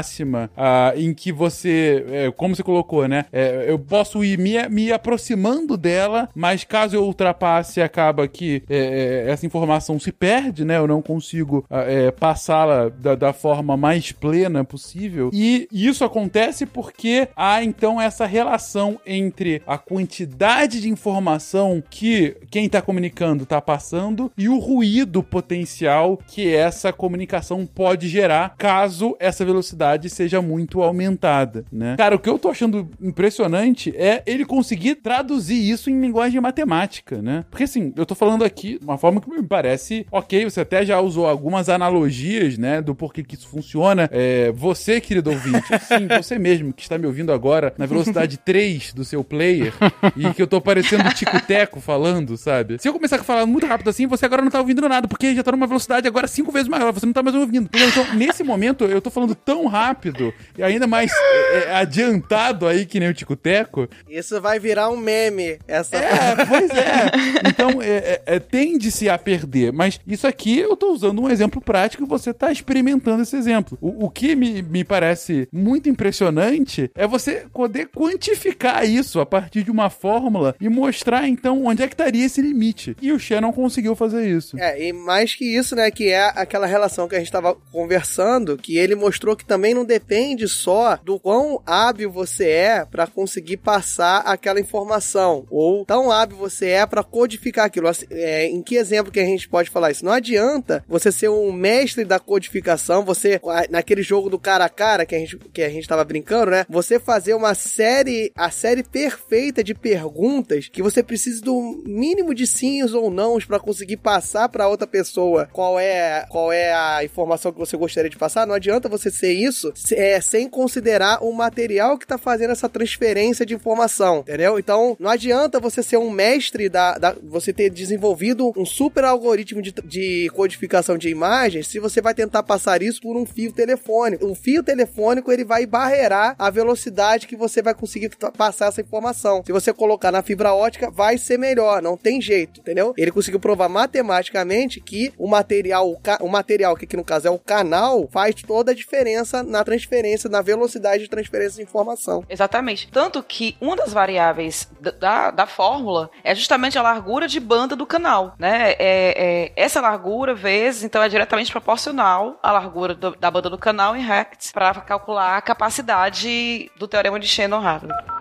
[0.56, 3.26] ah, em que você, é, como você colocou, né?
[3.32, 9.26] É, eu posso ir me, me aproximando dela, mas caso eu ultrapasse, acaba que é,
[9.28, 10.78] é, essa informação se perde, né?
[10.78, 15.30] Eu não consigo ah, é, passá-la da, da, forma mais plena possível.
[15.34, 22.66] E isso acontece porque há então essa relação entre a quantidade de informação que quem
[22.66, 29.46] está comunicando está passando e o ruído potencial que essa comunicação pode gerar caso essa
[29.46, 29.77] velocidade
[30.10, 31.96] seja muito aumentada, né?
[31.98, 37.22] Cara, o que eu tô achando impressionante é ele conseguir traduzir isso em linguagem matemática,
[37.22, 37.46] né?
[37.50, 41.00] Porque assim, eu tô falando aqui uma forma que me parece ok, você até já
[41.00, 44.10] usou algumas analogias, né, do porquê que isso funciona.
[44.12, 48.94] É, você, querido ouvinte, sim, você mesmo que está me ouvindo agora na velocidade 3
[48.94, 49.74] do seu player
[50.16, 52.78] e que eu tô parecendo tico-teco falando, sabe?
[52.80, 55.36] Se eu começar a falar muito rápido assim, você agora não tá ouvindo nada, porque
[55.36, 57.70] já tá numa velocidade agora cinco vezes maior, você não tá mais ouvindo.
[57.74, 62.86] Então, nesse momento, eu tô falando tão rápido e ainda mais é, é, adiantado aí
[62.86, 63.88] que nem o tico-teco.
[64.10, 65.98] Isso vai virar um meme, essa.
[65.98, 67.08] É, pois é.
[67.48, 69.72] Então, é, é, é, tende-se a perder.
[69.72, 73.78] Mas isso aqui eu tô usando um exemplo prático e você tá experimentando esse exemplo.
[73.82, 79.64] O, o que me, me parece muito impressionante é você poder quantificar isso a partir
[79.64, 82.96] de uma fórmula e mostrar, então, onde é que estaria esse limite.
[83.02, 84.58] E o Shannon conseguiu fazer isso.
[84.60, 88.58] É, e mais que isso, né, que é aquela relação que a gente tava conversando,
[88.58, 93.58] que ele mostrou que também não depende só do quão hábil você é para conseguir
[93.58, 97.88] passar aquela informação, ou tão hábil você é para codificar aquilo.
[97.88, 100.06] Assim, é, em que exemplo que a gente pode falar isso?
[100.06, 103.40] Não adianta você ser um mestre da codificação, você,
[103.70, 106.66] naquele jogo do cara a cara que a gente, que a gente tava brincando, né?
[106.70, 112.46] Você fazer uma série, a série perfeita de perguntas que você precisa do mínimo de
[112.46, 117.52] sims ou nãos para conseguir passar para outra pessoa qual é, qual é a informação
[117.52, 118.46] que você gostaria de passar.
[118.46, 123.46] Não adianta você ser isso é, sem considerar o material que tá fazendo essa transferência
[123.46, 124.60] de informação, entendeu?
[124.60, 129.62] Então, não adianta você ser um mestre da, da você ter desenvolvido um super algoritmo
[129.62, 134.26] de, de codificação de imagens se você vai tentar passar isso por um fio telefônico.
[134.26, 139.44] Um fio telefônico ele vai barrerar a velocidade que você vai conseguir passar essa informação.
[139.46, 142.94] Se você colocar na fibra ótica, vai ser melhor, não tem jeito, entendeu?
[142.98, 147.40] Ele conseguiu provar matematicamente que o material, o material que aqui no caso é o
[147.40, 152.24] canal, faz toda a diferença na transferência, na velocidade de transferência de informação.
[152.30, 152.90] Exatamente.
[152.92, 154.70] Tanto que uma das variáveis
[155.00, 158.72] da, da fórmula é justamente a largura de banda do canal, né?
[158.72, 163.58] É, é, essa largura, vezes, então, é diretamente proporcional à largura do, da banda do
[163.58, 168.17] canal em Hertz para calcular a capacidade do teorema de Shannon-Hartley.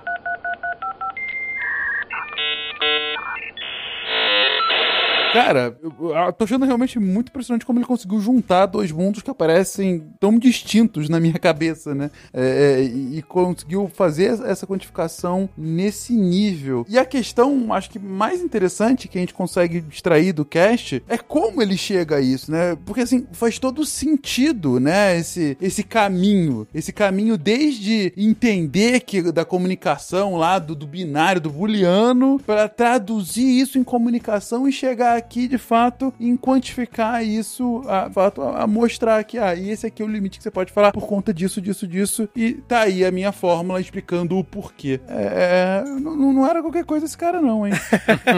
[5.32, 10.07] Cara, eu tô achando realmente muito impressionante como ele conseguiu juntar dois mundos que aparecem
[10.19, 12.11] tão distintos na minha cabeça, né?
[12.32, 16.86] É, é e conseguiu fazer essa quantificação nesse nível.
[16.89, 21.19] E a questão, acho que mais interessante que a gente consegue extrair do cast é
[21.19, 22.77] como ele chega a isso, né?
[22.85, 25.19] Porque assim, faz todo sentido, né?
[25.19, 26.66] Esse, esse caminho.
[26.74, 33.47] Esse caminho desde entender que da comunicação lá, do, do binário, do booleano, para traduzir
[33.47, 39.22] isso em comunicação e chegar aqui, de fato, em quantificar isso, a, fato, a mostrar
[39.24, 41.60] que, ah, e esse aqui é o limite que você pode falar por conta disso,
[41.60, 45.01] disso, disso, e tá aí a minha fórmula explicando o porquê.
[45.09, 47.72] É, não, não era qualquer coisa esse cara não, hein?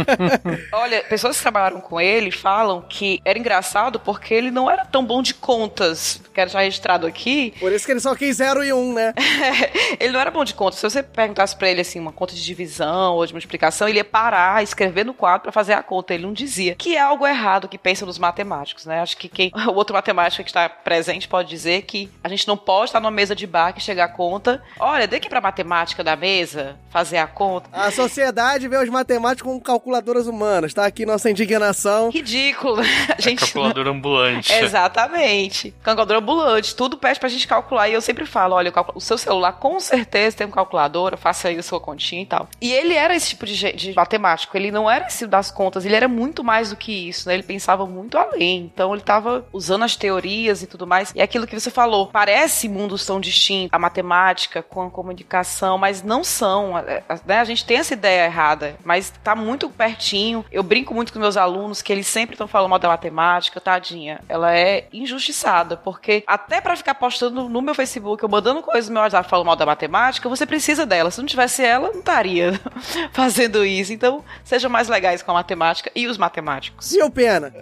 [0.73, 5.05] Olha, pessoas que trabalharam com ele falam que era engraçado porque ele não era tão
[5.05, 7.55] bom de contas, quero já registrado aqui.
[7.59, 9.13] Por isso que ele só quis 0 e 1, um, né?
[9.99, 10.79] ele não era bom de contas.
[10.79, 14.05] Se você perguntasse pra ele, assim, uma conta de divisão ou de multiplicação, ele ia
[14.05, 16.15] parar, escrever no quadro para fazer a conta.
[16.15, 16.68] Ele não dizia.
[16.77, 19.01] Que é algo errado que pensa nos matemáticos, né?
[19.01, 22.57] Acho que quem, o outro matemático que está presente pode dizer que a gente não
[22.57, 24.63] pode estar numa mesa de bar que chegar a conta.
[24.79, 27.69] Olha, dê aqui pra matemática da mesa fazer a conta.
[27.73, 30.87] A sociedade vê os matemáticos como calculadoras humanas, tá?
[30.87, 32.11] Aqui nossa indignação.
[32.11, 32.83] Ridículo.
[33.17, 34.53] A gente Calculadora ambulante.
[34.55, 35.75] Exatamente.
[35.83, 37.89] Calculadora ambulante, tudo pede pra gente calcular.
[37.89, 41.59] E eu sempre falo: olha, o, seu celular com certeza tem um calculadora, faça aí
[41.59, 42.49] a sua continha e tal.
[42.61, 45.95] E ele era esse tipo de, de matemático, ele não era esse das contas, ele
[45.95, 47.35] era muito mais do que isso, né?
[47.35, 48.71] Ele pensava muito além.
[48.73, 51.13] Então ele tava usando as teorias e tudo mais.
[51.15, 56.03] E aquilo que você falou, parece mundos tão distintos, a matemática com a comunicação, mas
[56.03, 56.77] não são.
[56.79, 57.41] é, é, né?
[57.41, 60.45] A gente tem essa ideia errada, mas tá muito pertinho.
[60.51, 64.21] Eu brinco muito com meus alunos que eles sempre estão falando mal da matemática, tadinha.
[64.29, 68.95] Ela é injustiçada, porque até pra ficar postando no meu Facebook, eu mandando coisas no
[68.95, 71.11] meu WhatsApp falando mal da matemática, você precisa dela.
[71.11, 72.59] Se não tivesse ela, não estaria
[73.13, 73.93] fazendo isso.
[73.93, 76.48] Então, sejam mais legais com a matemática e os matemáticos.
[76.93, 77.53] E o Pena?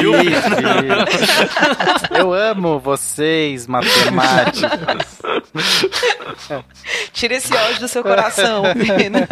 [0.00, 0.50] Ixi.
[2.18, 5.20] Eu amo vocês, matemáticos.
[7.12, 9.26] Tira esse ódio do seu coração, Pena.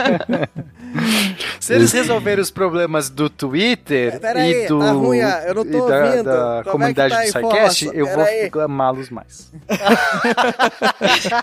[1.60, 5.64] Se eles resolverem os problemas do Twitter Pera aí, e do tá ruim, eu não
[5.64, 6.24] tô e da, ouvindo.
[6.24, 8.50] da Como comunidade é do tá a SciCast, eu vou Pera aí.
[8.64, 9.50] amá-los mais.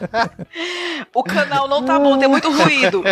[1.13, 3.03] O canal não tá bom, tem muito ruído.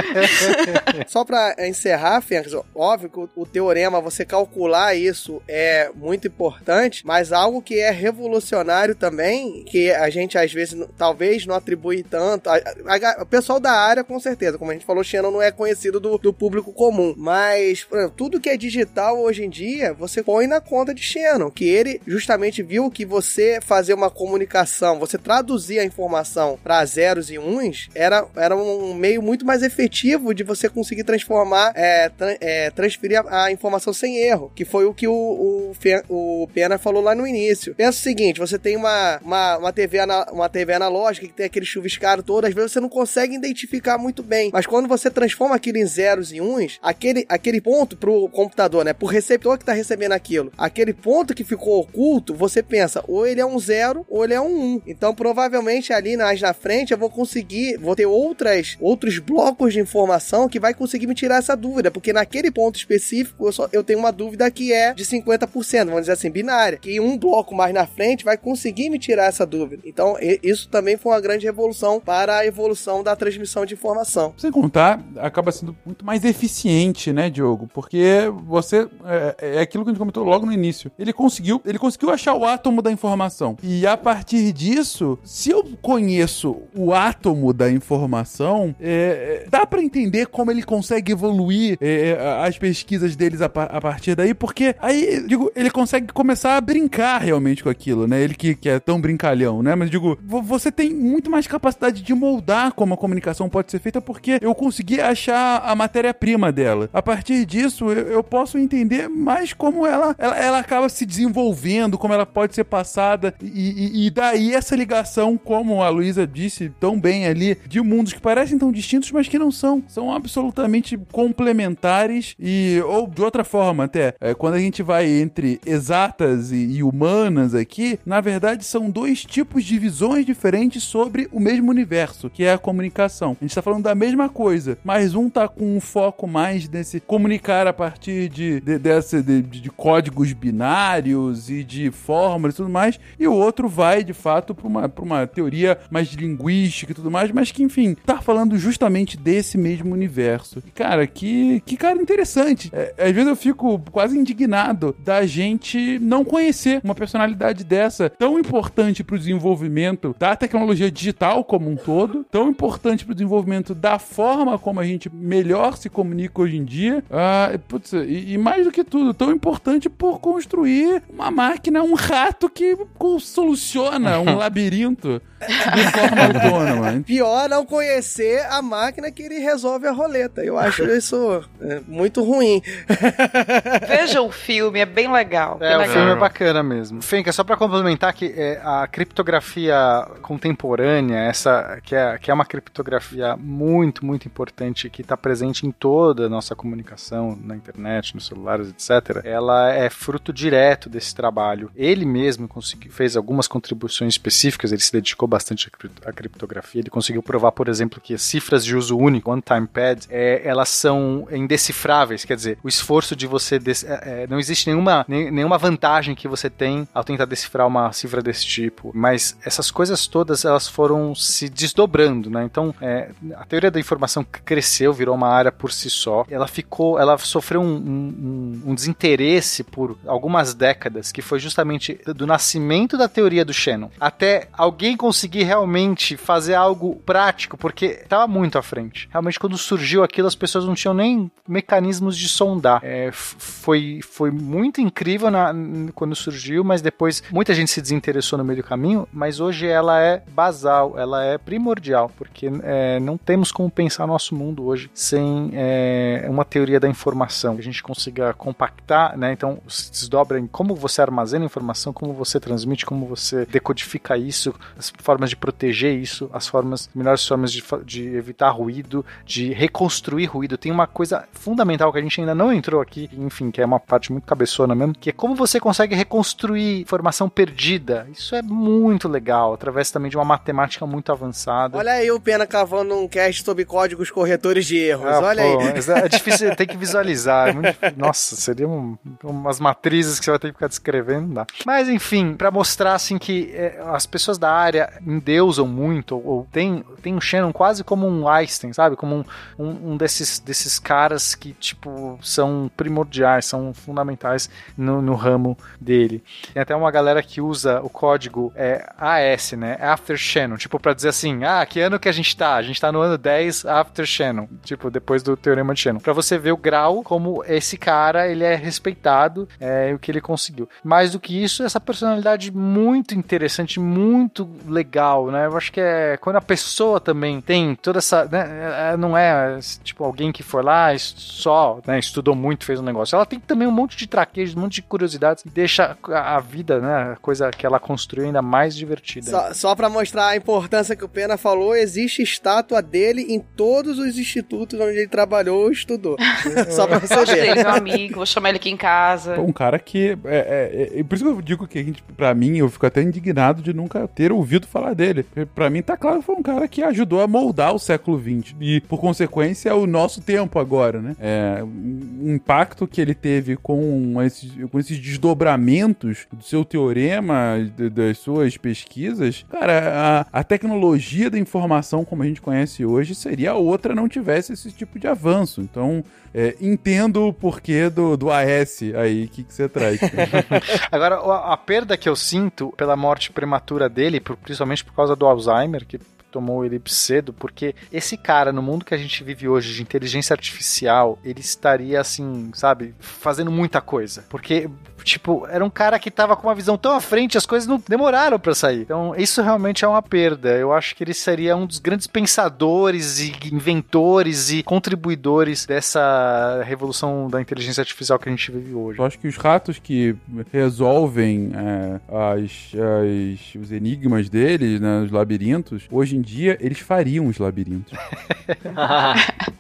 [1.07, 7.05] Só pra encerrar, Fênix, óbvio que o, o teorema, você calcular isso é muito importante,
[7.05, 12.49] mas algo que é revolucionário também, que a gente às vezes talvez não atribui tanto.
[12.49, 15.41] A, a- a- o pessoal da área, com certeza, como a gente falou, Shannon não
[15.41, 17.13] é conhecido do, do público comum.
[17.17, 21.49] Mas, exemplo, tudo que é digital hoje em dia, você põe na conta de Shannon,
[21.49, 27.29] que ele justamente viu que você fazer uma comunicação, você traduzir a informação para zeros
[27.29, 32.37] e uns, era, era um meio muito mais efetivo de você conseguir transformar, é, tran-
[32.39, 36.77] é, transferir a, a informação sem erro, que foi o que o, o, o Pena
[36.77, 37.75] falou lá no início.
[37.75, 39.97] Pensa o seguinte, você tem uma, uma, uma, TV,
[40.31, 44.23] uma TV analógica que tem aquele chuviscado todo, às vezes você não consegue identificar muito
[44.23, 45.85] bem, mas quando você transforma aquilo em
[46.31, 50.93] e uns, aquele, aquele ponto pro computador, né, pro receptor que tá recebendo aquilo, aquele
[50.93, 54.49] ponto que ficou oculto, você pensa, ou ele é um zero, ou ele é um
[54.49, 54.81] um.
[54.85, 59.79] Então, provavelmente ali mais na frente eu vou conseguir, vou ter outras, outros blocos de
[59.79, 63.83] informação que vai conseguir me tirar essa dúvida, porque naquele ponto específico eu, só, eu
[63.83, 67.73] tenho uma dúvida que é de 50%, vamos dizer assim, binária, que um bloco mais
[67.73, 69.83] na frente vai conseguir me tirar essa dúvida.
[69.85, 74.33] Então, isso também foi uma grande revolução para a evolução da transmissão de informação.
[74.37, 77.69] Sem contar, acaba sendo muito mais eficiente, né, Diogo?
[77.73, 78.87] Porque você.
[79.05, 80.91] É, é aquilo que a gente comentou logo no início.
[80.97, 83.57] Ele conseguiu, ele conseguiu achar o átomo da informação.
[83.63, 89.81] E a partir disso, se eu conheço o átomo da informação, é, é, dá pra
[89.81, 94.75] entender como ele consegue evoluir é, é, as pesquisas deles a, a partir daí, porque
[94.79, 98.21] aí, digo, ele consegue começar a brincar realmente com aquilo, né?
[98.21, 99.75] Ele que, que é tão brincalhão, né?
[99.75, 103.79] Mas digo, vo- você tem muito mais capacidade de moldar como a comunicação pode ser
[103.79, 106.87] feita, porque eu consegui achar a matéria-prima dela.
[106.93, 111.97] A partir disso, eu, eu posso entender mais como ela, ela, ela acaba se desenvolvendo,
[111.97, 116.71] como ela pode ser passada, e, e- e daí essa ligação, como a Luísa disse
[116.79, 119.83] tão bem ali, de mundos que parecem tão distintos, mas que não são.
[119.87, 125.59] São absolutamente complementares e, ou de outra forma até, é, quando a gente vai entre
[125.65, 131.39] exatas e, e humanas aqui, na verdade são dois tipos de visões diferentes sobre o
[131.39, 133.35] mesmo universo, que é a comunicação.
[133.39, 136.99] A gente tá falando da mesma coisa, mas um tá com um foco mais nesse
[136.99, 142.69] comunicar a partir de, de, dessa, de, de- códigos binários e de fórmulas e tudo
[142.69, 147.09] mais, e o outro vai de fato para uma, uma teoria mais linguística e tudo
[147.09, 150.61] mais, mas que enfim, tá falando justamente desse mesmo universo.
[150.75, 152.69] Cara, que, que cara interessante.
[152.73, 158.37] É, às vezes eu fico quase indignado da gente não conhecer uma personalidade dessa tão
[158.37, 164.57] importante pro desenvolvimento da tecnologia digital como um todo, tão importante pro desenvolvimento da forma
[164.59, 167.03] como a gente melhor se comunica hoje em dia.
[167.09, 171.93] Ah, putz, e, e mais do que tudo, tão importante por construir uma máquina, um
[171.93, 172.77] rato que
[173.19, 177.03] soluciona um labirinto de forma autônoma.
[177.05, 180.43] Pior não conhecer a máquina que ele resolve a roleta.
[180.43, 182.61] Eu acho isso é, muito ruim.
[183.87, 185.57] Veja o filme, é bem legal.
[185.61, 185.95] É, bem o legal.
[185.95, 187.01] filme é bacana mesmo.
[187.01, 189.77] Fenka, só pra complementar que é, a criptografia
[190.21, 195.71] contemporânea, essa que é, que é uma criptografia muito, muito importante, que tá presente em
[195.71, 201.71] toda da nossa comunicação na internet, nos celulares, etc., ela é fruto direto desse trabalho.
[201.75, 206.81] Ele mesmo conseguiu, fez algumas contribuições específicas, ele se dedicou bastante à cripto- à criptografia,
[206.81, 210.69] ele conseguiu provar, por exemplo, que as cifras de uso único, one-time pad, é, elas
[210.69, 213.57] são indecifráveis, quer dizer, o esforço de você...
[213.85, 217.91] é, é, não existe nenhuma, nem- nenhuma vantagem que você tem ao tentar decifrar uma
[217.91, 222.43] cifra desse tipo, mas essas coisas todas, elas foram se desdobrando, né?
[222.43, 226.25] Então, é, a teoria da informação cresceu, virou uma área por si só.
[226.29, 232.27] Ela ficou, ela sofreu um, um- um desinteresse por algumas décadas, que foi justamente do
[232.27, 238.57] nascimento da teoria do Shannon, até alguém conseguir realmente fazer algo prático, porque estava muito
[238.57, 239.07] à frente.
[239.11, 242.81] Realmente, quando surgiu aquilo, as pessoas não tinham nem mecanismos de sondar.
[242.83, 245.53] É, foi, foi muito incrível na-
[245.95, 250.01] quando surgiu, mas depois muita gente se desinteressou no meio do caminho, mas hoje ela
[250.01, 255.38] é basal, ela é primordial, porque é, não temos como pensar nosso mundo hoje sem
[255.53, 259.31] é, uma teoria da informação, que a gente consiga compactar, né?
[259.31, 264.53] Então se desdobra em como você armazena informação, como você transmite, como você decodifica isso,
[264.77, 270.25] as formas de proteger isso, as formas, melhores formas de, de evitar ruído, de reconstruir
[270.25, 270.57] ruído.
[270.57, 273.79] Tem uma coisa fundamental que a gente ainda não entrou aqui, enfim, que é uma
[273.79, 278.07] parte muito cabeçona mesmo, que é como você consegue reconstruir informação perdida.
[278.11, 281.77] Isso é muito legal, através também de uma matemática muito avançada.
[281.77, 285.05] Olha aí o Pena cavando um cast sobre códigos corretores de erros.
[285.05, 285.73] Ah, Olha pô, aí.
[285.73, 287.49] mas É difícil, tem que visualizar.
[287.49, 287.93] é.
[287.95, 291.47] Nossa, seriam um, umas matrizes que você vai ter que ficar descrevendo, não dá.
[291.65, 296.47] Mas enfim, pra mostrar assim que é, as pessoas da área endeusam muito, ou, ou
[296.51, 298.95] tem, tem o Shannon quase como um Einstein, sabe?
[298.95, 299.15] Como
[299.57, 305.57] um, um, um desses, desses caras que, tipo, são primordiais, são fundamentais no, no ramo
[305.79, 306.23] dele.
[306.53, 309.77] Tem até uma galera que usa o código é, AS, né?
[309.81, 312.55] After Shannon, tipo, pra dizer assim, ah, que ano que a gente tá?
[312.55, 315.99] A gente tá no ano 10 After Shannon, tipo, depois do Teorema de Shannon.
[315.99, 320.21] Pra você ver o grau como esse cara, ele é respeitado, é o que ele
[320.21, 320.69] conseguiu.
[320.83, 325.47] Mais do que isso, essa personalidade muito interessante, muito legal, né?
[325.47, 328.93] Eu acho que é quando a pessoa também tem toda essa, né?
[328.93, 333.15] é, Não é, tipo, alguém que foi lá só, né, estudou muito, fez um negócio.
[333.15, 336.79] Ela tem também um monte de traquejos, um monte de curiosidades e deixa a vida,
[336.79, 339.29] né, a coisa que ela construiu ainda mais divertida.
[339.29, 343.99] Só, só pra mostrar a importância que o Pena falou, existe estátua dele em todos
[343.99, 346.17] os institutos onde ele trabalhou ou estudou.
[346.69, 347.55] só pra você ver.
[347.55, 348.15] meu amigo.
[348.15, 349.35] Vou chamar ele aqui em casa.
[349.35, 350.17] Foi um cara que.
[350.25, 352.85] É, é, é- por isso que eu digo que a gente, pra mim, eu fico
[352.85, 355.25] até indignado de nunca ter ouvido falar dele.
[355.55, 358.55] Pra mim, tá claro que foi um cara que ajudou a moldar o século XX.
[358.59, 361.15] E, por consequência, o nosso tempo agora, né?
[361.19, 367.89] É, o impacto que ele teve com esses, com esses desdobramentos do seu teorema, de-
[367.89, 369.45] das suas pesquisas.
[369.49, 374.53] Cara, a, a tecnologia da informação, como a gente conhece hoje, seria outra não tivesse
[374.53, 375.61] esse tipo de avanço.
[375.61, 376.03] Então,
[376.33, 379.99] é, entendo o porquê do, do AS aí, que, que você traz.
[380.91, 385.15] Agora, a, a perda que eu sinto pela morte prematura dele, por- principalmente por causa
[385.15, 385.99] do Alzheimer, que
[386.31, 390.33] tomou ele cedo, porque esse cara, no mundo que a gente vive hoje de inteligência
[390.33, 394.23] artificial, ele estaria assim, sabe, fazendo muita coisa.
[394.29, 394.69] Porque,
[395.03, 397.81] tipo, era um cara que tava com uma visão tão à frente, as coisas não
[397.87, 398.81] demoraram pra sair.
[398.81, 400.49] Então, isso realmente é uma perda.
[400.49, 407.27] Eu acho que ele seria um dos grandes pensadores e inventores e contribuidores dessa revolução
[407.29, 408.99] da inteligência artificial que a gente vive hoje.
[408.99, 410.15] Eu acho que os ratos que
[410.51, 411.99] resolvem é,
[412.35, 417.93] as, as- os enigmas deles, né, os labirintos, hoje em dia eles fariam os labirintos.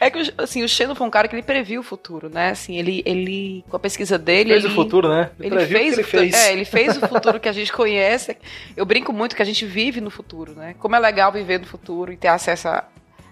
[0.00, 2.50] É que, assim, o Shannon foi um cara que ele previu o futuro, né?
[2.50, 4.50] Assim, ele, ele com a pesquisa dele...
[4.50, 4.72] Fez ele...
[4.72, 5.30] o futuro, né?
[5.40, 6.34] Ele o fez, ele o futuro- fez.
[6.34, 8.36] É, ele fez o futuro que a gente conhece.
[8.76, 10.74] Eu brinco muito que a gente vive no futuro, né?
[10.78, 12.84] Como é legal viver no futuro e ter acesso a,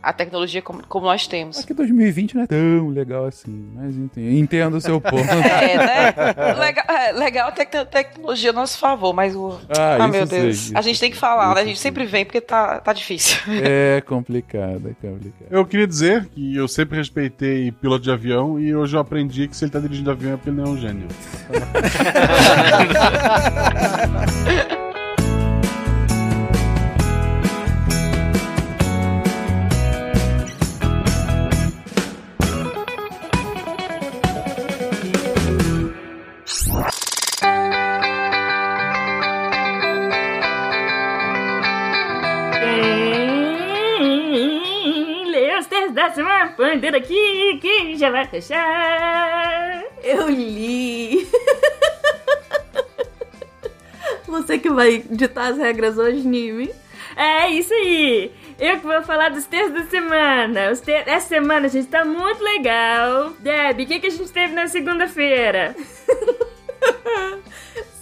[0.03, 1.57] a tecnologia como, como nós temos.
[1.57, 5.17] Só que 2020 não é tão legal assim, mas entendo, entendo o seu ponto.
[5.23, 6.15] É, né?
[6.59, 9.59] Legal, é, legal ter te- tecnologia a nosso favor, mas o.
[9.77, 10.73] Ah, Ah, isso meu Deus.
[10.75, 11.61] a gente tem que falar, né?
[11.61, 11.91] A gente sei.
[11.91, 13.39] sempre vem porque tá, tá difícil.
[13.63, 15.49] É complicado, é complicado.
[15.51, 19.57] Eu queria dizer que eu sempre respeitei piloto de avião e hoje eu aprendi que
[19.57, 21.07] se ele tá dirigindo avião é porque ele não é um gênio.
[46.09, 49.83] Semana, bandeira aqui, que já vai fechar.
[50.03, 51.29] Eu li.
[54.27, 56.71] Você que vai ditar as regras hoje, Nimi.
[57.17, 58.33] É isso aí.
[58.59, 60.71] Eu que vou falar dos textos da semana.
[60.71, 60.91] Os te...
[60.93, 63.31] Essa semana, gente, tá muito legal.
[63.39, 65.77] Deb, o que, que a gente teve na segunda-feira?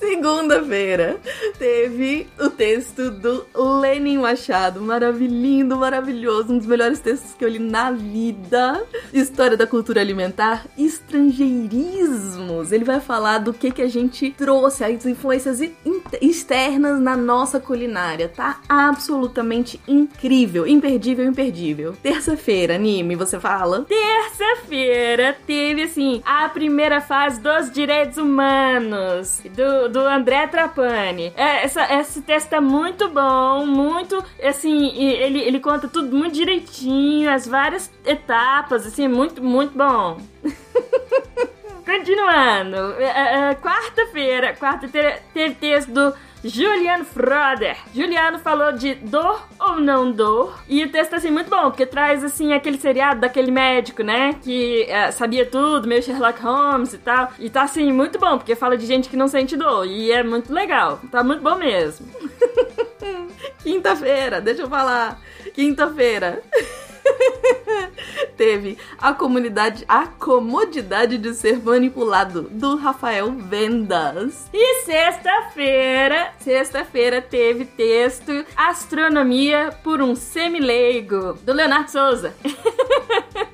[0.08, 1.18] Segunda-feira
[1.58, 3.44] teve o texto do
[3.78, 8.82] Lenin Machado, maravilhoso, maravilhoso, um dos melhores textos que eu li na vida.
[9.12, 12.72] História da cultura alimentar, estrangeirismos.
[12.72, 15.74] Ele vai falar do que que a gente trouxe, as influências in-
[16.22, 18.30] externas na nossa culinária.
[18.34, 21.94] Tá absolutamente incrível, imperdível, imperdível.
[22.02, 23.84] Terça-feira, anime, você fala?
[23.84, 31.32] Terça-feira teve, assim, a primeira fase dos direitos humanos do, do André Trapani.
[31.36, 37.30] É, essa, esse texto é muito bom, muito, assim, ele, ele conta tudo muito direitinho,
[37.30, 40.18] as várias etapas, assim, muito, muito bom.
[41.84, 47.76] Continuando, é, é, quarta-feira, quarta-feira teve texto do Juliano Froder.
[47.94, 50.58] Juliano falou de dor ou não dor.
[50.68, 54.34] E o texto é assim, muito bom, porque traz assim aquele seriado daquele médico, né?
[54.42, 57.32] Que é, sabia tudo, meio Sherlock Holmes e tal.
[57.38, 59.86] E tá assim, muito bom, porque fala de gente que não sente dor.
[59.86, 61.00] E é muito legal.
[61.10, 62.06] Tá muito bom mesmo.
[63.62, 65.20] Quinta-feira, deixa eu falar.
[65.54, 66.42] Quinta-feira.
[68.36, 74.48] Teve a comunidade, a comodidade de ser manipulado do Rafael Vendas.
[74.52, 82.34] E sexta-feira, sexta-feira teve texto Astronomia por um semileigo do Leonardo Souza.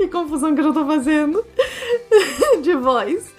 [0.00, 1.44] Que confusão que eu já tô fazendo
[2.62, 3.34] de voz.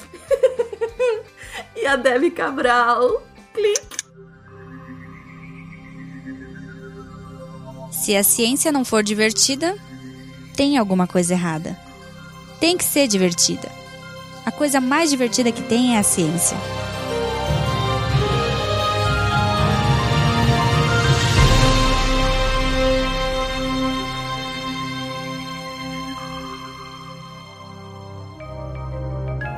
[1.75, 3.23] E a Debbie Cabral.
[3.55, 3.97] Clique.
[7.93, 9.77] Se a ciência não for divertida,
[10.57, 11.79] tem alguma coisa errada.
[12.61, 13.71] Tem que ser divertida.
[14.45, 16.57] A coisa mais divertida que tem é a ciência.